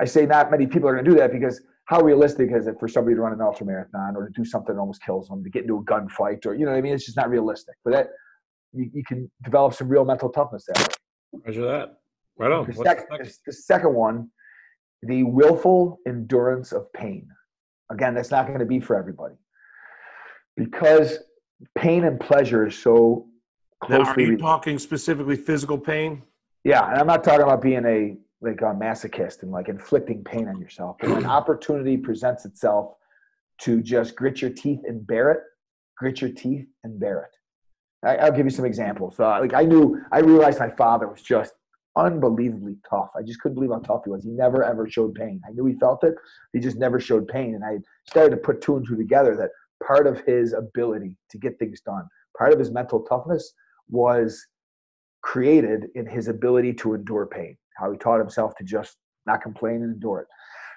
I 0.00 0.04
say 0.04 0.26
not 0.26 0.50
many 0.50 0.66
people 0.66 0.88
are 0.88 0.92
going 0.92 1.04
to 1.04 1.10
do 1.10 1.16
that 1.16 1.32
because 1.32 1.60
how 1.86 2.02
realistic 2.02 2.50
is 2.52 2.66
it 2.66 2.76
for 2.78 2.86
somebody 2.86 3.16
to 3.16 3.22
run 3.22 3.32
an 3.32 3.40
ultra 3.40 3.64
marathon 3.66 4.14
or 4.14 4.26
to 4.26 4.32
do 4.32 4.44
something 4.44 4.74
that 4.74 4.80
almost 4.80 5.02
kills 5.02 5.28
them, 5.28 5.42
to 5.42 5.50
get 5.50 5.62
into 5.62 5.78
a 5.78 5.82
gunfight, 5.84 6.44
or 6.44 6.54
you 6.54 6.64
know 6.66 6.72
what 6.72 6.78
I 6.78 6.82
mean? 6.82 6.92
It's 6.92 7.06
just 7.06 7.16
not 7.16 7.30
realistic. 7.30 7.74
But 7.84 7.92
that 7.92 8.08
you, 8.74 8.90
you 8.92 9.02
can 9.04 9.30
develop 9.42 9.74
some 9.74 9.88
real 9.88 10.04
mental 10.04 10.28
toughness 10.28 10.66
that 10.68 10.78
way. 10.78 11.40
Measure 11.46 11.64
that. 11.64 11.98
Right 12.36 12.52
on. 12.52 12.66
The, 12.66 12.74
sec- 12.74 13.08
the, 13.08 13.34
the 13.46 13.52
second 13.52 13.94
one, 13.94 14.30
the 15.02 15.22
willful 15.22 15.98
endurance 16.06 16.72
of 16.72 16.92
pain. 16.92 17.26
Again, 17.90 18.14
that's 18.14 18.30
not 18.30 18.46
going 18.46 18.58
to 18.58 18.66
be 18.66 18.80
for 18.80 18.96
everybody 18.96 19.34
because 20.56 21.18
pain 21.74 22.04
and 22.04 22.20
pleasure 22.20 22.66
is 22.66 22.78
so 22.78 23.26
closely. 23.82 24.04
Now, 24.04 24.10
are 24.10 24.20
you 24.20 24.26
related. 24.26 24.42
talking 24.42 24.78
specifically 24.78 25.36
physical 25.36 25.78
pain? 25.78 26.22
Yeah, 26.64 26.88
and 26.90 27.00
I'm 27.00 27.06
not 27.06 27.24
talking 27.24 27.42
about 27.42 27.62
being 27.62 27.84
a 27.86 28.16
like 28.40 28.60
a 28.60 28.66
masochist 28.66 29.42
and 29.42 29.50
like 29.50 29.68
inflicting 29.68 30.22
pain 30.22 30.48
on 30.48 30.60
yourself. 30.60 30.96
But 31.00 31.10
when 31.10 31.26
opportunity 31.38 31.96
presents 31.96 32.44
itself 32.44 32.94
to 33.62 33.82
just 33.82 34.14
grit 34.14 34.40
your 34.40 34.50
teeth 34.50 34.80
and 34.84 35.04
bear 35.06 35.32
it, 35.32 35.40
grit 35.96 36.20
your 36.20 36.30
teeth 36.30 36.66
and 36.84 37.00
bear 37.00 37.24
it. 37.24 38.06
I, 38.06 38.28
will 38.28 38.36
give 38.36 38.46
you 38.46 38.50
some 38.50 38.64
examples. 38.64 39.18
Uh, 39.18 39.40
like 39.40 39.54
I 39.54 39.62
knew, 39.62 40.00
I 40.12 40.20
realized 40.20 40.60
my 40.60 40.70
father 40.70 41.08
was 41.08 41.22
just 41.22 41.52
unbelievably 41.98 42.76
tough. 42.88 43.10
I 43.16 43.22
just 43.22 43.40
couldn't 43.40 43.56
believe 43.56 43.70
how 43.70 43.80
tough 43.80 44.02
he 44.04 44.10
was. 44.10 44.24
He 44.24 44.30
never 44.30 44.62
ever 44.62 44.88
showed 44.88 45.14
pain. 45.14 45.40
I 45.46 45.52
knew 45.52 45.66
he 45.66 45.74
felt 45.74 46.04
it. 46.04 46.14
He 46.52 46.60
just 46.60 46.78
never 46.78 47.00
showed 47.00 47.28
pain. 47.28 47.54
And 47.54 47.64
I 47.64 47.78
started 48.08 48.30
to 48.30 48.36
put 48.36 48.62
two 48.62 48.76
and 48.76 48.86
two 48.86 48.96
together 48.96 49.36
that 49.36 49.50
part 49.84 50.06
of 50.06 50.20
his 50.20 50.52
ability 50.52 51.16
to 51.30 51.38
get 51.38 51.58
things 51.58 51.80
done, 51.80 52.08
part 52.36 52.52
of 52.52 52.58
his 52.58 52.70
mental 52.70 53.00
toughness 53.02 53.52
was 53.90 54.46
created 55.22 55.86
in 55.94 56.06
his 56.06 56.28
ability 56.28 56.72
to 56.72 56.94
endure 56.94 57.26
pain 57.26 57.56
how 57.78 57.90
he 57.92 57.98
taught 57.98 58.18
himself 58.18 58.54
to 58.56 58.64
just 58.64 58.96
not 59.26 59.40
complain 59.40 59.76
and 59.76 59.94
endure 59.94 60.20
it. 60.20 60.26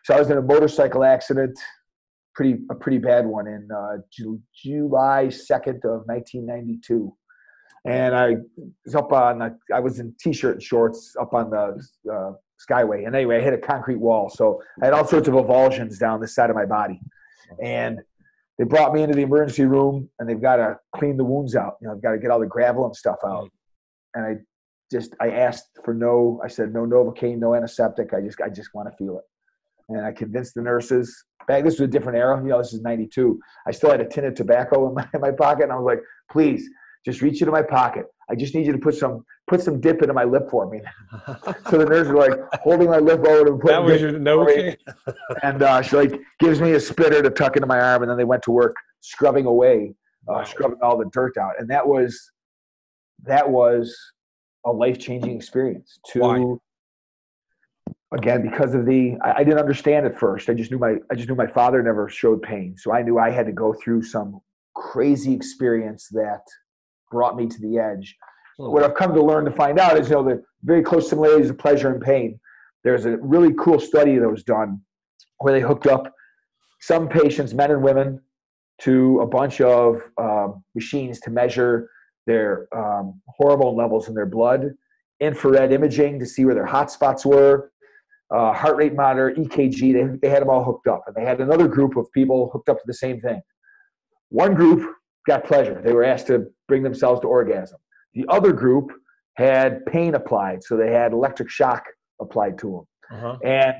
So 0.03 0.13
I 0.13 0.19
was 0.19 0.29
in 0.29 0.37
a 0.37 0.41
motorcycle 0.41 1.03
accident, 1.03 1.57
pretty 2.35 2.59
a 2.69 2.75
pretty 2.75 2.97
bad 2.97 3.25
one 3.25 3.47
in 3.47 3.67
uh, 3.71 3.97
Ju- 4.11 4.41
July 4.55 5.29
second 5.29 5.77
of 5.83 6.05
1992, 6.05 7.15
and 7.85 8.15
I 8.15 8.35
was 8.85 8.95
up 8.95 9.11
on 9.11 9.39
the, 9.39 9.57
I 9.73 9.79
was 9.79 9.99
in 9.99 10.13
t-shirt 10.19 10.55
and 10.55 10.63
shorts 10.63 11.15
up 11.19 11.33
on 11.33 11.49
the 11.49 11.81
uh, 12.11 12.31
Skyway, 12.69 13.07
and 13.07 13.15
anyway 13.15 13.37
I 13.37 13.41
hit 13.41 13.53
a 13.53 13.57
concrete 13.57 13.99
wall, 13.99 14.29
so 14.29 14.61
I 14.81 14.85
had 14.85 14.93
all 14.93 15.05
sorts 15.05 15.27
of 15.27 15.33
avulsions 15.33 15.97
down 15.97 16.19
the 16.19 16.27
side 16.27 16.49
of 16.49 16.55
my 16.55 16.65
body, 16.65 16.99
and 17.61 17.99
they 18.57 18.65
brought 18.65 18.93
me 18.93 19.01
into 19.01 19.15
the 19.15 19.23
emergency 19.23 19.65
room, 19.65 20.07
and 20.19 20.29
they've 20.29 20.41
got 20.41 20.57
to 20.57 20.77
clean 20.95 21.17
the 21.17 21.23
wounds 21.23 21.55
out. 21.55 21.77
You 21.81 21.87
know, 21.87 21.95
I've 21.95 22.01
got 22.03 22.11
to 22.11 22.19
get 22.19 22.29
all 22.29 22.39
the 22.39 22.45
gravel 22.45 22.85
and 22.85 22.95
stuff 22.95 23.17
out, 23.25 23.49
and 24.13 24.23
I 24.23 24.35
just 24.91 25.15
I 25.19 25.31
asked 25.31 25.79
for 25.83 25.95
no. 25.95 26.39
I 26.43 26.47
said 26.47 26.71
no 26.71 26.85
Novocaine, 26.85 27.39
no 27.39 27.55
antiseptic. 27.55 28.13
I 28.13 28.21
just 28.21 28.39
I 28.41 28.49
just 28.49 28.69
want 28.75 28.89
to 28.91 28.95
feel 28.97 29.17
it. 29.17 29.23
And 29.89 30.05
I 30.05 30.11
convinced 30.11 30.53
the 30.53 30.61
nurses. 30.61 31.25
Back 31.47 31.63
this 31.63 31.79
was 31.79 31.87
a 31.87 31.91
different 31.91 32.19
era. 32.19 32.39
You 32.39 32.49
know, 32.49 32.59
this 32.59 32.73
is 32.73 32.81
'92. 32.81 33.39
I 33.65 33.71
still 33.71 33.89
had 33.89 34.01
a 34.01 34.07
tin 34.07 34.25
of 34.25 34.35
tobacco 34.35 34.89
in 34.89 34.93
my, 34.93 35.07
in 35.15 35.21
my 35.21 35.31
pocket, 35.31 35.63
and 35.63 35.71
I 35.71 35.77
was 35.77 35.85
like, 35.85 36.03
please, 36.29 36.69
just 37.05 37.21
reach 37.21 37.41
into 37.41 37.51
my 37.51 37.61
pocket. 37.61 38.05
I 38.29 38.35
just 38.35 38.55
need 38.55 38.65
you 38.65 38.71
to 38.71 38.77
put 38.77 38.95
some 38.95 39.25
put 39.47 39.61
some 39.61 39.81
dip 39.81 40.01
into 40.01 40.13
my 40.13 40.23
lip 40.23 40.49
for 40.49 40.69
me. 40.69 40.81
so 41.69 41.77
the 41.77 41.85
nurse 41.85 42.07
was 42.07 42.29
like 42.29 42.39
holding 42.61 42.89
my 42.89 42.99
lip 42.99 43.19
over 43.25 43.51
and 43.51 43.59
putting 43.59 43.75
that 43.75 43.83
was 43.83 44.01
your 44.01 44.13
Novocaine. 44.13 44.77
and 45.43 45.61
uh, 45.61 45.81
she 45.81 45.95
like 45.95 46.19
gives 46.39 46.61
me 46.61 46.73
a 46.73 46.79
spitter 46.79 47.21
to 47.21 47.29
tuck 47.29 47.57
into 47.57 47.67
my 47.67 47.79
arm, 47.79 48.03
and 48.03 48.09
then 48.09 48.17
they 48.17 48.23
went 48.23 48.43
to 48.43 48.51
work 48.51 48.75
scrubbing 49.01 49.45
away, 49.45 49.93
uh, 50.29 50.33
wow. 50.33 50.43
scrubbing 50.43 50.77
all 50.81 50.97
the 50.97 51.09
dirt 51.11 51.37
out, 51.37 51.53
and 51.59 51.69
that 51.69 51.85
was 51.85 52.31
that 53.23 53.49
was 53.49 53.95
a 54.65 54.71
life 54.71 54.99
changing 54.99 55.35
experience. 55.35 55.99
To 56.13 56.19
Why? 56.19 56.55
again 58.13 58.41
because 58.41 58.73
of 58.73 58.85
the 58.85 59.17
I, 59.23 59.39
I, 59.39 59.43
didn't 59.43 59.59
understand 59.59 60.05
at 60.05 60.17
first. 60.17 60.49
I 60.49 60.53
just 60.53 60.71
knew 60.71 60.79
my 60.79 60.95
I 61.11 61.15
just 61.15 61.27
knew 61.27 61.35
my 61.35 61.47
father 61.47 61.81
never 61.83 62.07
showed 62.07 62.41
pain, 62.41 62.75
so 62.77 62.93
I 62.93 63.01
knew 63.01 63.19
I 63.19 63.29
had 63.29 63.45
to 63.47 63.51
go 63.51 63.73
through 63.73 64.03
some 64.03 64.39
crazy 64.75 65.33
experience 65.33 66.07
that 66.11 66.43
brought 67.11 67.35
me 67.35 67.47
to 67.47 67.61
the 67.61 67.77
edge. 67.77 68.15
Hmm. 68.57 68.71
What 68.71 68.83
I've 68.83 68.95
come 68.95 69.13
to 69.13 69.23
learn 69.23 69.45
to 69.45 69.51
find 69.51 69.79
out 69.79 69.97
is 69.97 70.09
you 70.09 70.15
know 70.15 70.23
the 70.23 70.43
very 70.63 70.81
close 70.81 71.09
similarities 71.09 71.49
of 71.49 71.57
pleasure 71.57 71.91
and 71.91 72.01
pain. 72.01 72.39
There's 72.83 73.05
a 73.05 73.17
really 73.17 73.53
cool 73.59 73.79
study 73.79 74.17
that 74.17 74.29
was 74.29 74.43
done 74.43 74.81
where 75.39 75.53
they 75.53 75.61
hooked 75.61 75.87
up 75.87 76.13
some 76.79 77.07
patients, 77.07 77.53
men 77.53 77.71
and 77.71 77.83
women, 77.83 78.19
to 78.81 79.19
a 79.19 79.27
bunch 79.27 79.61
of 79.61 80.01
um, 80.19 80.63
machines 80.73 81.19
to 81.21 81.29
measure 81.29 81.89
their 82.25 82.67
um, 82.75 83.21
hormone 83.27 83.75
levels 83.75 84.07
in 84.07 84.15
their 84.15 84.25
blood, 84.25 84.71
infrared 85.19 85.71
imaging 85.71 86.19
to 86.19 86.25
see 86.25 86.45
where 86.45 86.55
their 86.55 86.65
hot 86.65 86.91
spots 86.91 87.23
were, 87.23 87.71
uh, 88.33 88.53
heart 88.53 88.77
rate 88.77 88.95
monitor, 88.95 89.33
EKG. 89.37 89.93
They, 89.93 90.17
they 90.21 90.29
had 90.29 90.41
them 90.41 90.49
all 90.49 90.63
hooked 90.63 90.87
up. 90.87 91.03
And 91.05 91.15
they 91.15 91.23
had 91.23 91.41
another 91.41 91.67
group 91.67 91.95
of 91.97 92.11
people 92.13 92.49
hooked 92.51 92.69
up 92.69 92.77
to 92.77 92.83
the 92.87 92.93
same 92.93 93.21
thing. 93.21 93.41
One 94.29 94.55
group 94.55 94.95
got 95.27 95.43
pleasure. 95.43 95.81
They 95.83 95.93
were 95.93 96.03
asked 96.03 96.27
to 96.27 96.47
bring 96.67 96.83
themselves 96.83 97.21
to 97.21 97.27
orgasm. 97.27 97.77
The 98.13 98.25
other 98.29 98.53
group 98.53 98.91
had 99.35 99.85
pain 99.85 100.15
applied, 100.15 100.63
so 100.63 100.75
they 100.75 100.91
had 100.91 101.13
electric 101.13 101.49
shock 101.49 101.85
applied 102.19 102.57
to 102.59 102.85
them. 103.11 103.17
Uh-huh. 103.17 103.37
And 103.43 103.73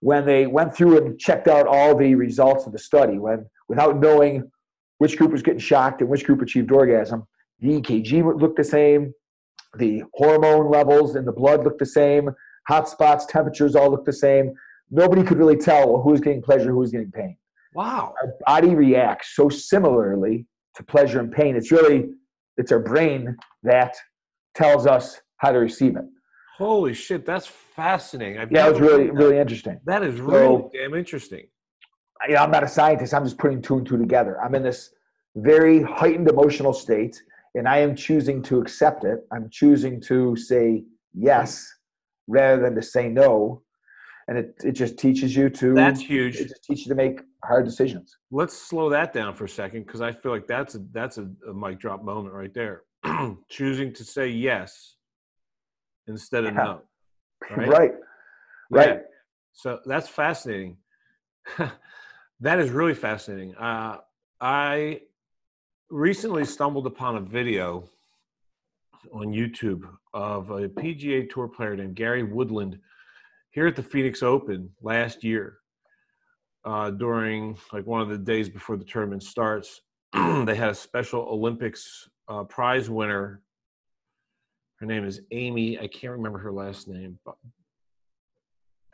when 0.00 0.26
they 0.26 0.46
went 0.46 0.74
through 0.74 0.98
and 0.98 1.18
checked 1.18 1.48
out 1.48 1.66
all 1.66 1.96
the 1.96 2.14
results 2.14 2.66
of 2.66 2.72
the 2.72 2.78
study, 2.78 3.18
when 3.18 3.46
without 3.68 4.00
knowing 4.00 4.50
which 4.98 5.16
group 5.16 5.32
was 5.32 5.42
getting 5.42 5.60
shocked 5.60 6.00
and 6.00 6.10
which 6.10 6.24
group 6.24 6.42
achieved 6.42 6.70
orgasm, 6.72 7.26
The 7.62 7.80
EKG 7.80 8.22
would 8.24 8.42
look 8.42 8.56
the 8.56 8.64
same. 8.64 9.14
The 9.78 10.02
hormone 10.14 10.70
levels 10.70 11.16
in 11.16 11.24
the 11.24 11.32
blood 11.32 11.64
look 11.64 11.78
the 11.78 11.86
same. 11.86 12.30
Hot 12.68 12.88
spots, 12.88 13.24
temperatures 13.26 13.74
all 13.74 13.90
look 13.90 14.04
the 14.04 14.12
same. 14.12 14.52
Nobody 14.90 15.22
could 15.22 15.38
really 15.38 15.56
tell 15.56 16.02
who's 16.02 16.20
getting 16.20 16.42
pleasure, 16.42 16.72
who's 16.72 16.90
getting 16.90 17.12
pain. 17.12 17.36
Wow. 17.74 18.14
Our 18.20 18.34
body 18.46 18.74
reacts 18.74 19.34
so 19.34 19.48
similarly 19.48 20.46
to 20.76 20.82
pleasure 20.82 21.20
and 21.20 21.30
pain. 21.32 21.56
It's 21.56 21.70
really 21.70 22.10
it's 22.56 22.72
our 22.72 22.78
brain 22.80 23.36
that 23.62 23.94
tells 24.54 24.86
us 24.86 25.20
how 25.38 25.52
to 25.52 25.58
receive 25.58 25.96
it. 25.96 26.04
Holy 26.58 26.94
shit, 26.94 27.24
that's 27.24 27.46
fascinating. 27.46 28.38
I've 28.38 28.52
Yeah, 28.52 28.66
it 28.66 28.72
was 28.72 28.80
really 28.80 29.06
that. 29.06 29.14
really 29.14 29.38
interesting. 29.38 29.80
That 29.84 30.02
is 30.02 30.16
So- 30.18 30.24
really 30.24 30.64
damn 30.72 30.94
interesting. 30.94 31.46
you 32.28 32.34
know, 32.34 32.40
I'm 32.42 32.50
not 32.52 32.62
a 32.62 32.68
scientist. 32.68 33.12
I'm 33.14 33.24
just 33.24 33.38
putting 33.38 33.60
two 33.60 33.78
and 33.78 33.86
two 33.86 33.98
together. 33.98 34.40
I'm 34.40 34.54
in 34.54 34.62
this 34.62 34.94
very 35.34 35.82
heightened 35.82 36.28
emotional 36.28 36.72
state, 36.72 37.20
and 37.56 37.66
I 37.66 37.78
am 37.78 37.96
choosing 37.96 38.42
to 38.42 38.60
accept 38.60 39.02
it. 39.04 39.26
I'm 39.32 39.48
choosing 39.50 40.00
to 40.02 40.36
say 40.36 40.84
yes 41.14 41.66
rather 42.28 42.62
than 42.62 42.76
to 42.76 42.82
say 42.82 43.08
no. 43.08 43.62
And 44.28 44.38
it, 44.38 44.54
it 44.64 44.72
just 44.72 44.98
teaches 44.98 45.34
you 45.34 45.50
to 45.50 45.74
That's 45.74 46.00
huge. 46.00 46.36
it 46.36 46.48
just 46.48 46.64
teaches 46.64 46.86
you 46.86 46.90
to 46.90 46.94
make 46.94 47.20
hard 47.44 47.64
decisions. 47.64 48.16
Let's 48.30 48.56
slow 48.56 48.88
that 48.90 49.12
down 49.12 49.34
for 49.34 49.44
a 49.44 49.48
second 49.48 49.86
because 49.86 50.00
I 50.00 50.12
feel 50.12 50.30
like 50.32 50.46
that's 50.46 50.74
a 50.76 50.80
that's 50.92 51.18
a, 51.18 51.28
a 51.48 51.52
mic 51.54 51.80
drop 51.80 52.04
moment 52.04 52.34
right 52.34 52.54
there. 52.54 52.82
Choosing 53.48 53.92
to 53.94 54.04
say 54.04 54.28
yes 54.28 54.94
instead 56.06 56.44
of 56.44 56.54
Yeah. 56.54 56.64
no. 56.64 56.82
Right. 57.56 57.68
Right? 57.68 57.92
Right. 58.70 58.88
Yeah. 58.88 58.98
So 59.52 59.80
that's 59.84 60.08
fascinating. 60.08 60.76
that 62.40 62.60
is 62.60 62.70
really 62.70 62.94
fascinating. 62.94 63.54
Uh, 63.56 63.98
I 64.40 65.00
recently 65.90 66.44
stumbled 66.44 66.86
upon 66.86 67.16
a 67.16 67.20
video 67.20 67.84
on 69.12 69.28
YouTube 69.28 69.82
of 70.14 70.50
a 70.50 70.68
PGA 70.68 71.28
Tour 71.28 71.48
player 71.48 71.76
named 71.76 71.96
Gary 71.96 72.22
Woodland 72.22 72.78
here 73.52 73.66
at 73.66 73.76
the 73.76 73.82
Phoenix 73.82 74.22
Open 74.22 74.70
last 74.80 75.22
year. 75.22 75.58
Uh, 76.64 76.90
during 76.90 77.56
like 77.72 77.86
one 77.86 78.00
of 78.00 78.08
the 78.08 78.18
days 78.18 78.48
before 78.48 78.76
the 78.76 78.84
tournament 78.84 79.22
starts, 79.22 79.80
they 80.12 80.54
had 80.54 80.70
a 80.70 80.74
special 80.74 81.22
Olympics 81.22 82.08
uh, 82.28 82.44
prize 82.44 82.88
winner. 82.88 83.42
Her 84.76 84.86
name 84.86 85.04
is 85.04 85.20
Amy. 85.32 85.78
I 85.78 85.88
can't 85.88 86.12
remember 86.12 86.38
her 86.38 86.52
last 86.52 86.86
name, 86.88 87.18
but 87.24 87.34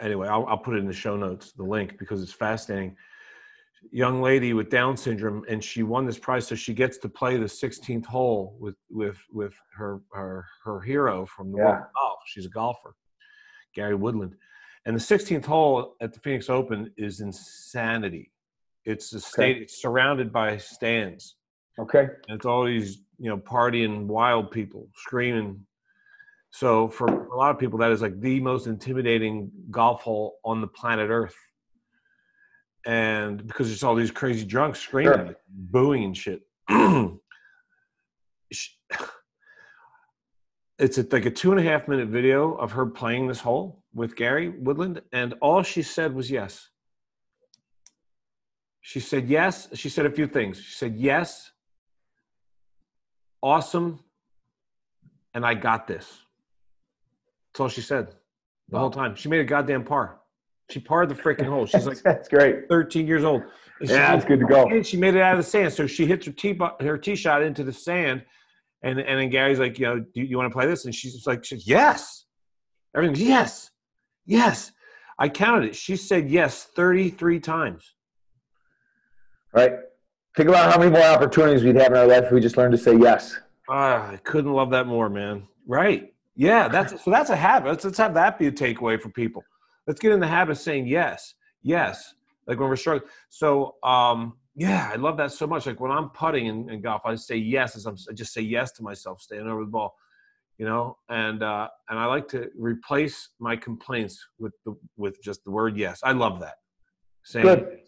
anyway, 0.01 0.29
I'll, 0.29 0.47
I'll 0.47 0.59
put 0.59 0.75
it 0.75 0.79
in 0.79 0.87
the 0.87 0.93
show 0.95 1.17
notes, 1.17 1.53
the 1.53 1.63
link, 1.63 1.99
because 1.99 2.23
it's 2.23 2.33
fascinating. 2.33 2.97
Young 3.93 4.23
lady 4.23 4.55
with 4.55 4.71
Down 4.71 4.97
syndrome, 4.97 5.45
and 5.49 5.63
she 5.63 5.83
won 5.83 6.05
this 6.07 6.19
prize, 6.19 6.47
so 6.47 6.55
she 6.55 6.73
gets 6.75 6.97
to 6.99 7.09
play 7.09 7.37
the 7.37 7.45
16th 7.45 8.07
hole 8.07 8.57
with 8.59 8.75
with 8.91 9.19
with 9.31 9.55
her 9.77 10.01
her 10.13 10.47
her 10.65 10.81
hero 10.81 11.27
from 11.27 11.53
the 11.53 11.59
world 11.59 11.75
Yeah. 11.79 11.83
of 11.87 11.93
golf. 11.95 12.19
She's 12.27 12.47
a 12.47 12.51
golfer, 12.51 12.95
Gary 13.79 13.95
Woodland, 13.95 14.35
and 14.87 14.97
the 14.97 15.01
16th 15.01 15.45
hole 15.45 15.95
at 16.01 16.13
the 16.13 16.19
Phoenix 16.19 16.51
Open 16.51 16.91
is 16.97 17.21
insanity. 17.21 18.33
It's 18.85 19.13
a 19.13 19.21
state. 19.21 19.59
It's 19.63 19.81
surrounded 19.81 20.33
by 20.33 20.57
stands, 20.57 21.37
Okay. 21.79 22.01
and 22.27 22.37
it's 22.37 22.45
all 22.45 22.65
these 22.65 23.03
you 23.21 23.29
know 23.31 23.39
partying 23.39 24.07
wild 24.07 24.51
people 24.51 24.89
screaming. 24.97 25.65
So 26.51 26.89
for 26.89 27.07
a 27.07 27.37
lot 27.37 27.51
of 27.53 27.59
people, 27.61 27.79
that 27.79 27.93
is 27.93 28.03
like 28.03 28.19
the 28.21 28.41
most 28.41 28.67
intimidating 28.67 29.53
golf 29.71 30.03
hole 30.03 30.39
on 30.45 30.61
the 30.61 30.67
planet 30.67 31.09
Earth. 31.11 31.37
And 32.85 33.47
because 33.47 33.71
it's 33.71 33.83
all 33.85 33.95
these 33.95 34.11
crazy 34.11 34.45
drunks 34.47 34.81
screaming, 34.81 35.27
Sure. 35.29 35.37
booing 35.49 36.03
and 36.05 36.17
shit. 36.17 36.41
Sh- 36.71 36.75
it's 40.79 40.99
a, 40.99 41.07
like 41.11 41.27
a 41.27 41.31
two 41.31 41.51
and 41.51 41.61
a 41.61 41.63
half 41.63 41.89
minute 41.89 42.09
video 42.09 42.55
of 42.55 42.73
her 42.73 42.87
playing 42.87 43.27
this 43.27 43.41
hole 43.41 43.83
with 43.95 44.15
Gary 44.17 44.49
Woodland, 44.49 45.03
and 45.13 45.35
all 45.41 45.63
she 45.63 45.83
said 45.83 46.15
was 46.15 46.31
yes. 46.31 46.69
She 48.81 49.01
said 49.01 49.29
yes. 49.29 49.69
She 49.75 49.89
said 49.89 50.07
a 50.07 50.11
few 50.11 50.27
things. 50.27 50.59
She 50.61 50.73
said 50.73 50.97
yes, 50.97 51.51
awesome, 53.43 54.01
and 55.35 55.45
I 55.45 55.55
got 55.55 55.87
this. 55.87 56.07
That's 57.53 57.61
all 57.61 57.69
she 57.69 57.81
said 57.81 58.15
the 58.69 58.79
whole 58.79 58.91
time. 58.91 59.15
She 59.17 59.29
made 59.29 59.41
a 59.41 59.45
goddamn 59.45 59.85
par. 59.85 60.21
She 60.71 60.81
parred 60.81 61.09
the 61.09 61.15
freaking 61.15 61.47
hole. 61.47 61.67
She's 61.67 61.87
like 61.87 62.03
that's 62.05 62.29
great. 62.29 62.69
13 62.69 63.07
years 63.07 63.25
old. 63.25 63.43
And 63.81 63.89
Yeah, 63.91 64.15
it's 64.15 64.25
good 64.25 64.41
to 64.41 64.47
go. 64.47 64.69
and 64.69 64.87
she 64.87 64.97
made 64.97 65.15
it 65.15 65.23
out 65.23 65.33
of 65.39 65.45
the 65.45 65.51
sand. 65.51 65.73
So 65.73 65.87
she 65.87 66.05
hits 66.07 66.27
her 66.27 66.33
tee 66.33 66.59
her 66.81 66.99
tee 66.99 67.17
shot 67.17 67.43
into 67.43 67.65
the 67.65 67.73
sand, 67.73 68.23
and 68.83 68.99
and 68.99 69.21
then 69.21 69.31
Gary's 69.31 69.59
like, 69.59 69.79
you 69.79 69.87
know, 69.87 70.01
do 70.01 70.23
you 70.23 70.37
want 70.37 70.51
to 70.51 70.55
play 70.55 70.67
this? 70.67 70.85
And 70.85 70.95
she's 70.95 71.27
like, 71.27 71.45
she's 71.45 71.67
yes. 71.67 72.25
Everything's 72.95 73.23
yes, 73.23 73.71
yes. 74.27 74.73
I 75.19 75.29
counted 75.29 75.71
it. 75.71 75.77
She 75.77 75.97
said 75.97 76.31
yes 76.31 76.65
33 76.77 77.41
times. 77.41 77.95
Right. 79.53 79.73
Think 80.37 80.49
about 80.49 80.73
how 80.73 80.79
many 80.79 80.93
more 80.93 81.03
opportunities 81.03 81.65
we'd 81.65 81.77
have 81.77 81.93
in 81.93 81.99
our 81.99 82.07
life 82.07 82.25
if 82.25 82.33
we 82.33 82.41
just 82.41 82.57
learned 82.57 82.73
to 82.73 82.79
say 82.79 82.97
yes. 82.97 83.37
Ah, 83.69 84.13
I 84.13 84.17
couldn't 84.19 84.53
love 84.53 84.71
that 84.71 84.87
more, 84.87 85.09
man. 85.09 85.49
Right? 85.67 86.15
Yeah. 86.37 86.69
That's 86.69 87.03
so. 87.05 87.11
That's 87.11 87.31
a 87.31 87.37
habit. 87.37 87.69
Let's 87.69 87.85
let's 87.85 87.99
have 87.99 88.15
that 88.15 88.39
be 88.39 88.47
a 88.47 88.53
takeaway 88.53 89.01
for 89.01 89.11
people. 89.11 89.43
Let's 89.87 90.01
get 90.01 90.13
in 90.13 90.21
the 90.21 90.27
habit 90.29 90.53
of 90.53 90.59
saying 90.59 90.87
yes, 90.87 91.35
yes. 91.63 92.15
Like 92.47 92.61
when 92.61 92.69
we're 92.69 92.77
struggling. 92.77 93.11
So, 93.31 93.77
um, 93.83 94.35
yeah, 94.59 94.91
I 94.93 94.97
love 94.97 95.17
that 95.19 95.31
so 95.33 95.47
much. 95.47 95.67
Like 95.67 95.79
when 95.81 95.93
I'm 95.93 96.11
putting 96.11 96.47
in, 96.47 96.69
in 96.71 96.81
golf, 96.83 97.03
I 97.05 97.15
say 97.15 97.37
yes 97.37 97.77
as 97.77 97.87
I'm. 97.87 97.97
I 98.11 98.13
just 98.13 98.33
say 98.33 98.41
yes 98.41 98.73
to 98.73 98.83
myself, 98.83 99.21
staying 99.21 99.47
over 99.47 99.65
the 99.65 99.71
ball. 99.71 99.95
You 100.59 100.67
know, 100.67 100.99
and 101.09 101.43
uh, 101.45 101.69
and 101.89 101.99
I 101.99 102.07
like 102.07 102.27
to 102.29 102.51
replace 102.59 103.31
my 103.39 103.55
complaints 103.57 104.19
with 104.39 104.53
the 104.65 104.77
with 104.97 105.23
just 105.23 105.45
the 105.45 105.53
word 105.53 105.77
yes. 105.77 106.01
I 106.03 106.13
love 106.13 106.41
that. 106.41 106.55
Saying 107.23 107.47
Good. 107.47 107.67
yes. 107.71 107.81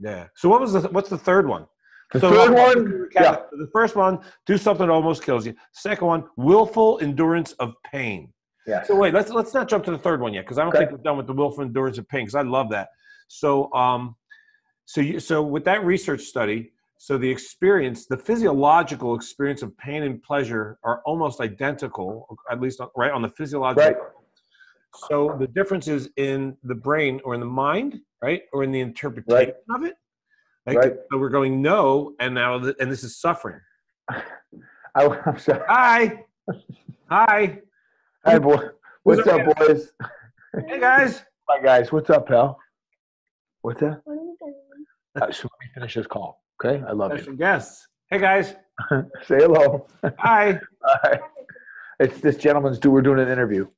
Yeah. 0.00 0.26
So 0.34 0.48
what 0.48 0.60
was 0.60 0.72
the 0.72 0.80
what's 0.88 1.08
the 1.08 1.18
third 1.18 1.46
one? 1.46 1.66
The 2.12 2.20
So, 2.20 2.30
third 2.30 2.54
one, 2.54 3.08
yeah. 3.14 3.36
The 3.52 3.68
first 3.72 3.94
one, 3.96 4.20
do 4.46 4.56
something 4.58 4.86
that 4.86 4.92
almost 4.92 5.22
kills 5.24 5.46
you. 5.46 5.54
Second 5.72 6.06
one, 6.06 6.24
willful 6.36 6.98
endurance 7.02 7.52
of 7.54 7.74
pain. 7.90 8.32
Yeah. 8.66 8.82
So 8.82 8.96
wait, 8.96 9.14
let's 9.14 9.30
let's 9.30 9.54
not 9.54 9.68
jump 9.68 9.84
to 9.84 9.92
the 9.92 9.98
third 9.98 10.20
one 10.20 10.34
yet 10.34 10.44
because 10.44 10.58
I 10.58 10.62
don't 10.62 10.70
Okay. 10.74 10.78
think 10.86 10.90
we're 10.92 10.98
done 11.04 11.16
with 11.16 11.28
the 11.28 11.32
willful 11.32 11.62
endurance 11.62 11.98
of 11.98 12.08
pain 12.08 12.22
because 12.24 12.34
I 12.34 12.42
love 12.42 12.68
that. 12.70 12.88
So 13.28 13.72
um, 13.72 14.16
so 14.86 15.00
you 15.00 15.20
so 15.20 15.42
with 15.42 15.64
that 15.64 15.84
research 15.84 16.22
study, 16.22 16.72
so 16.98 17.18
the 17.18 17.28
experience, 17.28 18.06
the 18.06 18.16
physiological 18.16 19.14
experience 19.14 19.62
of 19.62 19.76
pain 19.76 20.02
and 20.02 20.22
pleasure 20.22 20.78
are 20.82 21.02
almost 21.04 21.40
identical, 21.40 22.26
at 22.50 22.60
least 22.60 22.80
on, 22.80 22.88
right 22.96 23.12
on 23.12 23.22
the 23.22 23.28
physiological. 23.30 23.84
Right. 23.84 23.96
So 25.08 25.36
the 25.38 25.46
difference 25.48 25.88
is 25.88 26.08
in 26.16 26.56
the 26.64 26.74
brain 26.74 27.20
or 27.24 27.34
in 27.34 27.40
the 27.40 27.46
mind, 27.46 28.00
right, 28.22 28.42
or 28.52 28.64
in 28.64 28.72
the 28.72 28.80
interpretation 28.80 29.54
of 29.74 29.84
it. 29.84 29.94
Like, 30.66 30.78
Right. 30.78 30.94
So 31.12 31.18
we're 31.18 31.28
going 31.28 31.60
no, 31.60 32.14
and 32.18 32.34
now 32.34 32.58
th- 32.58 32.76
and 32.80 32.90
this 32.90 33.04
is 33.04 33.20
suffering. 33.20 33.60
I, 34.08 34.22
I'm 34.94 35.38
sorry. 35.38 35.62
Hi, 35.68 36.24
hi, 37.10 37.60
Hi, 38.24 38.40
boy. 38.40 38.70
What's 39.04 39.20
Who's 39.20 39.28
up, 39.28 39.56
boys? 39.56 39.92
hey 40.66 40.80
guys. 40.80 41.22
Hi, 41.48 41.62
guys. 41.62 41.92
What's 41.92 42.10
up, 42.10 42.26
pal? 42.26 42.58
What's 43.62 43.80
that? 43.82 44.00
What 44.02 44.14
are 44.14 44.20
we 44.20 44.34
gonna 44.40 44.52
Uh, 45.20 45.32
so 45.32 45.48
let 45.48 45.66
me 45.66 45.72
finish 45.74 45.94
this 45.94 46.06
call. 46.06 46.42
Okay, 46.62 46.82
I 46.86 46.92
love 46.92 47.12
you. 47.12 47.18
Special 47.18 47.34
guests. 47.34 47.88
Hey 48.10 48.18
guys. 48.18 48.54
Say 48.90 49.38
hello. 49.38 49.86
Hi. 50.18 50.60
Hi. 50.84 51.20
It's 51.98 52.20
this 52.20 52.36
gentleman's 52.36 52.78
do. 52.78 52.90
We're 52.90 53.02
doing 53.02 53.20
an 53.20 53.28
interview. 53.28 53.62
Is 53.62 53.68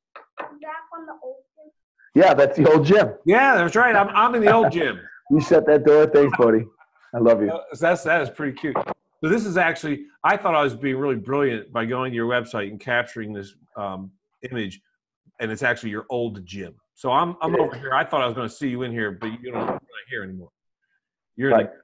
that 0.60 0.74
from 0.90 1.06
the 1.06 1.12
old 1.22 1.36
gym? 1.54 1.70
Yeah, 2.14 2.34
that's 2.34 2.56
the 2.56 2.70
old 2.70 2.84
gym. 2.84 3.12
Yeah, 3.24 3.56
that's 3.56 3.76
right. 3.76 3.94
I'm 3.94 4.08
I'm 4.08 4.34
in 4.34 4.42
the 4.42 4.52
old 4.52 4.72
gym. 4.72 5.00
You 5.30 5.42
shut 5.42 5.66
that 5.66 5.84
door. 5.84 6.06
Thanks, 6.06 6.34
buddy. 6.38 6.64
I 7.14 7.18
love 7.18 7.42
you. 7.42 7.50
Uh, 7.50 7.60
That's 7.78 8.02
that 8.04 8.22
is 8.22 8.30
pretty 8.30 8.56
cute. 8.56 8.74
So 9.22 9.28
this 9.28 9.44
is 9.44 9.58
actually 9.58 10.06
I 10.24 10.38
thought 10.38 10.54
I 10.54 10.62
was 10.62 10.74
being 10.74 10.96
really 10.96 11.16
brilliant 11.16 11.70
by 11.70 11.84
going 11.84 12.12
to 12.12 12.16
your 12.16 12.26
website 12.26 12.70
and 12.70 12.80
capturing 12.80 13.34
this 13.34 13.54
um, 13.76 14.10
image, 14.50 14.80
and 15.38 15.50
it's 15.52 15.62
actually 15.62 15.90
your 15.90 16.06
old 16.08 16.46
gym. 16.46 16.74
So 16.94 17.12
I'm 17.12 17.36
I'm 17.42 17.54
over 17.60 17.76
here. 17.76 17.92
I 17.92 18.04
thought 18.06 18.22
I 18.22 18.26
was 18.26 18.34
going 18.34 18.48
to 18.48 18.54
see 18.54 18.68
you 18.68 18.84
in 18.84 18.90
here, 18.90 19.10
but 19.12 19.26
you 19.26 19.52
don't 19.52 19.66
you're 19.66 19.66
not 19.66 19.80
here 20.08 20.22
anymore. 20.22 20.48
You're 21.38 21.52
Right. 21.52 21.70
the, 21.72 21.78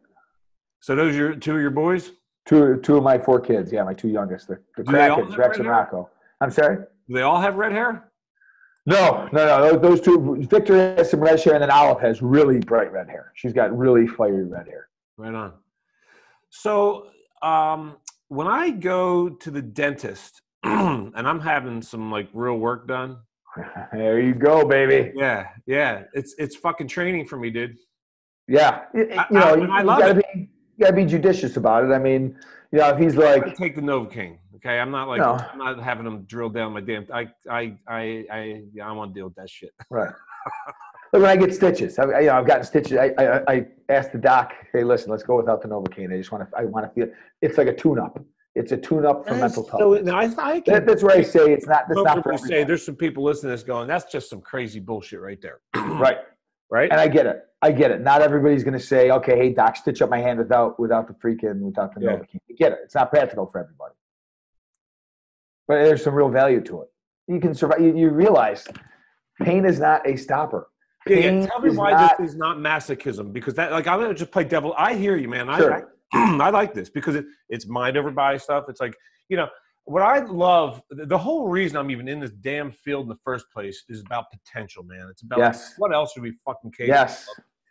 so 0.80 0.94
those 0.96 1.14
are 1.14 1.18
your 1.18 1.34
two 1.36 1.54
of 1.54 1.60
your 1.62 1.70
boys. 1.70 2.10
Two, 2.46 2.78
two 2.82 2.98
of 2.98 3.02
my 3.02 3.16
four 3.16 3.40
kids. 3.40 3.72
Yeah, 3.72 3.84
my 3.84 3.94
two 3.94 4.08
youngest. 4.08 4.48
The, 4.48 4.58
the 4.76 4.82
Do 4.82 4.92
they 4.92 5.08
all 5.08 5.22
Krakens, 5.22 5.38
Rex 5.38 5.58
and? 5.58 5.68
Rocco. 5.68 6.10
I'm 6.42 6.50
sorry. 6.50 6.76
Do 7.08 7.14
they 7.14 7.22
all 7.22 7.40
have 7.40 7.54
red 7.56 7.72
hair? 7.72 8.10
No, 8.84 9.26
no, 9.32 9.46
no. 9.46 9.70
Those, 9.78 9.80
those 9.80 10.00
two. 10.02 10.44
Victor 10.50 10.76
has 10.96 11.10
some 11.10 11.20
red 11.20 11.40
hair, 11.40 11.54
and 11.54 11.62
then 11.62 11.70
Olive 11.70 12.00
has 12.02 12.20
really 12.20 12.58
bright 12.58 12.92
red 12.92 13.08
hair. 13.08 13.32
She's 13.34 13.54
got 13.54 13.74
really 13.76 14.06
fiery 14.06 14.44
red 14.44 14.66
hair. 14.66 14.88
Right 15.16 15.32
on. 15.34 15.54
So 16.50 17.06
um, 17.40 17.96
when 18.28 18.46
I 18.46 18.70
go 18.70 19.30
to 19.30 19.50
the 19.50 19.62
dentist 19.62 20.42
and 20.64 21.14
I'm 21.16 21.40
having 21.40 21.80
some 21.80 22.10
like 22.10 22.28
real 22.34 22.58
work 22.58 22.86
done, 22.88 23.18
There 23.92 24.18
you 24.20 24.34
go, 24.34 24.66
baby. 24.66 25.12
yeah, 25.16 25.46
yeah, 25.66 26.02
it's 26.12 26.34
it's 26.38 26.56
fucking 26.56 26.88
training 26.88 27.26
for 27.26 27.38
me, 27.38 27.50
dude. 27.50 27.76
Yeah, 28.46 28.82
you, 28.94 29.08
I- 29.16 29.26
you 29.30 29.38
know, 29.38 29.40
I- 29.40 29.54
you, 29.56 29.70
I 29.70 29.80
you 29.80 29.86
gotta 29.86 30.14
be, 30.14 30.22
you 30.36 30.48
gotta 30.80 30.92
be 30.92 31.04
judicious 31.04 31.56
about 31.56 31.84
it. 31.84 31.92
I 31.92 31.98
mean, 31.98 32.36
you 32.72 32.78
know, 32.78 32.88
if 32.90 32.98
he's 32.98 33.18
I 33.18 33.36
like, 33.36 33.56
take 33.56 33.74
the 33.74 33.80
Novocaine. 33.82 34.38
Okay, 34.56 34.78
I'm 34.80 34.90
not 34.90 35.08
like 35.08 35.20
No. 35.20 35.34
I'm 35.52 35.58
not 35.58 35.82
having 35.82 36.06
him 36.06 36.22
drill 36.22 36.48
down 36.48 36.72
my 36.72 36.80
damn. 36.80 37.06
I 37.12 37.28
I 37.50 37.76
I 37.86 38.24
I 38.30 38.62
yeah, 38.72 38.84
I 38.84 38.88
don't 38.88 38.96
want 38.96 39.14
to 39.14 39.18
deal 39.18 39.26
with 39.26 39.34
that 39.36 39.50
shit. 39.50 39.70
Right. 39.90 40.12
Look, 41.12 41.22
when 41.22 41.30
I 41.30 41.36
get 41.36 41.54
stitches, 41.54 41.98
I, 41.98 42.04
I- 42.04 42.20
you 42.20 42.26
know, 42.26 42.38
I've 42.38 42.46
gotten 42.46 42.64
stitches. 42.64 42.96
I, 42.98 43.12
I, 43.18 43.52
I 43.52 43.66
asked 43.88 44.12
the 44.12 44.18
doc, 44.18 44.52
"Hey, 44.72 44.82
listen, 44.84 45.10
let's 45.10 45.22
go 45.22 45.36
without 45.36 45.62
the 45.62 45.68
Novocaine. 45.68 46.12
I 46.12 46.16
just 46.16 46.32
want 46.32 46.50
to, 46.50 46.56
I 46.58 46.64
want 46.64 46.86
to 46.86 46.92
feel. 46.92 47.12
It's 47.40 47.56
like 47.56 47.68
a 47.68 47.74
tune-up. 47.74 48.22
It's 48.54 48.72
a 48.72 48.76
tune-up 48.76 49.26
for 49.26 49.34
mental 49.34 49.66
health. 49.68 49.80
so 49.80 49.94
toughness. 50.04 50.34
I, 50.38 50.52
I 50.52 50.60
can 50.60 50.74
That, 50.74 50.86
that's 50.86 51.02
where 51.02 51.16
I 51.16 51.22
say 51.22 51.52
it's 51.52 51.66
not. 51.66 51.84
That's 51.88 52.02
not 52.02 52.16
for 52.18 52.22
comfortably 52.22 52.48
say 52.48 52.64
there's 52.64 52.84
some 52.84 52.94
people 52.96 53.22
listening 53.24 53.50
to 53.50 53.56
this 53.56 53.62
going, 53.64 53.86
that's 53.88 54.10
just 54.10 54.28
some 54.30 54.40
crazy 54.40 54.80
bullshit 54.80 55.20
right 55.20 55.40
there. 55.40 55.60
Right. 55.76 56.18
Right? 56.74 56.90
And 56.90 57.00
I 57.00 57.06
get 57.06 57.24
it. 57.26 57.38
I 57.62 57.70
get 57.70 57.92
it. 57.92 58.00
Not 58.00 58.20
everybody's 58.20 58.64
going 58.64 58.76
to 58.76 58.84
say, 58.84 59.12
"Okay, 59.12 59.36
hey, 59.36 59.50
doc, 59.52 59.76
stitch 59.76 60.02
up 60.02 60.10
my 60.10 60.18
hand 60.18 60.40
without 60.40 60.78
without 60.80 61.06
the 61.06 61.14
freaking 61.14 61.60
without 61.60 61.94
the 61.94 62.00
Yeah. 62.00 62.16
Novocaine." 62.16 62.40
I 62.50 62.54
get 62.58 62.72
it. 62.72 62.78
It's 62.82 62.96
not 62.96 63.10
practical 63.10 63.46
for 63.46 63.60
everybody. 63.60 63.94
But 65.68 65.84
there's 65.84 66.02
some 66.02 66.14
real 66.14 66.28
value 66.30 66.60
to 66.62 66.82
it. 66.82 66.88
You 67.28 67.38
can 67.38 67.54
survive. 67.54 67.80
You, 67.80 67.96
you 67.96 68.10
realize 68.10 68.66
pain 69.40 69.64
is 69.64 69.78
not 69.78 70.04
a 70.04 70.16
stopper. 70.16 70.66
Yeah, 71.06 71.16
yeah. 71.16 71.22
Pain 71.30 71.46
Tell 71.46 71.60
me 71.60 71.70
why 71.70 71.92
not- 71.92 72.18
this 72.18 72.30
is 72.30 72.36
not 72.36 72.56
masochism 72.58 73.32
because 73.32 73.54
that 73.54 73.70
like 73.70 73.86
I'm 73.86 74.00
gonna 74.00 74.12
just 74.12 74.32
play 74.32 74.42
devil. 74.42 74.74
I 74.76 74.94
hear 74.94 75.16
you, 75.16 75.28
man. 75.28 75.48
I 75.48 75.58
Sure. 75.58 75.88
I, 76.12 76.38
I 76.42 76.50
like 76.50 76.74
this 76.74 76.90
because 76.90 77.14
it, 77.14 77.24
it's 77.48 77.66
mind 77.68 77.96
over 77.96 78.10
body 78.10 78.38
stuff. 78.40 78.64
It's 78.68 78.80
like 78.80 78.96
you 79.28 79.36
know 79.36 79.46
what 79.84 80.02
I 80.02 80.20
love. 80.20 80.82
The 80.90 81.18
whole 81.18 81.48
reason 81.48 81.76
I'm 81.76 81.90
even 81.90 82.08
in 82.08 82.20
this 82.20 82.30
damn 82.30 82.70
field 82.70 83.04
in 83.04 83.08
the 83.08 83.18
first 83.24 83.46
place 83.52 83.84
is 83.88 84.00
about 84.00 84.26
potential, 84.30 84.82
man. 84.82 85.08
It's 85.10 85.22
about 85.22 85.40
Yes. 85.40 85.74
what 85.78 85.94
else 85.94 86.16
are 86.16 86.20
we 86.22 86.32
fucking 86.44 86.72
capable 86.72 86.88
Yes. 86.94 87.26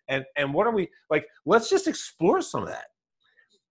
and 0.09 0.25
and 0.37 0.53
what 0.53 0.67
are 0.67 0.73
we 0.73 0.89
like 1.09 1.25
let's 1.45 1.69
just 1.69 1.87
explore 1.87 2.41
some 2.41 2.61
of 2.61 2.67
that 2.67 2.87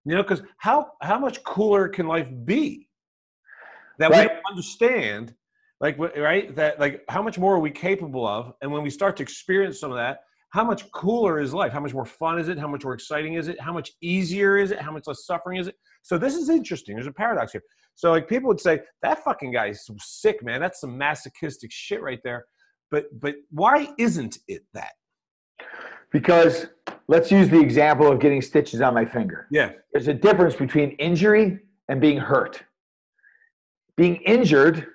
you 0.06 0.14
know 0.14 0.22
because 0.22 0.42
how 0.56 0.92
how 1.02 1.18
much 1.18 1.42
cooler 1.44 1.88
can 1.88 2.06
life 2.06 2.28
be 2.44 2.88
that 3.98 4.10
we 4.10 4.16
Right. 4.16 4.28
don't 4.28 4.42
understand 4.50 5.34
like 5.80 5.98
right 5.98 6.56
that 6.56 6.80
like 6.80 7.04
how 7.10 7.20
much 7.22 7.38
more 7.38 7.54
are 7.54 7.58
we 7.58 7.70
capable 7.70 8.26
of 8.26 8.54
and 8.62 8.72
when 8.72 8.82
we 8.82 8.88
start 8.88 9.14
to 9.18 9.22
experience 9.22 9.78
some 9.78 9.90
of 9.90 9.98
that 9.98 10.20
how 10.50 10.64
much 10.64 10.90
cooler 10.92 11.38
is 11.38 11.52
life 11.52 11.70
how 11.72 11.80
much 11.80 11.92
more 11.92 12.06
fun 12.06 12.38
is 12.38 12.48
it 12.48 12.58
how 12.58 12.68
much 12.68 12.82
more 12.82 12.94
exciting 12.94 13.34
is 13.34 13.48
it 13.48 13.60
how 13.60 13.72
much 13.74 13.90
easier 14.00 14.56
is 14.56 14.70
it 14.70 14.80
how 14.80 14.90
much 14.90 15.06
less 15.06 15.26
suffering 15.26 15.58
is 15.58 15.66
it 15.66 15.76
so 16.02 16.18
this 16.18 16.34
is 16.34 16.48
interesting 16.48 16.94
there's 16.96 17.06
a 17.06 17.12
paradox 17.12 17.52
here 17.52 17.62
so 17.94 18.10
like 18.10 18.28
people 18.28 18.48
would 18.48 18.60
say 18.60 18.80
that 19.02 19.22
fucking 19.24 19.52
guy 19.52 19.68
is 19.68 19.88
sick 19.98 20.42
man 20.42 20.60
that's 20.60 20.80
some 20.80 20.96
masochistic 20.98 21.70
shit 21.72 22.02
right 22.02 22.20
there 22.24 22.44
but 22.90 23.04
but 23.20 23.34
why 23.50 23.88
isn't 23.98 24.38
it 24.48 24.62
that 24.74 24.92
Because 26.12 26.66
let's 27.08 27.30
use 27.30 27.48
the 27.48 27.60
example 27.60 28.06
of 28.12 28.18
getting 28.20 28.42
stitches 28.42 28.80
on 28.80 28.92
my 28.94 29.04
finger. 29.04 29.46
yeah 29.50 29.70
There's 29.92 30.08
a 30.08 30.14
difference 30.14 30.54
between 30.56 30.90
injury 30.92 31.58
and 31.88 32.00
being 32.00 32.18
hurt. 32.18 32.62
Being 33.96 34.16
injured 34.16 34.86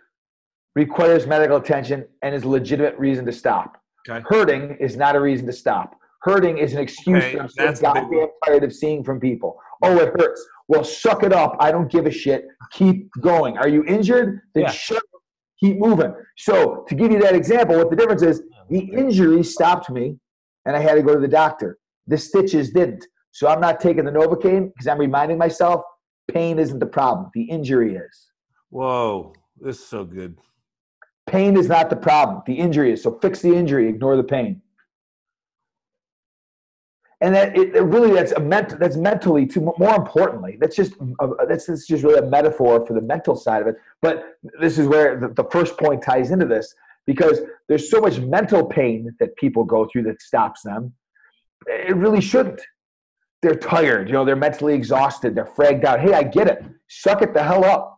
requires 0.75 1.25
medical 1.25 1.57
attention 1.57 2.05
and 2.21 2.35
is 2.35 2.43
a 2.43 2.49
legitimate 2.49 2.97
reason 2.99 3.25
to 3.25 3.31
stop. 3.31 3.69
okay 4.07 4.23
Hurting 4.27 4.77
is 4.79 4.95
not 4.95 5.15
a 5.15 5.19
reason 5.19 5.45
to 5.47 5.53
stop. 5.53 5.95
Hurting 6.21 6.57
is 6.59 6.73
an 6.73 6.79
excuse 6.79 7.23
Okay, 7.23 7.33
that 7.35 7.41
I'm 7.43 7.49
so 7.49 7.63
that's 7.65 7.79
the 7.79 7.91
big 7.93 8.03
goddamn 8.03 8.29
tired 8.45 8.63
of 8.63 8.73
seeing 8.73 9.03
from 9.03 9.19
people. 9.19 9.59
Oh, 9.83 9.97
it 9.99 10.13
hurts. 10.19 10.45
Well, 10.67 10.83
suck 10.83 11.23
it 11.23 11.33
up. 11.33 11.55
I 11.59 11.71
don't 11.71 11.89
give 11.91 12.05
a 12.05 12.11
shit. 12.11 12.45
Keep 12.71 13.09
going. 13.21 13.57
Are 13.57 13.67
you 13.67 13.83
injured? 13.85 14.41
Then 14.53 14.63
Yeah. 14.63 14.71
shut 14.71 14.97
up. 14.97 15.21
Keep 15.59 15.79
moving. 15.79 16.13
So, 16.37 16.85
to 16.87 16.95
give 16.95 17.11
you 17.11 17.19
that 17.19 17.35
example, 17.35 17.77
what 17.77 17.89
the 17.89 17.95
difference 17.95 18.21
is, 18.21 18.43
the 18.69 18.79
injury 18.79 19.43
stopped 19.43 19.89
me 19.89 20.19
and 20.65 20.75
I 20.75 20.79
had 20.79 20.95
to 20.95 21.01
go 21.01 21.13
to 21.15 21.19
the 21.21 21.27
doctor. 21.27 21.77
The 22.07 22.17
stitches 22.17 22.71
didn't. 22.71 23.05
So, 23.31 23.47
I'm 23.47 23.59
not 23.61 23.79
taking 23.79 24.05
the 24.05 24.11
Novocaine 24.11 24.67
because 24.73 24.87
I'm 24.87 24.99
reminding 24.99 25.37
myself 25.37 25.81
pain 26.31 26.59
isn't 26.59 26.79
the 26.79 26.85
problem. 26.85 27.31
The 27.33 27.43
injury 27.43 27.95
is. 27.95 28.31
Whoa, 28.69 29.33
this 29.59 29.79
is 29.79 29.85
so 29.87 30.03
good. 30.03 30.37
Pain 31.25 31.57
is 31.57 31.67
not 31.69 31.89
the 31.89 31.95
problem. 31.95 32.43
The 32.45 32.53
injury 32.53 32.91
is. 32.91 33.01
So, 33.01 33.17
fix 33.19 33.41
the 33.41 33.53
injury, 33.55 33.87
ignore 33.89 34.17
the 34.17 34.23
pain. 34.23 34.61
And 37.21 37.33
that 37.33 37.57
it, 37.57 37.75
it 37.75 37.81
really 37.81 38.11
that's 38.13 38.31
a 38.33 38.39
ment- 38.39 38.79
that's 38.79 38.95
mentally 38.95 39.45
too 39.45 39.73
more 39.79 39.95
importantly 39.95 40.57
that's 40.59 40.75
just 40.75 40.93
uh, 41.19 41.27
that's, 41.47 41.65
that's 41.65 41.87
just 41.87 42.03
really 42.03 42.19
a 42.19 42.29
metaphor 42.29 42.85
for 42.85 42.93
the 42.93 43.01
mental 43.01 43.35
side 43.35 43.61
of 43.61 43.67
it. 43.67 43.75
But 44.01 44.37
this 44.59 44.77
is 44.77 44.87
where 44.87 45.19
the, 45.19 45.29
the 45.29 45.45
first 45.45 45.77
point 45.77 46.03
ties 46.03 46.31
into 46.31 46.45
this 46.45 46.73
because 47.05 47.39
there's 47.67 47.89
so 47.89 47.99
much 48.01 48.19
mental 48.19 48.65
pain 48.65 49.15
that 49.19 49.35
people 49.37 49.63
go 49.63 49.87
through 49.91 50.03
that 50.03 50.21
stops 50.21 50.61
them. 50.61 50.93
It 51.67 51.95
really 51.95 52.21
shouldn't. 52.21 52.61
They're 53.41 53.55
tired 53.55 54.07
you 54.07 54.13
know 54.13 54.25
they're 54.25 54.35
mentally 54.35 54.73
exhausted 54.73 55.35
they're 55.35 55.45
fragged 55.45 55.85
out. 55.85 55.99
Hey 55.99 56.13
i 56.13 56.23
get 56.23 56.47
it. 56.47 56.63
Suck 56.87 57.21
it 57.21 57.33
the 57.33 57.43
hell 57.43 57.65
up. 57.65 57.95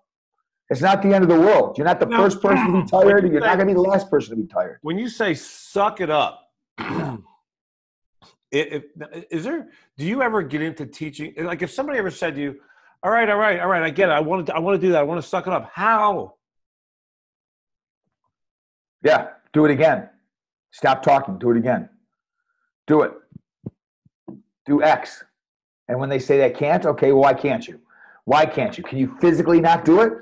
It's 0.70 0.82
not 0.82 1.02
the 1.02 1.14
end 1.14 1.24
of 1.24 1.30
the 1.30 1.40
world. 1.40 1.78
You're 1.78 1.88
not 1.88 2.00
the 2.00 2.06
No. 2.06 2.18
first 2.18 2.42
person 2.42 2.74
to 2.74 2.82
be 2.84 2.88
tired 2.88 3.24
and 3.24 3.34
you're 3.34 3.42
not 3.42 3.56
going 3.58 3.68
to 3.68 3.74
be 3.74 3.74
the 3.74 3.82
last 3.82 4.10
person 4.10 4.36
to 4.36 4.42
be 4.44 4.48
tired. 4.48 4.78
When 4.82 5.00
you 5.00 5.10
say 5.10 5.34
suck 5.34 6.00
it 6.00 6.12
up, 6.12 6.44
it, 8.52 8.92
it, 9.00 9.28
is 9.30 9.44
there? 9.44 9.70
Do 9.98 10.06
you 10.06 10.22
ever 10.22 10.42
get 10.42 10.62
into 10.62 10.86
teaching? 10.86 11.34
Like, 11.38 11.62
if 11.62 11.72
somebody 11.72 12.00
ever 12.00 12.12
said 12.12 12.36
to 12.36 12.42
you, 12.42 12.60
"All 13.04 13.12
right, 13.12 13.30
all 13.30 13.38
right, 13.38 13.60
all 13.60 13.68
right, 13.68 13.84
I 13.84 13.90
get 13.90 14.10
it. 14.10 14.14
I 14.14 14.20
want 14.20 14.48
to, 14.48 14.56
I 14.56 14.60
want 14.60 14.80
to 14.80 14.88
do 14.88 14.92
that. 14.94 15.00
I 15.00 15.04
want 15.04 15.22
to 15.22 15.28
suck 15.28 15.48
it 15.48 15.54
up." 15.54 15.70
How? 15.74 16.36
Yeah, 19.04 19.30
do 19.54 19.66
it 19.66 19.72
again. 19.72 20.10
Stop 20.72 21.04
talking. 21.04 21.38
Do 21.40 21.52
it 21.52 21.58
again. 21.58 21.90
Do 22.88 23.02
it. 23.04 23.14
Do 24.66 24.84
X. 24.84 25.24
And 25.88 26.00
when 26.00 26.10
they 26.10 26.20
say 26.20 26.38
they 26.38 26.52
can't, 26.52 26.86
okay, 26.86 27.12
well, 27.12 27.24
why 27.24 27.34
can't 27.34 27.68
you? 27.68 27.80
Why 28.26 28.46
can't 28.46 28.78
you? 28.78 28.84
Can 28.84 29.00
you 29.00 29.16
physically 29.20 29.60
not 29.60 29.86
do 29.86 30.02
it? 30.02 30.14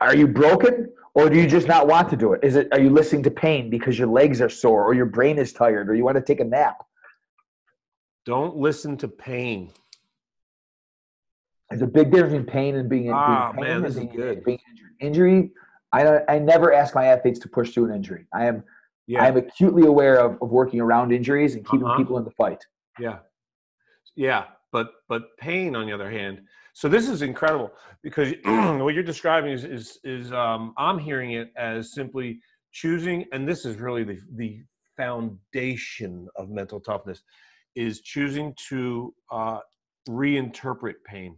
Are 0.00 0.14
you 0.14 0.28
broken? 0.28 0.90
Or 1.14 1.28
do 1.28 1.36
you 1.36 1.48
just 1.48 1.66
not 1.66 1.88
want 1.88 2.08
to 2.10 2.16
do 2.16 2.32
it? 2.32 2.44
Is 2.44 2.54
it 2.54 2.68
are 2.70 2.78
you 2.78 2.90
listening 2.90 3.24
to 3.24 3.30
pain 3.30 3.70
because 3.70 3.98
your 3.98 4.06
legs 4.06 4.40
are 4.40 4.48
sore 4.48 4.84
or 4.84 4.94
your 4.94 5.06
brain 5.06 5.38
is 5.38 5.52
tired 5.52 5.88
or 5.90 5.96
you 5.96 6.04
want 6.04 6.16
to 6.16 6.22
take 6.22 6.38
a 6.38 6.44
nap? 6.44 6.84
Don't 8.28 8.56
listen 8.58 8.98
to 8.98 9.08
pain. 9.08 9.72
There's 11.70 11.80
a 11.80 11.86
big 11.86 12.10
difference 12.10 12.32
between 12.34 12.44
pain 12.46 12.76
and 12.76 12.86
being, 12.86 13.04
being 13.04 13.14
Ah, 13.16 13.52
pain 13.52 13.62
man, 13.62 13.80
this 13.82 13.92
is 13.96 14.00
being, 14.00 14.14
good. 14.14 14.44
being 14.44 14.58
injured. 14.70 14.90
Injury, 15.00 15.50
I 15.92 16.20
I 16.28 16.38
never 16.38 16.74
ask 16.74 16.94
my 16.94 17.06
athletes 17.06 17.38
to 17.38 17.48
push 17.48 17.70
through 17.72 17.86
an 17.88 17.94
injury. 17.96 18.26
I 18.34 18.44
am 18.44 18.64
Yeah, 19.06 19.22
I 19.22 19.28
am 19.28 19.38
acutely 19.38 19.86
aware 19.86 20.16
of, 20.20 20.32
of 20.42 20.50
working 20.50 20.78
around 20.78 21.10
injuries 21.10 21.54
and 21.54 21.64
keeping 21.64 21.86
Uh-huh. 21.86 21.96
people 21.96 22.18
in 22.18 22.24
the 22.24 22.30
fight. 22.32 22.62
yeah, 22.98 23.20
yeah. 24.14 24.44
But 24.72 24.90
but 25.08 25.34
pain, 25.38 25.74
on 25.74 25.86
the 25.86 25.92
other 25.94 26.10
hand. 26.10 26.42
So 26.74 26.86
this 26.86 27.08
is 27.08 27.22
incredible 27.22 27.70
because 28.02 28.34
what 28.44 28.92
you're 28.92 29.02
describing 29.14 29.52
is 29.52 29.64
is 29.64 30.00
is 30.04 30.34
um, 30.34 30.74
I'm 30.76 30.98
hearing 30.98 31.32
it 31.32 31.50
as 31.56 31.94
simply 31.94 32.40
choosing, 32.72 33.24
and 33.32 33.48
this 33.48 33.64
is 33.64 33.78
really 33.78 34.04
the 34.04 34.18
the 34.34 34.62
foundation 34.98 36.28
of 36.36 36.50
mental 36.50 36.78
toughness, 36.80 37.22
is 37.78 38.00
choosing 38.00 38.52
to 38.68 39.14
uh, 39.30 39.60
reinterpret 40.08 40.94
pain. 41.06 41.36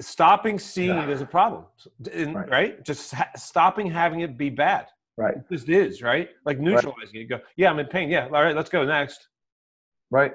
Stopping 0.00 0.58
seeing 0.58 0.96
it 0.98 1.08
as 1.08 1.20
a 1.22 1.26
problem, 1.26 1.64
And- 2.12 2.34
Right. 2.34 2.50
right? 2.50 2.84
Just 2.84 3.14
ha- 3.14 3.30
stopping 3.36 3.86
having 3.90 4.20
it 4.20 4.36
be 4.36 4.50
bad. 4.50 4.88
Right. 5.16 5.36
It 5.36 5.44
just 5.50 5.68
is, 5.70 6.02
right? 6.02 6.28
Like 6.44 6.58
neutralizing 6.58 7.20
it. 7.22 7.24
Go, 7.30 7.40
yeah, 7.56 7.70
I'm 7.70 7.78
in 7.78 7.86
pain. 7.86 8.10
Yeah, 8.10 8.24
all 8.26 8.42
right, 8.42 8.54
let's 8.54 8.68
go 8.68 8.84
next. 8.84 9.28
Right. 10.10 10.34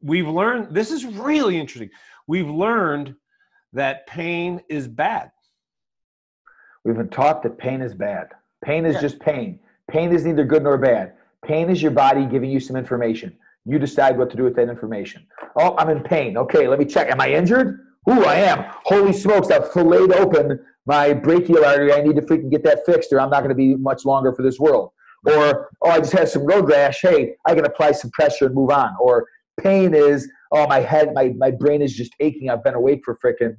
We've 0.00 0.28
learned 0.28 0.74
this 0.74 0.90
is 0.92 1.04
really 1.04 1.58
interesting. 1.58 1.90
We've 2.28 2.48
learned 2.48 3.14
that 3.74 4.06
pain 4.06 4.62
is 4.70 4.86
bad. 4.88 5.30
We've 6.84 6.96
been 6.96 7.10
taught 7.10 7.42
that 7.42 7.58
pain 7.58 7.82
is 7.82 7.94
bad. 7.94 8.28
Pain 8.64 8.86
is 8.86 8.94
Yeah. 8.94 9.00
just 9.02 9.18
pain. 9.20 9.60
Pain 9.90 10.12
is 10.12 10.24
neither 10.24 10.44
good 10.44 10.62
nor 10.62 10.78
bad. 10.78 11.14
Pain 11.44 11.70
is 11.70 11.82
your 11.82 11.92
body 11.92 12.26
giving 12.26 12.50
you 12.50 12.60
some 12.60 12.76
information. 12.76 13.36
You 13.64 13.78
decide 13.78 14.16
what 14.16 14.30
to 14.30 14.36
do 14.36 14.44
with 14.44 14.56
that 14.56 14.68
information. 14.68 15.26
Oh, 15.56 15.76
I'm 15.76 15.90
in 15.90 16.02
pain. 16.02 16.36
Okay, 16.36 16.68
let 16.68 16.78
me 16.78 16.84
check. 16.84 17.10
Am 17.10 17.20
I 17.20 17.32
injured? 17.32 17.80
Ooh, 18.08 18.24
I 18.24 18.36
am. 18.36 18.64
Holy 18.84 19.12
smokes, 19.12 19.50
I've 19.50 19.72
filleted 19.72 20.12
open 20.12 20.58
my 20.86 21.12
brachial 21.12 21.64
artery. 21.64 21.92
I 21.92 22.00
need 22.00 22.16
to 22.16 22.22
freaking 22.22 22.50
get 22.50 22.64
that 22.64 22.86
fixed 22.86 23.12
or 23.12 23.20
I'm 23.20 23.28
not 23.28 23.40
going 23.40 23.50
to 23.50 23.54
be 23.54 23.76
much 23.76 24.04
longer 24.06 24.32
for 24.32 24.42
this 24.42 24.58
world. 24.58 24.92
Or, 25.26 25.68
oh, 25.82 25.90
I 25.90 25.98
just 25.98 26.12
had 26.12 26.28
some 26.28 26.46
road 26.46 26.68
rash. 26.68 27.00
Hey, 27.02 27.34
I 27.46 27.54
can 27.54 27.66
apply 27.66 27.92
some 27.92 28.10
pressure 28.12 28.46
and 28.46 28.54
move 28.54 28.70
on. 28.70 28.94
Or 28.98 29.26
pain 29.60 29.92
is, 29.94 30.30
oh, 30.52 30.66
my 30.66 30.80
head, 30.80 31.12
my, 31.12 31.34
my 31.36 31.50
brain 31.50 31.82
is 31.82 31.94
just 31.94 32.12
aching. 32.20 32.48
I've 32.48 32.64
been 32.64 32.74
awake 32.74 33.02
for 33.04 33.18
freaking 33.22 33.56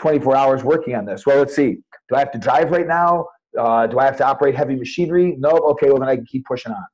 24 0.00 0.36
hours 0.36 0.64
working 0.64 0.96
on 0.96 1.04
this. 1.04 1.26
Well, 1.26 1.38
let's 1.38 1.54
see. 1.54 1.78
Do 2.08 2.16
I 2.16 2.18
have 2.18 2.32
to 2.32 2.38
drive 2.38 2.72
right 2.72 2.88
now? 2.88 3.26
Uh, 3.56 3.86
do 3.86 4.00
I 4.00 4.04
have 4.04 4.16
to 4.16 4.26
operate 4.26 4.56
heavy 4.56 4.74
machinery? 4.74 5.36
No. 5.38 5.50
Okay, 5.50 5.86
well, 5.88 6.00
then 6.00 6.08
I 6.08 6.16
can 6.16 6.26
keep 6.26 6.44
pushing 6.44 6.72
on. 6.72 6.84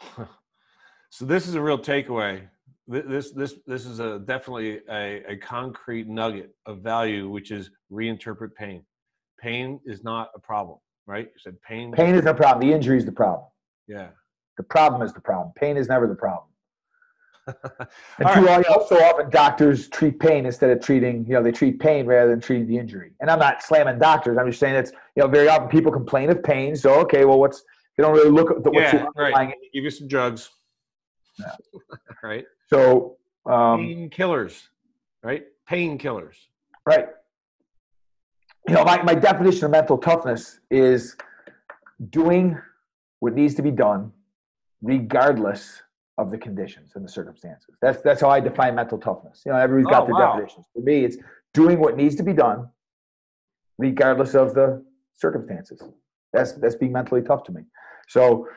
So 1.12 1.24
this 1.24 1.48
is 1.48 1.54
a 1.56 1.60
real 1.60 1.76
takeaway. 1.76 2.46
This 2.86 3.32
this 3.32 3.54
this 3.66 3.84
is 3.84 3.98
a 3.98 4.20
definitely 4.20 4.78
a, 4.88 5.24
a 5.32 5.36
concrete 5.38 6.06
nugget 6.08 6.54
of 6.66 6.82
value, 6.82 7.28
which 7.28 7.50
is 7.50 7.68
reinterpret 7.90 8.54
pain. 8.54 8.84
Pain 9.40 9.80
is 9.84 10.04
not 10.04 10.30
a 10.36 10.38
problem, 10.38 10.78
right? 11.08 11.24
You 11.26 11.40
said 11.40 11.60
pain. 11.62 11.90
Pain 11.90 12.14
is 12.14 12.22
the 12.22 12.32
problem. 12.32 12.64
The 12.68 12.72
injury 12.72 12.96
is 12.96 13.04
the 13.04 13.10
problem. 13.12 13.44
Yeah. 13.88 14.10
The 14.56 14.62
problem 14.62 15.02
is 15.02 15.12
the 15.12 15.20
problem. 15.20 15.52
Pain 15.56 15.76
is 15.76 15.88
never 15.88 16.06
the 16.06 16.14
problem. 16.14 16.46
And 18.18 18.28
All 18.28 18.34
too, 18.34 18.44
right. 18.44 18.64
all- 18.66 18.86
so 18.86 19.02
often 19.02 19.30
doctors 19.30 19.88
treat 19.88 20.20
pain 20.20 20.46
instead 20.46 20.70
of 20.70 20.80
treating, 20.80 21.24
you 21.26 21.32
know, 21.32 21.42
they 21.42 21.50
treat 21.50 21.80
pain 21.80 22.06
rather 22.06 22.30
than 22.30 22.40
treating 22.40 22.68
the 22.68 22.76
injury. 22.78 23.12
And 23.20 23.28
I'm 23.30 23.38
not 23.40 23.62
slamming 23.64 23.98
doctors. 23.98 24.38
I'm 24.38 24.46
just 24.46 24.60
saying 24.60 24.76
it's, 24.76 24.92
you 25.16 25.22
know, 25.22 25.26
very 25.28 25.48
often 25.48 25.68
people 25.68 25.90
complain 25.90 26.30
of 26.30 26.40
pain. 26.44 26.76
So, 26.76 27.00
okay, 27.00 27.24
well, 27.24 27.40
what's, 27.40 27.64
they 28.00 28.06
don't 28.06 28.14
really 28.14 28.30
look 28.30 28.50
at 28.50 28.64
the, 28.64 28.70
Yeah, 28.72 29.04
right. 29.14 29.54
Give 29.74 29.84
you 29.84 29.90
some 29.90 30.08
drugs. 30.08 30.48
Yeah. 31.38 31.52
right. 32.22 32.46
So, 32.68 33.18
um, 33.44 33.80
Painkillers. 33.80 34.62
Right. 35.22 35.44
Painkillers. 35.70 36.36
right. 36.86 37.08
You 38.68 38.74
know, 38.74 38.84
my, 38.84 39.02
my 39.02 39.14
definition 39.14 39.66
of 39.66 39.70
mental 39.70 39.98
toughness 39.98 40.60
is 40.70 41.14
doing 42.08 42.58
what 43.18 43.34
needs 43.34 43.54
to 43.56 43.62
be 43.62 43.70
done 43.70 44.12
regardless 44.80 45.82
of 46.16 46.30
the 46.30 46.38
conditions 46.38 46.92
and 46.94 47.04
the 47.04 47.08
circumstances. 47.08 47.74
That's, 47.82 48.00
that's 48.00 48.22
how 48.22 48.30
I 48.30 48.40
define 48.40 48.76
mental 48.76 48.96
toughness. 48.96 49.42
You 49.44 49.52
know, 49.52 49.58
everybody's 49.58 49.92
got 49.92 50.04
Oh, 50.04 50.06
their 50.06 50.14
wow. 50.14 50.32
definitions. 50.36 50.64
For 50.74 50.80
me, 50.80 51.04
it's 51.04 51.18
doing 51.52 51.78
what 51.80 51.98
needs 51.98 52.14
to 52.16 52.22
be 52.22 52.32
done 52.32 52.68
regardless 53.76 54.34
of 54.34 54.54
the 54.54 54.82
circumstances. 55.12 55.82
That's 56.32 56.52
that's 56.52 56.76
being 56.76 56.92
mentally 56.92 57.22
tough 57.22 57.42
to 57.44 57.52
me. 57.52 57.62
So 58.10 58.48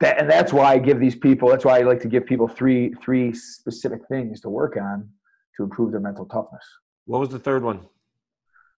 that 0.00 0.18
and 0.18 0.30
that's 0.30 0.52
why 0.52 0.74
I 0.74 0.78
give 0.78 1.00
these 1.00 1.16
people. 1.16 1.48
That's 1.48 1.64
why 1.64 1.78
I 1.78 1.82
like 1.82 2.02
to 2.02 2.08
give 2.08 2.26
people 2.26 2.46
three 2.46 2.92
three 3.02 3.32
specific 3.32 4.02
things 4.10 4.42
to 4.42 4.50
work 4.50 4.76
on 4.76 5.08
to 5.56 5.62
improve 5.62 5.90
their 5.90 6.00
mental 6.00 6.26
toughness. 6.26 6.64
What 7.06 7.20
was 7.20 7.30
the 7.30 7.38
third 7.38 7.62
one? 7.62 7.80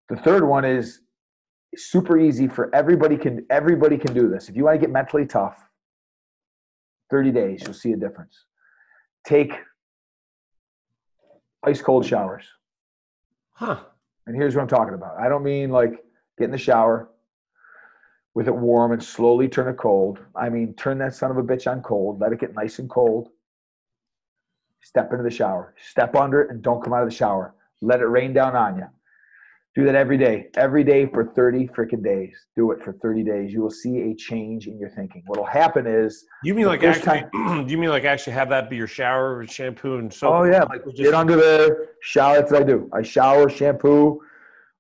The 0.09 0.17
third 0.17 0.47
one 0.47 0.65
is 0.65 1.01
super 1.77 2.21
easy 2.21 2.47
for 2.47 2.73
everybody 2.73 3.17
can 3.17 3.45
everybody 3.51 3.99
can 3.99 4.15
do 4.15 4.29
this. 4.29 4.49
If 4.49 4.55
you 4.55 4.65
want 4.65 4.77
to 4.77 4.81
get 4.81 4.93
mentally 4.93 5.27
tough, 5.27 5.59
30 7.11 7.33
days, 7.33 7.63
you'll 7.65 7.75
see 7.75 7.93
a 7.93 7.97
difference. 7.97 8.45
Take 9.27 9.55
ice 11.65 11.83
cold 11.83 12.07
showers. 12.07 12.45
Huh. 13.55 13.81
And 14.29 14.37
here's 14.37 14.55
what 14.55 14.63
I'm 14.63 14.69
talking 14.69 14.95
about. 14.95 15.17
I 15.19 15.29
don't 15.29 15.43
mean 15.43 15.71
like 15.71 15.95
get 16.39 16.45
in 16.45 16.53
the 16.53 16.59
shower 16.59 17.09
with 18.35 18.49
it 18.49 18.55
warm 18.55 18.93
and 18.93 19.03
slowly 19.03 19.49
turn 19.49 19.69
it 19.69 19.77
cold. 19.77 20.19
I 20.37 20.49
mean 20.49 20.75
turn 20.75 20.99
that 20.99 21.15
son 21.15 21.31
of 21.31 21.37
a 21.37 21.43
bitch 21.43 21.71
on 21.71 21.83
cold, 21.83 22.21
let 22.21 22.33
it 22.33 22.41
get 22.41 22.55
nice 22.55 22.79
and 22.79 22.89
cold. 22.89 23.29
Step 24.83 25.13
into 25.13 25.23
the 25.23 25.31
shower. 25.31 25.75
Step 25.91 26.17
under 26.17 26.43
it 26.43 26.51
and 26.51 26.63
don't 26.63 26.83
come 26.83 26.93
out 26.93 27.03
of 27.03 27.09
the 27.09 27.15
shower. 27.15 27.55
Let 27.81 28.01
it 28.01 28.07
rain 28.07 28.33
down 28.33 28.57
on 28.57 28.77
you. 28.77 28.87
Do 29.75 29.87
that 29.87 29.95
every 29.95 30.19
day. 30.19 30.49
Every 30.57 30.85
day 30.85 31.07
for 31.07 31.25
30 31.25 31.69
freaking 31.69 32.05
days. 32.05 32.37
Do 32.57 32.73
it 32.73 32.83
for 32.83 32.93
30 32.93 33.23
days. 33.23 33.53
You 33.53 33.63
will 33.63 33.71
see 33.71 34.11
a 34.11 34.15
change 34.15 34.67
in 34.67 34.79
your 34.79 34.91
thinking. 34.91 35.23
What'll 35.27 35.47
happen 35.47 35.87
is 35.87 36.27
You 36.45 36.55
mean 36.55 36.67
like 36.67 36.83
actually? 36.83 37.25
you 37.71 37.79
mean 37.79 37.89
like 37.89 38.05
actually 38.05 38.35
have 38.35 38.51
that 38.51 38.69
be 38.69 38.77
your 38.77 38.87
shower, 38.87 39.47
shampoo, 39.47 39.97
and 39.97 40.13
soap? 40.13 40.35
Oh 40.35 40.45
yeah, 40.45 40.65
like 40.65 40.85
just- 40.85 40.99
get 40.99 41.15
under 41.15 41.37
there, 41.37 41.91
shower. 42.03 42.37
That's 42.37 42.53
what 42.53 42.63
I 42.63 42.65
do. 42.65 42.91
I 42.93 43.01
shower, 43.03 43.49
shampoo, 43.49 44.21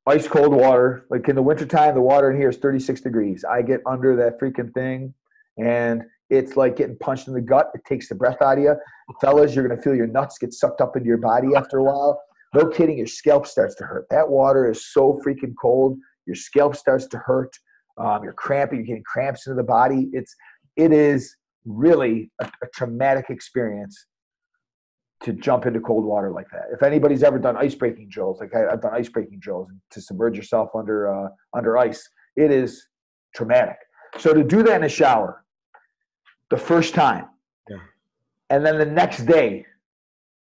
ice 0.06 0.26
cold 0.26 0.52
water. 0.54 1.06
Like 1.10 1.28
in 1.28 1.36
the 1.36 1.42
wintertime, 1.42 1.94
the 1.94 2.00
water 2.00 2.30
in 2.30 2.36
here 2.36 2.50
is 2.50 2.56
36 2.56 3.00
degrees. 3.00 3.44
I 3.44 3.62
get 3.62 3.80
under 3.86 4.16
that 4.16 4.40
freaking 4.40 4.72
thing, 4.74 5.14
and 5.58 6.02
it's 6.30 6.56
like 6.56 6.76
getting 6.76 6.96
punched 6.98 7.28
in 7.28 7.34
the 7.34 7.40
gut. 7.40 7.70
It 7.74 7.82
takes 7.84 8.08
the 8.08 8.14
breath 8.14 8.40
out 8.42 8.58
of 8.58 8.64
you. 8.64 8.74
Fellas, 9.20 9.54
you're 9.54 9.66
gonna 9.66 9.80
feel 9.80 9.94
your 9.94 10.06
nuts 10.06 10.38
get 10.38 10.52
sucked 10.52 10.80
up 10.80 10.96
into 10.96 11.06
your 11.06 11.18
body 11.18 11.48
after 11.56 11.78
a 11.78 11.84
while. 11.84 12.20
No 12.54 12.66
kidding, 12.66 12.98
your 12.98 13.06
scalp 13.06 13.46
starts 13.46 13.74
to 13.76 13.84
hurt. 13.84 14.06
That 14.10 14.28
water 14.28 14.70
is 14.70 14.92
so 14.92 15.20
freaking 15.24 15.54
cold. 15.60 15.98
Your 16.26 16.36
scalp 16.36 16.76
starts 16.76 17.06
to 17.08 17.18
hurt. 17.18 17.50
Um, 17.98 18.22
you're 18.22 18.32
cramping. 18.32 18.78
You're 18.78 18.86
getting 18.86 19.04
cramps 19.04 19.46
into 19.46 19.56
the 19.56 19.62
body. 19.62 20.08
It's 20.12 20.34
it 20.76 20.92
is 20.92 21.36
really 21.64 22.30
a, 22.40 22.46
a 22.62 22.66
traumatic 22.74 23.26
experience 23.28 24.06
to 25.22 25.32
jump 25.32 25.66
into 25.66 25.80
cold 25.80 26.04
water 26.04 26.30
like 26.30 26.48
that. 26.50 26.64
If 26.72 26.82
anybody's 26.82 27.22
ever 27.22 27.38
done 27.38 27.56
ice 27.56 27.74
breaking 27.74 28.08
drills, 28.08 28.40
like 28.40 28.54
I, 28.54 28.68
I've 28.72 28.80
done 28.80 28.92
ice 28.94 29.08
breaking 29.08 29.38
drills 29.40 29.68
to 29.90 30.00
submerge 30.00 30.36
yourself 30.36 30.70
under 30.74 31.12
uh, 31.12 31.28
under 31.54 31.78
ice, 31.78 32.08
it 32.36 32.50
is 32.50 32.88
traumatic. 33.34 33.76
So 34.18 34.34
to 34.34 34.42
do 34.42 34.62
that 34.64 34.76
in 34.76 34.84
a 34.84 34.88
shower, 34.88 35.44
the 36.50 36.56
first 36.56 36.94
time, 36.94 37.26
Yeah. 37.68 37.78
and 38.50 38.66
then 38.66 38.78
the 38.78 38.84
next 38.86 39.24
day, 39.24 39.64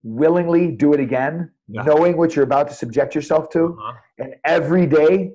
willingly 0.03 0.71
do 0.71 0.93
it 0.93 0.99
again, 0.99 1.51
Yeah. 1.67 1.83
knowing 1.83 2.17
what 2.17 2.35
you're 2.35 2.45
about 2.45 2.67
to 2.69 2.73
subject 2.73 3.13
yourself 3.13 3.49
to, 3.49 3.77
Uh-huh. 3.77 3.93
and 4.17 4.35
every 4.45 4.87
day 4.87 5.33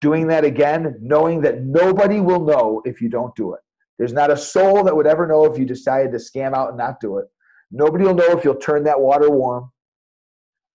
doing 0.00 0.26
that 0.28 0.44
again, 0.44 0.96
knowing 1.02 1.42
that 1.42 1.62
nobody 1.62 2.20
will 2.20 2.40
know 2.44 2.80
if 2.86 3.02
you 3.02 3.08
don't 3.10 3.34
do 3.36 3.52
it. 3.52 3.60
There's 3.98 4.14
not 4.14 4.30
a 4.30 4.36
soul 4.36 4.82
that 4.84 4.96
would 4.96 5.06
ever 5.06 5.26
know 5.26 5.44
if 5.44 5.58
you 5.58 5.66
decided 5.66 6.10
to 6.12 6.18
scam 6.18 6.54
out 6.54 6.70
and 6.70 6.78
not 6.78 7.00
do 7.00 7.18
it. 7.18 7.26
Nobody 7.70 8.04
will 8.04 8.14
know 8.14 8.36
if 8.36 8.44
you'll 8.44 8.56
turn 8.56 8.84
that 8.84 9.00
water 9.00 9.30
warm. 9.30 9.70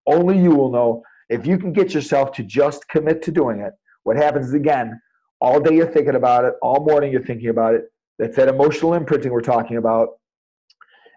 Only 0.07 0.37
you 0.37 0.51
will 0.51 0.71
know. 0.71 1.03
If 1.29 1.45
you 1.45 1.57
can 1.57 1.73
get 1.73 1.93
yourself 1.93 2.31
to 2.33 2.43
just 2.43 2.87
commit 2.87 3.21
to 3.23 3.31
doing 3.31 3.59
it, 3.59 3.73
what 4.03 4.15
happens 4.15 4.47
is 4.47 4.53
again, 4.53 4.99
all 5.41 5.59
day 5.59 5.75
you're 5.75 5.91
thinking 5.91 6.15
about 6.15 6.45
it, 6.45 6.53
all 6.61 6.85
morning 6.85 7.11
you're 7.11 7.23
thinking 7.23 7.49
about 7.49 7.73
it. 7.73 7.85
That's 8.19 8.35
that 8.37 8.47
emotional 8.47 8.93
imprinting 8.93 9.31
we're 9.31 9.41
talking 9.41 9.77
about. 9.77 10.09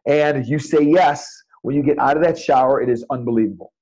And 0.06 0.46
you 0.46 0.58
say 0.58 0.82
yes 0.82 1.28
when 1.62 1.76
you 1.76 1.82
get 1.82 1.98
out 1.98 2.16
of 2.16 2.22
that 2.22 2.38
shower, 2.38 2.80
it 2.80 2.88
is 2.88 3.04
unbelievable. 3.10 3.72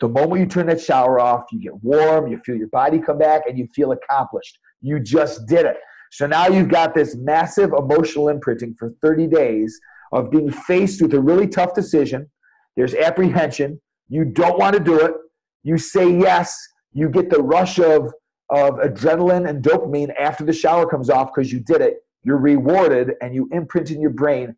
The 0.00 0.08
moment 0.08 0.40
you 0.40 0.46
turn 0.46 0.66
that 0.66 0.80
shower 0.80 1.20
off, 1.20 1.44
you 1.52 1.60
get 1.60 1.74
warm, 1.82 2.28
you 2.28 2.38
feel 2.44 2.56
your 2.56 2.68
body 2.68 2.98
come 2.98 3.18
back, 3.18 3.42
and 3.48 3.58
you 3.58 3.68
feel 3.74 3.92
accomplished. 3.92 4.58
You 4.80 5.00
just 5.00 5.46
did 5.46 5.66
it. 5.66 5.76
So 6.12 6.26
now 6.26 6.46
you've 6.46 6.68
got 6.68 6.94
this 6.94 7.16
massive 7.16 7.72
emotional 7.72 8.28
imprinting 8.28 8.74
for 8.78 8.94
30 9.02 9.26
days 9.26 9.80
of 10.12 10.30
being 10.30 10.50
faced 10.50 11.02
with 11.02 11.14
a 11.14 11.20
really 11.20 11.46
tough 11.46 11.74
decision. 11.74 12.30
There's 12.76 12.94
apprehension. 12.94 13.80
You 14.08 14.24
don't 14.24 14.58
want 14.58 14.76
to 14.76 14.82
do 14.82 14.98
it. 15.00 15.14
You 15.62 15.78
say 15.78 16.10
yes. 16.10 16.56
You 16.92 17.08
get 17.08 17.30
the 17.30 17.42
rush 17.42 17.78
of, 17.78 18.12
of 18.50 18.74
adrenaline 18.74 19.48
and 19.48 19.62
dopamine 19.62 20.14
after 20.18 20.44
the 20.44 20.52
shower 20.52 20.86
comes 20.86 21.10
off 21.10 21.30
because 21.34 21.52
you 21.52 21.60
did 21.60 21.80
it. 21.80 22.04
You're 22.22 22.38
rewarded 22.38 23.14
and 23.20 23.34
you 23.34 23.48
imprint 23.52 23.90
in 23.90 24.00
your 24.00 24.10
brain 24.10 24.56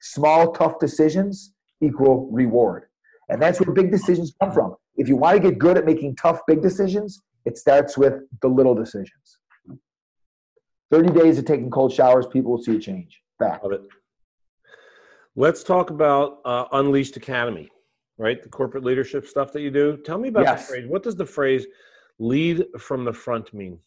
small, 0.00 0.52
tough 0.52 0.78
decisions 0.78 1.52
equal 1.80 2.28
reward. 2.30 2.84
And 3.28 3.40
that's 3.40 3.60
where 3.60 3.72
big 3.72 3.90
decisions 3.90 4.34
come 4.40 4.52
from. 4.52 4.76
If 4.96 5.08
you 5.08 5.16
want 5.16 5.40
to 5.40 5.50
get 5.50 5.58
good 5.58 5.78
at 5.78 5.86
making 5.86 6.16
tough, 6.16 6.40
big 6.46 6.60
decisions, 6.60 7.20
it 7.44 7.56
starts 7.56 7.96
with 7.96 8.14
the 8.42 8.48
little 8.48 8.74
decisions. 8.74 9.38
30 10.90 11.12
days 11.18 11.38
of 11.38 11.46
taking 11.46 11.70
cold 11.70 11.92
showers, 11.92 12.26
people 12.26 12.52
will 12.52 12.62
see 12.62 12.76
a 12.76 12.78
change. 12.78 13.22
Fact. 13.38 13.64
Love 13.64 13.72
it. 13.72 13.82
Let's 15.34 15.62
talk 15.62 15.90
about 15.90 16.40
uh, 16.44 16.66
Unleashed 16.72 17.16
Academy, 17.16 17.68
right? 18.18 18.42
The 18.42 18.48
corporate 18.48 18.84
leadership 18.84 19.26
stuff 19.26 19.52
that 19.52 19.62
you 19.62 19.70
do. 19.70 19.96
Tell 20.04 20.18
me 20.18 20.28
about 20.28 20.42
Yes. 20.44 20.66
the 20.66 20.72
phrase. 20.74 20.86
What 20.88 21.02
does 21.02 21.16
the 21.16 21.24
phrase 21.26 21.66
"lead 22.18 22.66
from 22.78 23.04
the 23.04 23.12
front" 23.12 23.52
mean? 23.54 23.78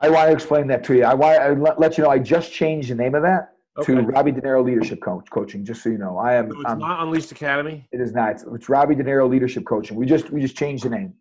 I 0.00 0.08
want 0.10 0.28
to 0.28 0.32
explain 0.32 0.68
that 0.68 0.84
to 0.84 0.94
you. 0.94 1.04
I 1.04 1.14
want 1.14 1.38
to 1.42 1.74
let, 1.76 1.98
you 1.98 2.04
know 2.04 2.10
I 2.10 2.20
just 2.20 2.52
changed 2.52 2.88
the 2.90 2.94
name 2.94 3.16
of 3.16 3.22
that 3.22 3.54
Okay. 3.80 3.94
to 3.96 4.02
Robbie 4.02 4.30
Dinero 4.30 4.62
Leadership 4.62 5.00
Coach 5.00 5.28
Coaching. 5.30 5.64
Just 5.64 5.82
so 5.82 5.88
you 5.88 5.98
know, 5.98 6.18
I 6.18 6.34
am. 6.34 6.50
So 6.52 6.60
it's 6.60 6.68
I'm- 6.70 6.78
not 6.78 7.02
Unleashed 7.02 7.32
Academy. 7.32 7.88
it 7.90 8.00
is 8.00 8.12
not. 8.12 8.30
It's, 8.32 8.44
it's 8.44 8.68
Robbie 8.68 8.94
Dinero 8.94 9.26
Leadership 9.26 9.64
Coaching. 9.66 9.96
We 9.96 10.06
just 10.06 10.30
we 10.30 10.40
just 10.40 10.56
changed 10.56 10.84
the 10.84 10.90
name. 10.90 11.14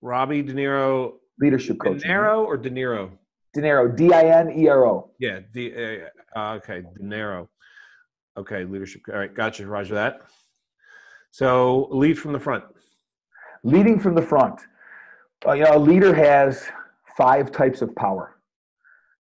Robbie 0.00 0.42
Dinero, 0.42 1.18
Leadership 1.38 1.78
Coaching. 1.78 1.98
De. 2.00 2.08
Niro 2.08 2.44
or 2.46 2.56
De 2.56 2.70
Niro? 2.70 3.10
De 3.52 3.60
Niro. 3.60 3.94
D 3.94 4.10
I 4.12 4.24
N 4.40 4.50
E 4.58 4.68
R 4.68 4.86
O. 4.86 5.10
Yeah, 5.18 5.40
the 5.52 5.74
uh, 5.74 6.08
uh, 6.36 6.52
okay, 6.54 6.82
De 6.82 7.02
Niro. 7.02 7.48
Okay, 8.36 8.64
leadership. 8.64 9.02
All 9.12 9.18
right, 9.18 9.34
gotcha. 9.34 9.66
Roger 9.66 9.94
that. 9.94 10.22
So 11.30 11.88
lead 11.90 12.18
from 12.18 12.32
the 12.32 12.40
front. 12.40 12.64
leading 13.64 13.98
from 13.98 14.14
the 14.14 14.22
front. 14.22 14.60
Uh, 15.46 15.52
you 15.52 15.64
know, 15.64 15.76
a 15.76 15.78
leader 15.78 16.14
has 16.14 16.68
five 17.16 17.50
types 17.52 17.82
of 17.82 17.94
power. 17.96 18.36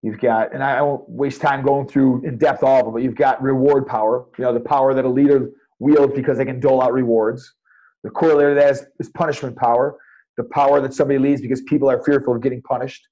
You've 0.03 0.19
got, 0.19 0.55
and 0.55 0.63
I 0.63 0.81
won't 0.81 1.09
waste 1.09 1.41
time 1.41 1.63
going 1.63 1.87
through 1.89 2.25
in 2.25 2.39
depth 2.39 2.63
all 2.63 2.79
of 2.81 2.85
them, 2.87 2.95
but 2.95 3.03
you've 3.03 3.15
got 3.15 3.43
reward 3.43 3.87
power. 3.87 4.27
You 4.39 4.45
know, 4.45 4.55
the 4.55 4.61
power 4.61 4.95
that 4.95 5.05
a 5.05 5.09
leader 5.09 5.51
wields 5.79 6.15
because 6.15 6.39
they 6.39 6.45
can 6.45 6.59
dole 6.61 6.83
out 6.83 6.93
rewards. 6.93 7.55
The 8.03 8.11
corollary 8.11 8.55
to 8.55 8.61
that 8.61 8.71
is, 8.71 8.85
is 8.99 9.09
punishment 9.11 9.57
power. 9.57 9.99
The 10.37 10.45
power 10.45 10.81
that 10.81 10.95
somebody 10.95 11.19
leads 11.19 11.43
because 11.43 11.61
people 11.63 11.91
are 11.91 12.03
fearful 12.03 12.35
of 12.35 12.43
getting 12.43 12.63
punished. 12.63 13.07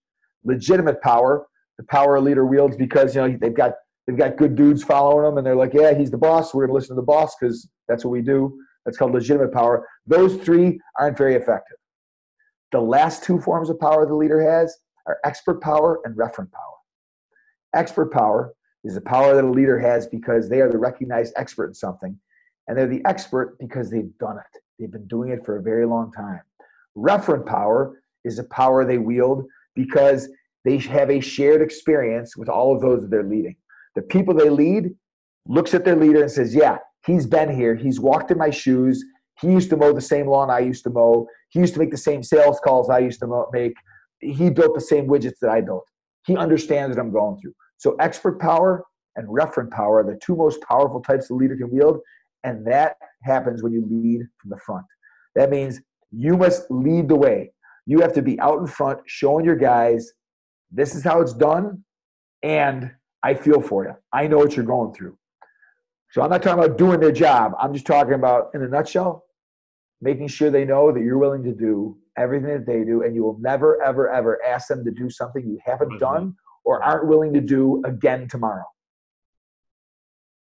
Legitimate 0.45 1.03
power, 1.03 1.47
the 1.77 1.85
power 1.85 2.17
a 2.17 2.21
leader 2.21 2.47
wields 2.47 2.77
because 2.77 3.15
you 3.15 3.21
know 3.21 3.37
they've 3.39 3.55
got 3.55 3.73
they've 4.09 4.17
got 4.17 4.37
good 4.37 4.57
dudes 4.57 4.83
following 4.83 5.23
them, 5.25 5.37
and 5.37 5.47
they're 5.47 5.55
like, 5.55 5.75
yeah, 5.75 5.93
he's 5.93 6.11
the 6.11 6.19
boss. 6.19 6.55
We're 6.55 6.67
going 6.67 6.71
to 6.71 6.81
listen 6.81 6.97
to 6.97 7.01
the 7.01 7.07
boss 7.07 7.37
because 7.39 7.69
that's 7.89 8.05
what 8.05 8.11
we 8.11 8.23
do. 8.23 8.59
That's 8.85 8.97
called 8.97 9.13
legitimate 9.13 9.53
power. 9.53 9.87
Those 10.07 10.37
three 10.37 10.81
aren't 10.99 11.19
very 11.19 11.35
effective. 11.35 11.77
The 12.73 12.81
last 12.81 13.23
two 13.23 13.39
forms 13.39 13.69
of 13.69 13.79
power 13.79 14.07
the 14.07 14.15
leader 14.15 14.41
has 14.41 14.79
are 15.07 15.19
expert 15.25 15.61
power 15.61 16.01
and 16.05 16.17
referent 16.17 16.51
power. 16.53 16.75
Expert 17.75 18.11
power 18.11 18.55
is 18.83 18.95
the 18.95 19.01
power 19.03 19.35
that 19.35 19.45
a 19.45 19.51
leader 19.51 19.79
has 19.79 20.07
because 20.07 20.49
they 20.49 20.63
are 20.63 20.71
the 20.71 20.79
recognized 20.79 21.35
expert 21.37 21.69
in 21.69 21.75
something, 21.75 22.19
and 22.67 22.79
they're 22.79 22.87
the 22.87 23.05
expert 23.05 23.59
because 23.61 23.91
they've 23.91 24.17
done 24.19 24.39
it. 24.39 24.61
They've 24.79 24.91
been 24.91 25.07
doing 25.07 25.31
it 25.31 25.45
for 25.45 25.59
a 25.59 25.63
very 25.63 25.85
long 25.85 26.13
time. 26.13 26.41
Referent 26.97 27.45
power 27.45 28.01
is 28.25 28.39
a 28.39 28.45
power 28.45 28.87
they 28.87 28.99
wield 28.99 29.45
because 29.75 30.31
they 30.65 30.79
have 30.79 31.11
a 31.11 31.21
shared 31.21 31.61
experience 31.61 32.39
with 32.39 32.49
all 32.49 32.75
of 32.75 32.81
those 32.81 33.03
that 33.03 33.11
they're 33.11 33.23
leading. 33.23 33.57
The 33.99 34.03
people 34.03 34.33
they 34.33 34.49
lead 34.49 34.95
looks 35.49 35.75
at 35.75 35.85
their 35.85 35.97
leader 35.97 36.23
and 36.23 36.31
says, 36.31 36.55
Yeah, 36.55 36.79
he's 37.05 37.27
been 37.27 37.53
here. 37.53 37.75
He's 37.75 37.99
walked 37.99 38.31
in 38.31 38.39
my 38.39 38.51
shoes. 38.51 39.05
He 39.41 39.49
used 39.49 39.71
to 39.71 39.77
mow 39.77 39.93
the 39.93 40.01
same 40.01 40.29
lawn 40.29 40.51
I 40.51 40.61
used 40.61 40.85
to 40.85 40.91
mow. 40.91 41.27
He 41.49 41.59
used 41.59 41.75
to 41.75 41.81
make 41.81 41.91
the 41.91 41.97
same 41.97 42.23
sales 42.23 42.61
calls 42.63 42.91
I 42.91 43.01
used 43.01 43.19
to 43.21 43.47
make. 43.53 43.75
He 44.21 44.51
built 44.51 44.77
the 44.77 44.81
same 44.81 45.09
widgets 45.09 45.41
that 45.43 45.51
I 45.51 45.63
built. 45.63 45.85
He 46.25 46.37
understands 46.37 46.97
what 46.97 47.05
I'm 47.05 47.11
going 47.11 47.41
through. 47.41 47.55
So, 47.79 47.97
expert 47.97 48.41
power 48.41 48.85
and 49.17 49.27
referent 49.27 49.73
power 49.73 49.99
are 49.99 50.05
the 50.05 50.17
two 50.23 50.37
most 50.37 50.63
powerful 50.63 51.01
types 51.01 51.27
the 51.27 51.35
leader 51.35 51.57
can 51.57 51.69
wield. 51.69 51.99
And 52.45 52.65
that 52.69 52.99
happens 53.25 53.65
when 53.65 53.73
you 53.73 53.85
lead 53.91 54.21
from 54.41 54.51
the 54.51 54.59
front. 54.59 54.87
That 55.35 55.51
means 55.51 55.81
you 56.13 56.37
must 56.37 56.71
lead 56.71 57.09
the 57.09 57.17
way. 57.17 57.51
You 57.85 57.99
have 58.03 58.13
to 58.13 58.23
be 58.23 58.39
out 58.39 58.61
in 58.61 58.69
front, 58.69 59.01
showing 59.07 59.45
your 59.45 59.57
guys, 59.57 60.13
this 60.71 60.95
is 60.95 61.03
how 61.03 61.21
it's 61.21 61.35
done. 61.35 61.83
And 62.45 62.93
I 63.23 63.35
feel 63.35 63.61
for 63.61 63.85
you. 63.85 63.95
I 64.13 64.27
know 64.27 64.39
what 64.39 64.57
you're 64.57 64.65
going 64.65 64.95
through. 64.95 65.17
So 66.11 66.23
I'm 66.23 66.31
not 66.31 66.43
talking 66.43 66.63
about 66.63 66.79
doing 66.79 67.01
their 67.01 67.13
job. 67.13 67.53
I'm 67.61 67.73
just 67.73 67.87
talking 67.87 68.15
about, 68.15 68.51
in 68.55 68.63
a 68.63 68.69
nutshell, 68.69 69.25
making 70.01 70.29
sure 70.29 70.51
they 70.51 70.65
know 70.65 70.93
that 70.93 71.01
you're 71.01 71.19
willing 71.19 71.43
to 71.45 71.53
do 71.53 71.99
everything 72.17 72.51
that 72.51 72.67
they 72.67 72.85
do, 72.85 73.03
and 73.03 73.15
you 73.15 73.23
will 73.23 73.39
never, 73.41 73.83
ever, 73.83 74.09
ever 74.11 74.43
ask 74.45 74.69
them 74.69 74.85
to 74.85 74.91
do 74.91 75.11
something 75.11 75.47
you 75.47 75.59
haven't 75.65 75.89
mm-hmm. 75.89 75.99
done 75.99 76.35
or 76.65 76.83
aren't 76.83 77.09
willing 77.09 77.33
to 77.35 77.41
do 77.41 77.83
again 77.85 78.29
tomorrow. 78.29 78.65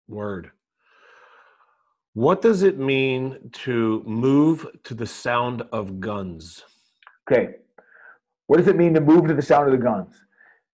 Word. 0.08 0.52
What 2.14 2.42
does 2.42 2.64
it 2.64 2.78
mean 2.78 3.50
to 3.52 4.04
move 4.06 4.68
to 4.86 4.94
the 4.94 5.06
sound 5.06 5.64
of 5.72 6.00
guns? 6.00 6.64
Okay. 7.30 7.56
What 8.48 8.58
does 8.58 8.68
it 8.68 8.78
mean 8.78 8.94
to 8.94 9.02
move 9.02 9.28
to 9.28 9.34
the 9.34 9.42
sound 9.42 9.68
of 9.68 9.78
the 9.78 9.84
guns? 9.84 10.25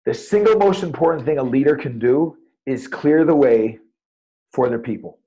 The 0.07 0.15
single 0.15 0.57
most 0.57 0.83
important 0.83 1.27
thing 1.27 1.39
a 1.39 1.43
leader 1.43 1.77
can 1.77 1.99
do 1.99 2.37
is 2.67 2.89
clear 2.89 3.25
the 3.25 3.35
way 3.35 3.79
for 4.53 4.69
their 4.69 4.79
people. 4.79 5.19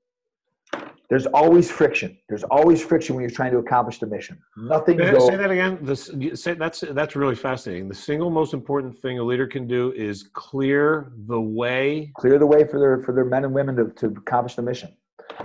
There's 1.09 1.27
always 1.27 1.69
friction. 1.69 2.17
There's 2.27 2.43
always 2.43 2.83
friction 2.83 3.15
when 3.15 3.21
you're 3.21 3.29
trying 3.29 3.51
to 3.51 3.59
accomplish 3.59 3.99
the 3.99 4.07
mission. 4.07 4.39
Nothing. 4.57 4.97
Say, 4.97 5.19
say 5.19 5.35
that 5.35 5.51
again. 5.51 5.77
This, 5.81 6.09
say, 6.33 6.55
that's 6.55 6.83
that's 6.89 7.15
really 7.15 7.35
fascinating. 7.35 7.87
The 7.87 7.93
single 7.93 8.31
most 8.31 8.53
important 8.53 8.97
thing 8.97 9.19
a 9.19 9.23
leader 9.23 9.45
can 9.45 9.67
do 9.67 9.91
is 9.91 10.23
clear 10.33 11.11
the 11.27 11.39
way. 11.39 12.11
Clear 12.17 12.39
the 12.39 12.47
way 12.47 12.65
for 12.65 12.79
their 12.79 13.03
for 13.03 13.13
their 13.13 13.25
men 13.25 13.43
and 13.43 13.53
women 13.53 13.75
to, 13.75 13.89
to 13.89 14.07
accomplish 14.07 14.55
the 14.55 14.63
mission. 14.63 14.91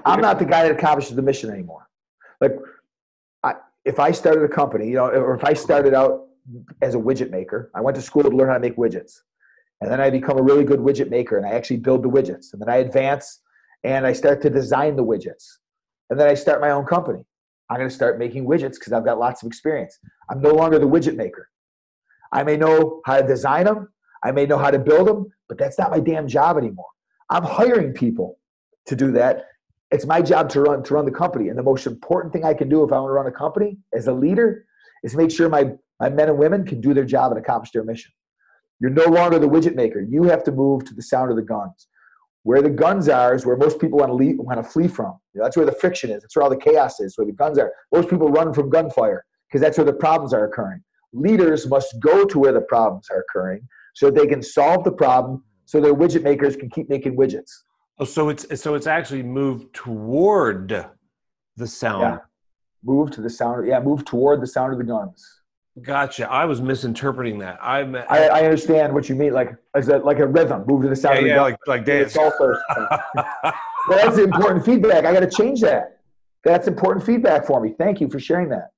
I'm 0.07 0.23
not 0.23 0.39
the 0.39 0.47
guy 0.47 0.63
that 0.63 0.73
accomplishes 0.73 1.17
the 1.17 1.23
mission 1.23 1.51
anymore. 1.51 1.89
Like, 2.41 2.57
I, 3.43 3.55
if 3.85 3.99
I 3.99 4.11
started 4.11 4.45
a 4.45 4.49
company, 4.49 4.89
you 4.89 4.95
know, 4.95 5.09
or 5.09 5.35
if 5.35 5.45
I 5.45 5.53
started 5.53 5.93
out 5.93 6.28
as 6.83 6.95
a 6.95 6.99
widget 6.99 7.31
maker, 7.31 7.71
I 7.75 7.81
went 7.81 7.97
to 7.97 8.03
school 8.03 8.23
to 8.23 8.29
learn 8.29 8.49
how 8.49 8.55
to 8.55 8.61
make 8.61 8.77
widgets, 8.77 9.21
and 9.81 9.91
then 9.91 10.01
I 10.01 10.11
become 10.11 10.39
a 10.39 10.43
really 10.43 10.65
good 10.65 10.81
widget 10.81 11.11
maker, 11.11 11.37
and 11.37 11.47
I 11.47 11.51
actually 11.51 11.79
build 11.79 12.03
the 12.03 12.09
widgets, 12.09 12.53
and 12.53 12.61
then 12.61 12.69
I 12.69 12.77
advance 12.77 13.41
and 13.85 14.07
I 14.07 14.13
start 14.13 14.43
to 14.43 14.51
design 14.51 14.97
the 14.97 15.05
widgets, 15.05 15.45
and 16.11 16.19
then 16.19 16.29
I 16.29 16.35
start 16.35 16.61
my 16.61 16.71
own 16.71 16.85
company. 16.85 17.25
I'm 17.71 17.77
going 17.77 17.89
to 17.89 17.95
start 17.95 18.19
making 18.19 18.45
widgets 18.45 18.75
because 18.75 18.93
I've 18.93 19.05
got 19.05 19.19
lots 19.19 19.43
of 19.43 19.47
experience. 19.47 19.99
I'm 20.31 20.41
no 20.41 20.53
longer 20.53 20.79
the 20.79 20.89
widget 20.89 21.15
maker. 21.15 21.49
I 22.33 22.43
may 22.43 22.57
know 22.57 23.01
how 23.05 23.21
to 23.21 23.27
design 23.27 23.67
them, 23.67 23.89
I 24.25 24.33
may 24.33 24.47
know 24.47 24.59
how 24.59 24.71
to 24.71 24.79
build 24.79 25.07
them, 25.07 25.27
but 25.49 25.59
that's 25.59 25.79
not 25.79 25.91
my 25.91 26.01
damn 26.01 26.27
job 26.27 26.57
anymore. 26.57 26.89
I'm 27.31 27.45
hiring 27.45 27.93
people 27.93 28.39
to 28.87 28.97
do 28.97 29.13
that 29.13 29.45
it's 29.91 30.07
my 30.07 30.21
job 30.21 30.49
to 30.51 30.61
run 30.61 30.83
to 30.83 30.95
run 30.95 31.05
the 31.05 31.11
company. 31.11 31.49
And 31.49 31.59
the 31.59 31.63
most 31.63 31.87
important 31.87 32.33
thing 32.33 32.45
I 32.45 32.55
can 32.55 32.69
do 32.69 32.85
if 32.85 32.93
I 32.93 32.99
want 32.99 33.11
to 33.11 33.15
run 33.15 33.27
a 33.27 33.33
company 33.33 33.79
as 33.95 34.07
a 34.07 34.13
leader 34.13 34.65
is 35.03 35.17
make 35.17 35.31
sure 35.31 35.49
my, 35.49 35.73
my 36.01 36.09
men 36.09 36.29
and 36.29 36.39
women 36.39 36.65
can 36.65 36.81
do 36.81 36.95
their 36.95 37.05
job 37.05 37.33
and 37.33 37.41
accomplish 37.41 37.71
their 37.73 37.85
mission. 37.85 38.13
You're 38.81 38.91
no 38.91 39.07
longer 39.07 39.39
the 39.39 39.49
widget 39.49 39.75
maker. 39.75 40.01
You 40.01 40.25
have 40.25 40.45
to 40.45 40.53
move 40.53 40.85
to 40.85 40.95
the 40.95 41.03
sound 41.03 41.31
of 41.31 41.37
the 41.37 41.43
guns. 41.43 41.89
Where 42.45 42.63
the 42.63 42.71
guns 42.71 43.09
are 43.09 43.35
is 43.35 43.45
where 43.45 43.57
most 43.57 43.81
people 43.81 43.99
want 43.99 44.11
to 44.11 44.15
leave, 44.15 44.37
want 44.39 44.63
to 44.63 44.69
flee 44.69 44.89
from. 44.89 45.19
You 45.35 45.41
know, 45.41 45.45
that's 45.45 45.57
where 45.57 45.67
the 45.67 45.73
friction 45.73 46.11
is. 46.11 46.23
That's 46.23 46.37
where 46.37 46.45
all 46.45 46.51
the 46.51 46.57
chaos 46.57 47.01
is. 47.01 47.19
Where 47.19 47.27
the 47.27 47.33
guns 47.33 47.59
are. 47.59 47.73
Most 47.93 48.09
people 48.09 48.31
run 48.31 48.55
from 48.55 48.71
gunfire 48.71 49.25
because 49.49 49.61
that's 49.61 49.77
where 49.77 49.85
the 49.85 49.93
problems 49.93 50.33
are 50.33 50.47
occurring. 50.47 50.83
Leaders 51.13 51.67
must 51.69 51.99
go 52.01 52.25
to 52.25 52.39
where 52.39 52.53
the 52.53 52.61
problems 52.61 53.09
are 53.11 53.25
occurring 53.29 53.67
so 53.95 54.11
they 54.11 54.27
can 54.27 54.43
solve 54.43 54.85
the 54.85 54.93
problem 54.93 55.43
so 55.65 55.81
their 55.81 55.95
widget 55.95 56.23
makers 56.23 56.55
can 56.57 56.71
keep 56.71 56.89
making 56.89 57.17
widgets. 57.17 57.51
Oh, 57.99 58.05
so 58.05 58.29
it's 58.29 58.61
so 58.63 58.75
it's 58.75 58.87
actually 58.87 59.25
moved 59.25 59.75
toward 59.75 60.87
the 61.57 61.67
sound. 61.67 62.03
Yeah. 62.03 62.19
Move 62.85 63.11
to 63.11 63.21
the 63.21 63.29
sound. 63.29 63.67
Yeah, 63.67 63.81
move 63.81 64.05
toward 64.05 64.41
the 64.41 64.47
sound 64.47 64.73
of 64.73 64.79
the 64.79 64.85
guns. 64.85 65.38
Gotcha. 65.83 66.31
I 66.31 66.45
was 66.45 66.61
misinterpreting 66.61 67.39
that. 67.41 67.59
I 67.63 67.81
I, 67.81 68.27
I 68.27 68.45
understand 68.45 68.93
what 68.93 69.09
you 69.09 69.15
mean. 69.15 69.33
Like 69.33 69.57
as 69.75 69.89
a 69.89 69.99
like 69.99 70.19
a 70.19 70.27
rhythm. 70.27 70.65
Move 70.67 70.83
to 70.83 70.89
the 70.89 70.97
sound 70.97 71.17
yeah, 71.17 71.21
of 71.21 71.25
the 71.25 71.31
yeah, 71.31 71.43
like 71.43 71.57
like 71.67 71.85
dance. 71.85 72.17
well, 72.17 72.61
that's 73.89 74.19
important 74.19 74.65
feedback. 74.65 75.05
I 75.05 75.13
got 75.13 75.21
to 75.21 75.31
change 75.31 75.61
that. 75.63 76.01
That's 76.45 76.69
important 76.69 77.05
feedback 77.05 77.47
for 77.47 77.61
me. 77.61 77.75
Thank 77.77 78.01
you 78.01 78.09
for 78.09 78.19
sharing 78.19 78.49
that. 78.51 78.71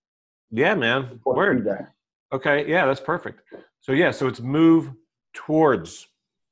Yeah, 0.50 0.74
man. 0.74 1.20
Word. 1.24 1.58
Feedback. 1.58 1.92
Okay. 2.32 2.68
Yeah, 2.68 2.86
that's 2.86 3.00
perfect. 3.00 3.42
So 3.80 3.92
yeah, 3.92 4.10
so 4.10 4.26
it's 4.26 4.40
move 4.40 4.92
towards. 5.32 6.08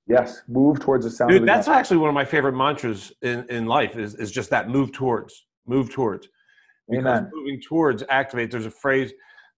Yes, 0.07 0.43
move 0.49 0.81
towards 0.81 1.05
the 1.05 1.11
sound. 1.11 1.31
Dude, 1.31 1.43
the 1.43 1.47
that's 1.47 1.69
actually 1.69 1.99
one 1.99 2.09
of 2.09 2.15
my 2.15 2.25
favorite 2.25 2.55
mantras 2.55 3.13
in, 3.21 3.45
in 3.51 3.67
life 3.67 3.97
is, 3.97 4.15
is 4.15 4.31
just 4.31 4.49
that 4.51 4.71
move 4.71 4.93
towards, 4.93 5.47
move 5.67 5.91
towards. 5.91 6.29
Because 6.89 7.05
Amen. 7.05 7.31
moving 7.35 7.61
towards 7.61 8.03
activates. 8.05 8.53
There's 8.53 8.65
a 8.65 8.71
phrase 8.71 9.13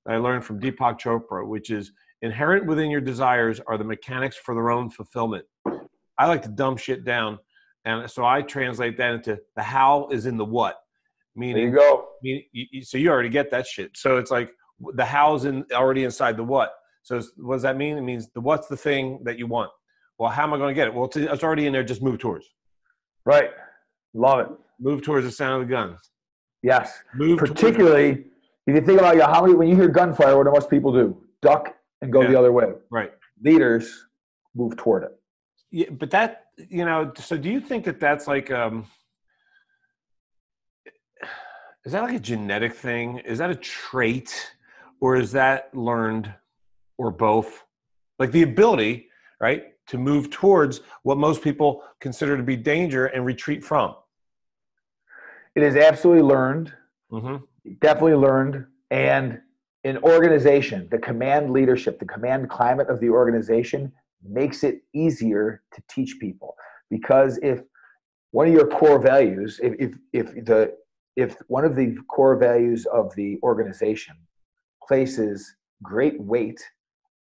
I 0.09 0.17
learned 0.17 0.45
from 0.45 0.61
Deepak 0.61 0.99
Chopra, 1.01 1.47
which 1.47 1.71
is 1.71 1.93
inherent 2.23 2.67
within 2.67 2.91
your 2.91 3.01
desires 3.01 3.61
are 3.67 3.79
the 3.79 3.85
mechanics 3.85 4.37
for 4.37 4.55
their 4.55 4.71
own 4.71 4.91
fulfillment. 4.91 5.45
I 6.19 6.27
like 6.27 6.43
to 6.43 6.49
dumb 6.49 6.77
shit 6.77 7.05
down. 7.05 7.39
And 7.85 8.11
so 8.11 8.25
I 8.25 8.43
translate 8.43 8.99
that 8.99 9.15
into 9.15 9.39
the 9.57 9.63
how 9.63 10.09
is 10.11 10.27
in 10.27 10.37
the 10.37 10.45
what. 10.45 10.77
Meaning, 11.37 11.55
there 11.57 11.65
you 11.67 11.77
go. 11.77 12.09
Meaning, 12.23 12.83
so 12.83 12.99
you 12.99 13.11
already 13.11 13.29
get 13.29 13.51
that 13.53 13.67
shit. 13.67 13.93
So 13.97 14.19
it's 14.19 14.31
like 14.31 14.51
the 14.95 15.05
how's 15.05 15.45
in 15.45 15.65
already 15.73 16.05
inside 16.05 16.37
the 16.37 16.45
what. 16.45 16.73
So 17.03 17.23
what 17.37 17.55
does 17.55 17.63
that 17.63 17.77
mean? 17.77 17.97
It 17.97 18.03
means 18.03 18.29
the 18.35 18.41
what's 18.41 18.69
the 18.69 18.77
thing 18.77 19.21
that 19.25 19.39
you 19.39 19.47
want 19.47 19.71
well, 20.21 20.29
how 20.29 20.43
am 20.43 20.53
I 20.53 20.59
going 20.59 20.69
to 20.69 20.75
get 20.75 20.87
it? 20.87 20.95
Well, 20.95 21.11
it's, 21.17 21.43
already 21.43 21.67
in 21.67 21.73
there. 21.73 21.83
Just 21.83 22.03
move 22.03 22.19
towards. 22.19 22.45
Right. 23.25 23.51
Love 24.13 24.41
it. 24.41 24.49
Move 24.79 25.01
towards 25.01 25.25
the 25.25 25.33
sound 25.33 25.63
of 25.63 25.67
the 25.67 25.73
guns. 25.73 25.99
Yes. 26.63 26.93
Move 27.15 27.39
particularly. 27.39 28.27
If 28.67 28.75
you 28.75 28.81
think 28.81 28.99
about 28.99 29.17
you, 29.17 29.23
how 29.23 29.43
many 29.43 29.55
when 29.55 29.69
you 29.69 29.77
hear 29.77 29.89
gunfire, 29.89 30.37
what 30.37 30.45
do 30.45 30.51
most 30.51 30.71
people 30.71 30.93
do? 30.93 31.23
Duck 31.43 31.75
and 32.03 32.13
go 32.13 32.23
yeah. 32.23 32.29
the 32.29 32.39
other 32.39 32.53
way. 32.53 32.73
Right. 32.91 33.13
Leaders 33.43 34.07
move 34.55 34.77
toward 34.77 35.05
it. 35.05 35.21
Yeah, 35.71 35.91
but 35.91 36.11
that 36.11 36.47
you 36.57 36.85
know. 36.85 37.13
So 37.17 37.37
do 37.37 37.49
you 37.49 37.61
think 37.61 37.85
that 37.85 38.01
that's 38.01 38.27
like 38.27 38.51
um, 38.51 38.87
is 41.85 41.93
that 41.93 42.03
like 42.03 42.15
a 42.15 42.21
genetic 42.21 42.75
thing? 42.75 43.19
Is 43.19 43.39
that 43.39 43.51
a 43.51 43.55
trait, 43.55 44.53
or 45.01 45.17
is 45.17 45.33
that 45.33 45.75
learned, 45.75 46.33
or 46.99 47.11
both? 47.11 47.65
Like 48.19 48.33
the 48.33 48.43
ability 48.43 49.11
right? 49.41 49.65
To 49.89 49.99
move 49.99 50.31
towards 50.31 50.83
what 51.03 51.19
most 51.19 51.43
people 51.43 51.83
consider 52.01 52.37
to 52.37 52.43
be 52.43 52.57
danger 52.57 53.07
and 53.07 53.25
retreat 53.25 53.65
from. 53.65 53.95
It 55.57 55.63
is 55.65 55.75
absolutely 55.75 56.23
learned, 56.23 56.73
mm-hmm. 57.11 57.37
Definitely 57.81 58.15
learned. 58.15 58.67
And 58.91 59.41
in 59.85 59.99
organization, 59.99 60.89
the 60.91 60.99
command 60.99 61.51
leadership, 61.51 61.99
the 61.99 62.07
command 62.07 62.51
climate 62.51 62.89
of 62.89 63.01
the 63.01 63.09
organization 63.09 63.93
makes 64.23 64.65
it 64.65 64.83
easier 64.93 65.63
to 65.73 65.83
teach 65.89 66.19
people. 66.21 66.55
Because 66.91 67.39
if 67.43 67.63
one 68.33 68.47
of 68.47 68.53
your 68.53 68.67
core 68.67 68.99
values, 68.99 69.61
if, 69.63 69.75
if, 69.79 69.95
if 70.13 70.45
the 70.45 70.75
if 71.17 71.37
one 71.49 71.65
of 71.65 71.75
the 71.77 71.97
core 72.09 72.37
values 72.37 72.87
of 72.87 73.15
the 73.17 73.39
organization 73.43 74.15
places 74.87 75.57
great 75.83 76.21
weight 76.21 76.61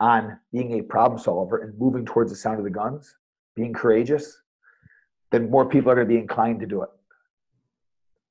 on 0.00 0.38
being 0.52 0.78
a 0.78 0.82
problem 0.82 1.18
solver 1.18 1.62
and 1.62 1.78
moving 1.78 2.04
towards 2.04 2.30
the 2.30 2.36
sound 2.36 2.58
of 2.58 2.64
the 2.64 2.70
guns, 2.70 3.16
being 3.56 3.72
courageous, 3.72 4.40
then 5.30 5.50
more 5.50 5.68
people 5.68 5.90
are 5.90 5.94
going 5.94 6.06
to 6.06 6.14
be 6.14 6.20
inclined 6.20 6.60
to 6.60 6.66
do 6.66 6.82
it. 6.82 6.90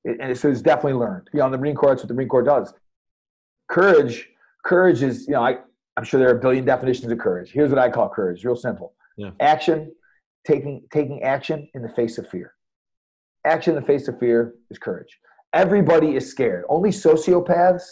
And 0.04 0.36
so 0.36 0.48
it's 0.48 0.62
definitely 0.62 0.94
learned. 0.94 1.28
You 1.32 1.40
know, 1.40 1.46
in 1.46 1.52
the 1.52 1.58
Marine 1.58 1.74
Corps, 1.74 1.90
that's 1.90 2.02
what 2.02 2.08
the 2.08 2.14
Marine 2.14 2.28
Corps 2.28 2.42
does. 2.42 2.72
Courage, 3.68 4.28
courage 4.64 5.02
is, 5.02 5.26
you 5.26 5.34
know, 5.34 5.42
I, 5.42 5.56
I'm 5.96 6.04
sure 6.04 6.18
there 6.20 6.30
are 6.30 6.38
a 6.38 6.40
billion 6.40 6.64
definitions 6.64 7.10
of 7.12 7.18
courage. 7.18 7.50
Here's 7.50 7.70
what 7.70 7.78
I 7.78 7.90
call 7.90 8.08
courage, 8.08 8.44
real 8.44 8.56
simple. 8.56 8.94
Yeah. 9.16 9.30
Action, 9.40 9.92
taking 10.46 10.82
taking 10.92 11.22
action 11.22 11.68
in 11.74 11.82
the 11.82 11.90
face 11.90 12.18
of 12.18 12.28
fear. 12.28 12.54
Action 13.44 13.74
in 13.74 13.80
the 13.80 13.86
face 13.86 14.08
of 14.08 14.18
fear 14.18 14.54
is 14.70 14.78
courage. 14.78 15.18
Everybody 15.52 16.14
is 16.16 16.30
scared. 16.30 16.64
Only 16.68 16.90
sociopaths 16.90 17.84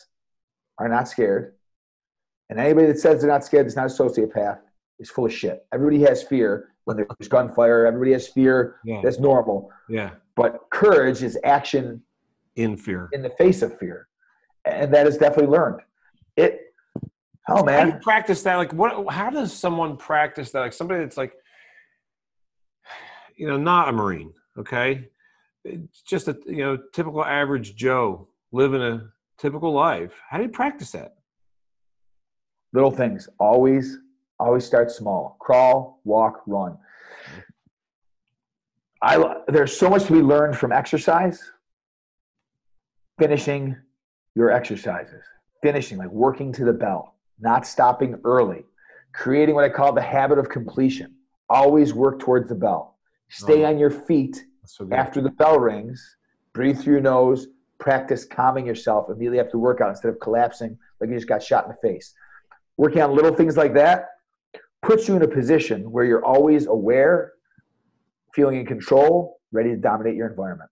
are 0.78 0.88
not 0.88 1.09
scared 1.09 1.57
and 2.48 2.61
anybody 2.61 2.86
that 2.86 2.98
says 2.98 3.20
they're 3.20 3.30
not 3.30 3.44
scared, 3.44 3.66
that's 3.66 3.76
not 3.76 3.86
a 3.86 3.88
sociopath, 3.88 4.59
is 4.98 5.11
full 5.11 5.26
of 5.26 5.32
shit. 5.32 5.66
Everybody 5.72 6.02
has 6.02 6.22
fear 6.22 6.70
when 6.84 6.96
there's 6.96 7.28
gunfire. 7.28 7.86
Everybody 7.86 8.12
has 8.12 8.28
fear. 8.28 8.76
Yeah. 8.84 9.00
That's 9.02 9.18
normal. 9.18 9.70
Yeah. 9.88 10.11
But 10.37 10.61
courage 10.70 11.22
is 11.22 11.39
action 11.45 12.03
in 12.57 12.76
fear, 12.76 13.09
in 13.12 13.22
the 13.22 13.30
face 13.30 13.62
of 13.62 13.78
fear, 13.78 14.09
and 14.64 14.93
that 14.93 15.07
is 15.07 15.16
definitely 15.16 15.51
learned. 15.53 15.80
It. 16.37 16.61
Oh 17.49 17.64
man, 17.64 17.93
how 17.93 17.99
practice 17.99 18.43
that? 18.43 18.57
Like, 18.57 18.72
what? 18.72 19.12
How 19.12 19.30
does 19.30 19.53
someone 19.53 19.97
practice 19.97 20.51
that? 20.53 20.61
Like 20.61 20.72
somebody 20.72 21.01
that's 21.01 21.16
like, 21.16 21.32
you 23.37 23.47
know, 23.47 23.57
not 23.57 23.89
a 23.89 23.93
marine, 23.93 24.32
Okay, 24.59 25.09
it's 25.64 26.01
just 26.03 26.28
a 26.28 26.39
you 26.47 26.59
know 26.59 26.78
typical 26.93 27.24
average 27.24 27.76
Joe 27.76 28.28
living 28.53 28.80
a 28.80 29.11
typical 29.39 29.72
life. 29.72 30.12
How 30.30 30.39
do 30.39 30.45
you 30.45 30.49
practice 30.49 30.93
that? 30.93 31.16
Little 32.72 32.91
things. 32.91 33.28
Always, 33.39 33.99
always 34.39 34.64
start 34.64 34.91
small. 34.91 35.37
Crawl, 35.41 36.01
walk, 36.05 36.43
run. 36.47 36.78
I 39.03 39.36
there's 39.49 39.76
so 39.76 39.88
much 39.90 40.05
to 40.05 40.12
be 40.12 40.22
learned 40.22 40.57
from 40.57 40.72
exercise. 40.72 41.51
Finishing 43.18 43.76
your 44.34 44.51
exercises, 44.51 45.22
finishing 45.62 45.97
like 45.99 46.11
working 46.11 46.53
to 46.53 46.64
the 46.64 46.72
bell, 46.72 47.14
not 47.40 47.66
stopping 47.66 48.18
early, 48.24 48.64
creating 49.14 49.55
what 49.55 49.64
I 49.64 49.70
call 49.70 49.92
the 49.94 50.03
habit 50.03 50.38
of 50.38 50.49
completion. 50.51 51.14
Always 51.49 51.94
work 51.94 52.18
towards 52.18 52.49
the 52.49 52.55
bell. 52.55 52.99
Stay 53.28 53.64
Oh. 53.64 53.68
on 53.68 53.78
your 53.78 53.90
feet 53.90 54.44
so 54.64 54.86
after 54.92 55.20
the 55.20 55.30
bell 55.30 55.59
rings. 55.59 56.16
Breathe 56.53 56.78
through 56.80 56.94
your 56.94 57.03
nose. 57.03 57.47
Practice 57.78 58.24
calming 58.24 58.66
yourself 58.66 59.09
immediately 59.11 59.38
after 59.40 59.59
workout 59.59 59.90
instead 59.90 60.09
of 60.09 60.18
collapsing 60.20 60.78
like 61.01 61.09
you 61.11 61.16
just 61.16 61.28
got 61.28 61.42
shot 61.42 61.64
in 61.64 61.70
the 61.70 61.88
face. 61.88 62.14
Working 62.76 63.03
on 63.03 63.14
little 63.14 63.32
things 63.34 63.57
like 63.57 63.74
that 63.74 64.09
puts 64.82 65.09
you 65.09 65.16
in 65.16 65.22
a 65.22 65.28
position 65.28 65.90
where 65.90 66.05
you're 66.05 66.24
always 66.24 66.66
aware, 66.66 67.32
feeling 68.37 68.61
in 68.61 68.66
control, 68.66 69.41
ready 69.51 69.70
to 69.70 69.76
dominate 69.76 70.14
your 70.14 70.28
environment. 70.28 70.70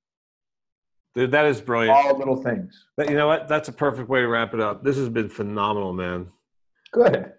Dude, 1.14 1.30
that 1.30 1.46
is 1.46 1.60
brilliant. 1.60 1.96
All 1.96 2.18
little 2.18 2.36
things. 2.36 2.86
But 2.96 3.08
you 3.08 3.16
know 3.16 3.26
what? 3.26 3.48
That's 3.48 3.68
a 3.68 3.72
perfect 3.72 4.08
way 4.08 4.20
to 4.20 4.28
wrap 4.28 4.52
it 4.52 4.60
up. 4.60 4.84
This 4.84 4.96
has 4.96 5.08
been 5.08 5.28
phenomenal, 5.28 5.92
man. 5.92 6.28
Good. 6.92 7.32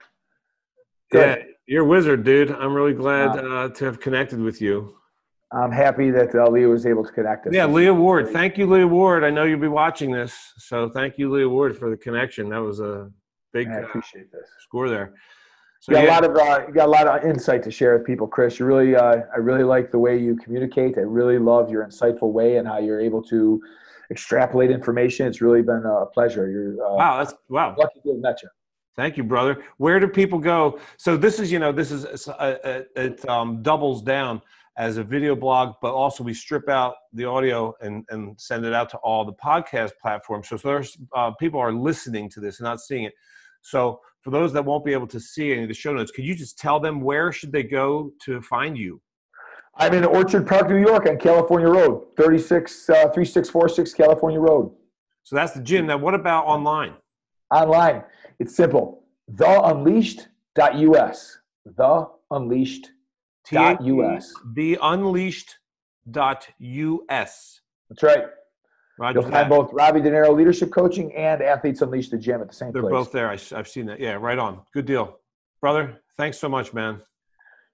Yeah, 1.13 1.35
you're 1.67 1.83
a 1.83 1.87
wizard, 1.87 2.23
dude. 2.23 2.51
I'm 2.51 2.73
really 2.73 2.93
glad 2.93 3.37
uh, 3.37 3.69
to 3.69 3.85
have 3.85 3.99
connected 3.99 4.39
with 4.39 4.61
you. 4.61 4.95
I'm 5.51 5.71
happy 5.71 6.09
that 6.11 6.33
uh, 6.33 6.49
Leah 6.49 6.67
was 6.67 6.85
able 6.85 7.05
to 7.05 7.11
connect 7.11 7.47
us. 7.47 7.53
Yeah, 7.53 7.65
Leah 7.65 7.93
Ward. 7.93 8.29
Thank 8.29 8.57
you, 8.57 8.65
Leah 8.65 8.87
Ward. 8.87 9.23
I 9.23 9.29
know 9.29 9.43
you'll 9.43 9.59
be 9.59 9.67
watching 9.67 10.11
this, 10.11 10.35
so 10.57 10.89
thank 10.89 11.17
you, 11.17 11.31
Leah 11.31 11.47
Ward, 11.47 11.77
for 11.77 11.89
the 11.89 11.97
connection. 11.97 12.49
That 12.49 12.61
was 12.61 12.79
a 12.79 13.11
big 13.53 13.67
I 13.67 13.83
uh, 13.83 13.87
this. 13.93 14.49
score 14.59 14.89
there. 14.89 15.13
So 15.79 15.91
You 15.91 15.97
got 15.97 16.03
yeah, 16.03 16.09
a 16.09 16.13
lot 16.13 16.25
of 16.25 16.37
uh, 16.37 16.67
you 16.67 16.73
got 16.73 16.87
a 16.87 16.91
lot 16.91 17.07
of 17.07 17.29
insight 17.29 17.61
to 17.63 17.71
share 17.71 17.97
with 17.97 18.05
people, 18.05 18.27
Chris. 18.27 18.59
You 18.59 18.65
really, 18.65 18.95
uh, 18.95 19.17
I 19.33 19.37
really 19.37 19.63
like 19.63 19.91
the 19.91 19.99
way 19.99 20.17
you 20.17 20.35
communicate. 20.35 20.97
I 20.97 21.01
really 21.01 21.37
love 21.37 21.69
your 21.69 21.85
insightful 21.85 22.31
way 22.31 22.57
and 22.57 22.67
how 22.67 22.79
you're 22.79 22.99
able 22.99 23.21
to 23.23 23.61
extrapolate 24.09 24.71
information. 24.71 25.27
It's 25.27 25.41
really 25.41 25.61
been 25.61 25.83
a 25.85 26.05
pleasure. 26.07 26.49
You're 26.49 26.73
uh, 26.83 26.95
wow, 26.95 27.17
that's 27.17 27.33
wow. 27.49 27.75
lucky 27.77 27.99
to 28.03 28.11
have 28.13 28.19
met 28.19 28.41
you. 28.41 28.49
Thank 28.95 29.17
you, 29.17 29.23
brother. 29.23 29.63
Where 29.77 29.99
do 29.99 30.07
people 30.07 30.39
go? 30.39 30.79
So 30.97 31.17
this 31.17 31.39
is, 31.39 31.51
you 31.51 31.59
know, 31.59 31.71
this 31.71 31.91
is 31.91 32.05
it's, 32.05 32.29
uh, 32.29 32.31
uh, 32.31 32.81
it 32.95 33.27
um, 33.27 33.61
doubles 33.61 34.01
down 34.01 34.41
as 34.77 34.97
a 34.97 35.03
video 35.03 35.35
blog, 35.35 35.75
but 35.81 35.93
also 35.93 36.23
we 36.23 36.33
strip 36.33 36.69
out 36.69 36.95
the 37.13 37.25
audio 37.25 37.75
and 37.81 38.05
and 38.09 38.39
send 38.39 38.65
it 38.65 38.73
out 38.73 38.89
to 38.91 38.97
all 38.97 39.25
the 39.25 39.33
podcast 39.33 39.91
platforms. 40.01 40.47
So, 40.47 40.57
there's 40.57 40.97
uh, 41.13 41.31
people 41.31 41.59
are 41.59 41.73
listening 41.73 42.29
to 42.31 42.39
this 42.39 42.59
and 42.59 42.65
not 42.65 42.79
seeing 42.79 43.03
it. 43.03 43.13
So 43.65 43.99
for 44.25 44.31
those 44.31 44.51
that 44.53 44.65
won't 44.65 44.83
be 44.83 44.91
able 44.91 45.05
to 45.05 45.19
see 45.19 45.53
any 45.53 45.61
of 45.61 45.67
the 45.67 45.75
show 45.75 45.93
notes, 45.93 46.09
could 46.09 46.25
you 46.25 46.33
just 46.33 46.57
tell 46.57 46.79
them 46.79 46.99
where 46.99 47.31
should 47.31 47.51
they 47.51 47.61
go 47.61 48.11
to 48.25 48.41
find 48.41 48.75
you? 48.75 48.99
I'm 49.77 49.93
in 49.93 50.03
Orchard 50.03 50.47
Park, 50.47 50.67
New 50.67 50.77
York, 50.77 51.07
on 51.07 51.19
California 51.19 51.67
Road, 51.67 52.07
36 52.17 52.89
uh, 52.89 52.93
3646 53.09 53.93
California 53.93 54.39
Road. 54.39 54.73
So 55.21 55.35
that's 55.35 55.53
the 55.53 55.61
gym. 55.61 55.85
Now, 55.85 55.97
what 55.97 56.15
about 56.15 56.45
online? 56.45 56.95
Online, 57.53 58.01
it's 58.39 58.55
simple. 58.55 59.03
TheUnleashed.us. 59.31 61.37
TheUnleashed. 61.77 62.85
Dot 63.51 63.85
US. 63.85 64.33
The 64.55 64.79
unleashed 64.81 65.59
dot 66.09 66.47
us. 66.59 67.61
That's 67.89 68.01
right. 68.01 68.23
Roger 68.97 69.19
You'll 69.19 69.29
that. 69.29 69.31
find 69.31 69.49
both 69.49 69.73
Robbie 69.73 70.01
Dinero 70.01 70.33
Leadership 70.33 70.71
Coaching 70.71 71.13
and 71.15 71.41
Athletes 71.41 71.81
Unleashed 71.81 72.11
the 72.11 72.17
Gym 72.17 72.41
at 72.41 72.47
the 72.47 72.55
same 72.55 72.71
They're 72.71 72.81
place. 72.81 72.91
both 72.91 73.11
there. 73.11 73.29
I, 73.29 73.37
have 73.55 73.67
seen 73.67 73.85
that. 73.87 73.99
Yeah, 73.99 74.13
right 74.13 74.37
on. 74.37 74.61
Good 74.73 74.85
deal, 74.85 75.19
brother. 75.59 76.01
Thanks 76.17 76.39
so 76.39 76.47
much, 76.47 76.73
man. 76.73 77.01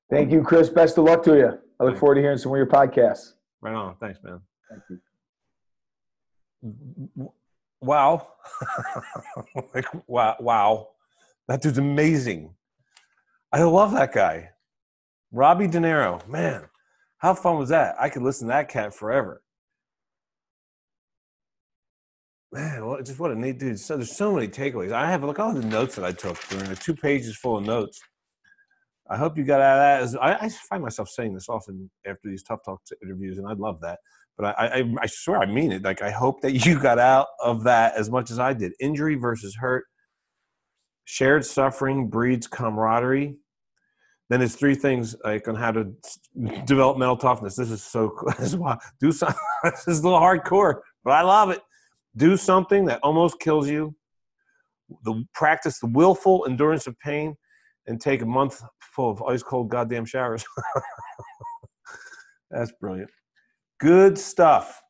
Thank 0.10 0.32
you, 0.32 0.42
Chris. 0.42 0.70
Best 0.70 0.98
of 0.98 1.06
luck 1.06 1.24
to 1.24 1.38
you. 1.38 1.60
I 1.80 1.84
look 1.84 1.98
forward 1.98 2.16
to 2.16 2.22
hearing 2.22 2.38
some 2.38 2.50
more 2.50 2.62
of 2.62 2.68
your 2.68 2.74
podcasts. 2.74 3.34
Right 3.62 3.74
on. 3.74 3.96
Thanks, 3.98 4.20
man. 4.24 4.42
Thank 4.70 4.84
you. 4.90 7.32
Wow. 7.82 8.28
like, 9.74 9.86
wow. 10.08 10.36
Wow. 10.40 10.88
That 11.48 11.62
dude's 11.62 11.78
amazing. 11.78 12.54
I 13.52 13.64
love 13.64 13.92
that 13.94 14.14
guy. 14.14 14.50
Robbie 15.32 15.68
Dinero. 15.68 16.22
Man, 16.28 16.66
how 17.18 17.34
fun 17.34 17.58
was 17.58 17.70
that? 17.70 17.96
I 18.00 18.10
could 18.10 18.22
listen 18.22 18.48
to 18.48 18.54
that 18.54 18.70
cat 18.70 18.94
forever. 18.94 19.42
Man, 22.54 22.86
what, 22.86 23.06
just 23.06 23.18
what 23.18 23.32
a 23.32 23.36
neat 23.36 23.60
dude. 23.60 23.80
So 23.80 23.96
there's 23.96 24.18
so 24.18 24.34
many 24.34 24.48
takeaways. 24.48 24.92
I 24.92 25.10
have 25.10 25.24
look 25.24 25.40
all 25.40 25.54
the 25.54 25.62
notes 25.62 25.96
that 25.96 26.04
I 26.04 26.12
took. 26.12 26.42
There 26.48 26.70
are 26.70 26.76
two 26.76 26.96
pages 26.96 27.38
full 27.38 27.58
of 27.58 27.66
notes. 27.66 28.02
I 29.10 29.18
hope 29.18 29.38
you 29.38 29.46
got 29.46 29.62
out 29.62 30.02
of 30.02 30.12
that. 30.12 30.22
I, 30.22 30.46
I 30.46 30.50
find 30.70 30.84
myself 30.84 31.10
saying 31.10 31.34
this 31.34 31.48
often 31.48 31.90
after 32.06 32.30
these 32.30 32.44
tough 32.44 32.60
talk 32.66 32.82
interviews, 33.04 33.38
and 33.38 33.48
I'd 33.48 33.58
love 33.58 33.80
that. 33.82 34.00
But 34.38 34.58
I, 34.60 34.80
I, 34.80 34.94
I 35.02 35.06
swear 35.06 35.40
I 35.40 35.46
mean 35.46 35.72
it. 35.72 35.84
Like 35.84 36.02
I 36.02 36.12
hope 36.12 36.42
that 36.42 36.66
you 36.66 36.80
got 36.80 37.00
out 37.00 37.28
of 37.42 37.64
that 37.64 37.96
as 37.96 38.10
much 38.10 38.32
as 38.32 38.40
I 38.40 38.54
did. 38.54 38.74
Injury 38.82 39.16
versus 39.16 39.56
hurt. 39.56 39.86
Shared 41.06 41.46
suffering 41.46 42.10
breeds 42.10 42.48
camaraderie. 42.48 43.36
Then 44.30 44.42
it's 44.42 44.56
three 44.56 44.76
things 44.76 45.16
like 45.26 45.48
on 45.48 45.56
how 45.56 45.72
to 45.72 45.94
develop 46.66 46.98
mental 46.98 47.18
toughness. 47.18 47.56
This 47.56 47.70
is 47.70 47.84
so 47.84 48.10
cool. 48.10 48.34
This 48.40 48.48
is 48.48 48.58
why 48.58 48.78
do 49.00 49.12
something. 49.12 49.38
this 49.64 49.88
is 49.88 50.00
a 50.00 50.04
little 50.04 50.20
hardcore, 50.20 50.80
but 51.04 51.12
I 51.12 51.22
love 51.22 51.50
it. 51.50 51.62
Do 52.16 52.38
something 52.38 52.86
that 52.86 53.00
almost 53.04 53.40
kills 53.40 53.70
you. 53.70 53.96
The 55.06 55.24
practice 55.34 55.80
the 55.80 55.88
willful 55.88 56.46
endurance 56.48 56.86
of 56.86 57.00
pain, 57.00 57.36
and 57.88 58.00
take 58.00 58.22
a 58.22 58.26
month 58.26 58.62
full 58.80 59.12
of 59.12 59.22
ice 59.24 59.44
cold 59.44 59.70
goddamn 59.70 60.06
showers. 60.06 60.46
That's 62.52 62.72
brilliant. 62.80 63.10
Good 63.80 64.18
stuff. 64.18 64.82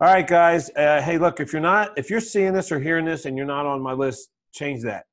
All 0.00 0.08
right, 0.08 0.26
guys. 0.26 0.70
Uh, 0.70 1.00
hey, 1.00 1.18
look, 1.18 1.38
if 1.40 1.52
you're 1.52 1.62
not, 1.62 1.96
if 1.96 2.10
you're 2.10 2.20
seeing 2.20 2.52
this 2.52 2.72
or 2.72 2.80
hearing 2.80 3.04
this 3.04 3.24
and 3.24 3.36
you're 3.36 3.46
not 3.46 3.66
on 3.66 3.80
my 3.80 3.92
list, 3.92 4.30
change 4.52 4.82
that. 4.82 5.04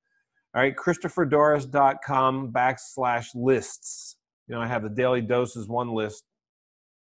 All 0.56 0.62
right, 0.62 0.76
ChristopherDoris.com 0.76 2.52
backslash 2.52 3.28
lists. 3.36 4.16
You 4.48 4.56
know, 4.56 4.62
I 4.62 4.68
have 4.68 4.82
the 4.82 4.90
daily 4.90 5.22
doses 5.22 5.68
one 5.68 5.90
list, 5.90 6.24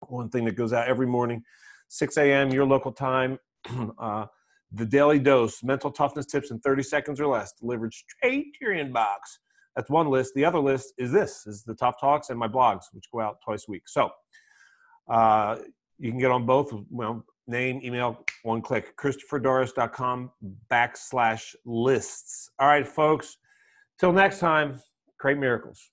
one 0.07 0.29
thing 0.29 0.45
that 0.45 0.55
goes 0.55 0.71
out 0.71 0.87
every 0.87 1.07
morning, 1.07 1.41
6 1.87 2.17
a.m. 2.17 2.51
your 2.51 2.65
local 2.65 2.91
time. 2.91 3.39
uh, 3.99 4.27
the 4.71 4.85
daily 4.85 5.19
dose, 5.19 5.63
mental 5.63 5.91
toughness 5.91 6.25
tips 6.25 6.51
in 6.51 6.59
30 6.59 6.83
seconds 6.83 7.19
or 7.19 7.27
less, 7.27 7.53
delivered 7.53 7.93
straight 7.93 8.53
to 8.53 8.65
your 8.65 8.73
inbox. 8.73 9.17
That's 9.75 9.89
one 9.89 10.07
list. 10.07 10.33
The 10.35 10.45
other 10.45 10.59
list 10.59 10.93
is 10.97 11.11
this: 11.11 11.45
is 11.47 11.63
the 11.63 11.73
Tough 11.73 11.95
Talks 11.99 12.29
and 12.29 12.37
my 12.37 12.47
blogs, 12.47 12.85
which 12.91 13.05
go 13.13 13.21
out 13.21 13.37
twice 13.43 13.65
a 13.67 13.71
week. 13.71 13.87
So 13.87 14.09
uh, 15.09 15.57
you 15.97 16.11
can 16.11 16.19
get 16.19 16.31
on 16.31 16.45
both. 16.45 16.73
Well, 16.89 17.25
name, 17.47 17.79
email, 17.83 18.25
one 18.43 18.61
click. 18.61 18.97
ChristopherDoris.com 18.97 20.31
backslash 20.71 21.55
lists. 21.65 22.49
All 22.59 22.67
right, 22.67 22.87
folks. 22.87 23.37
Till 23.99 24.13
next 24.13 24.39
time, 24.39 24.81
create 25.17 25.37
miracles. 25.37 25.89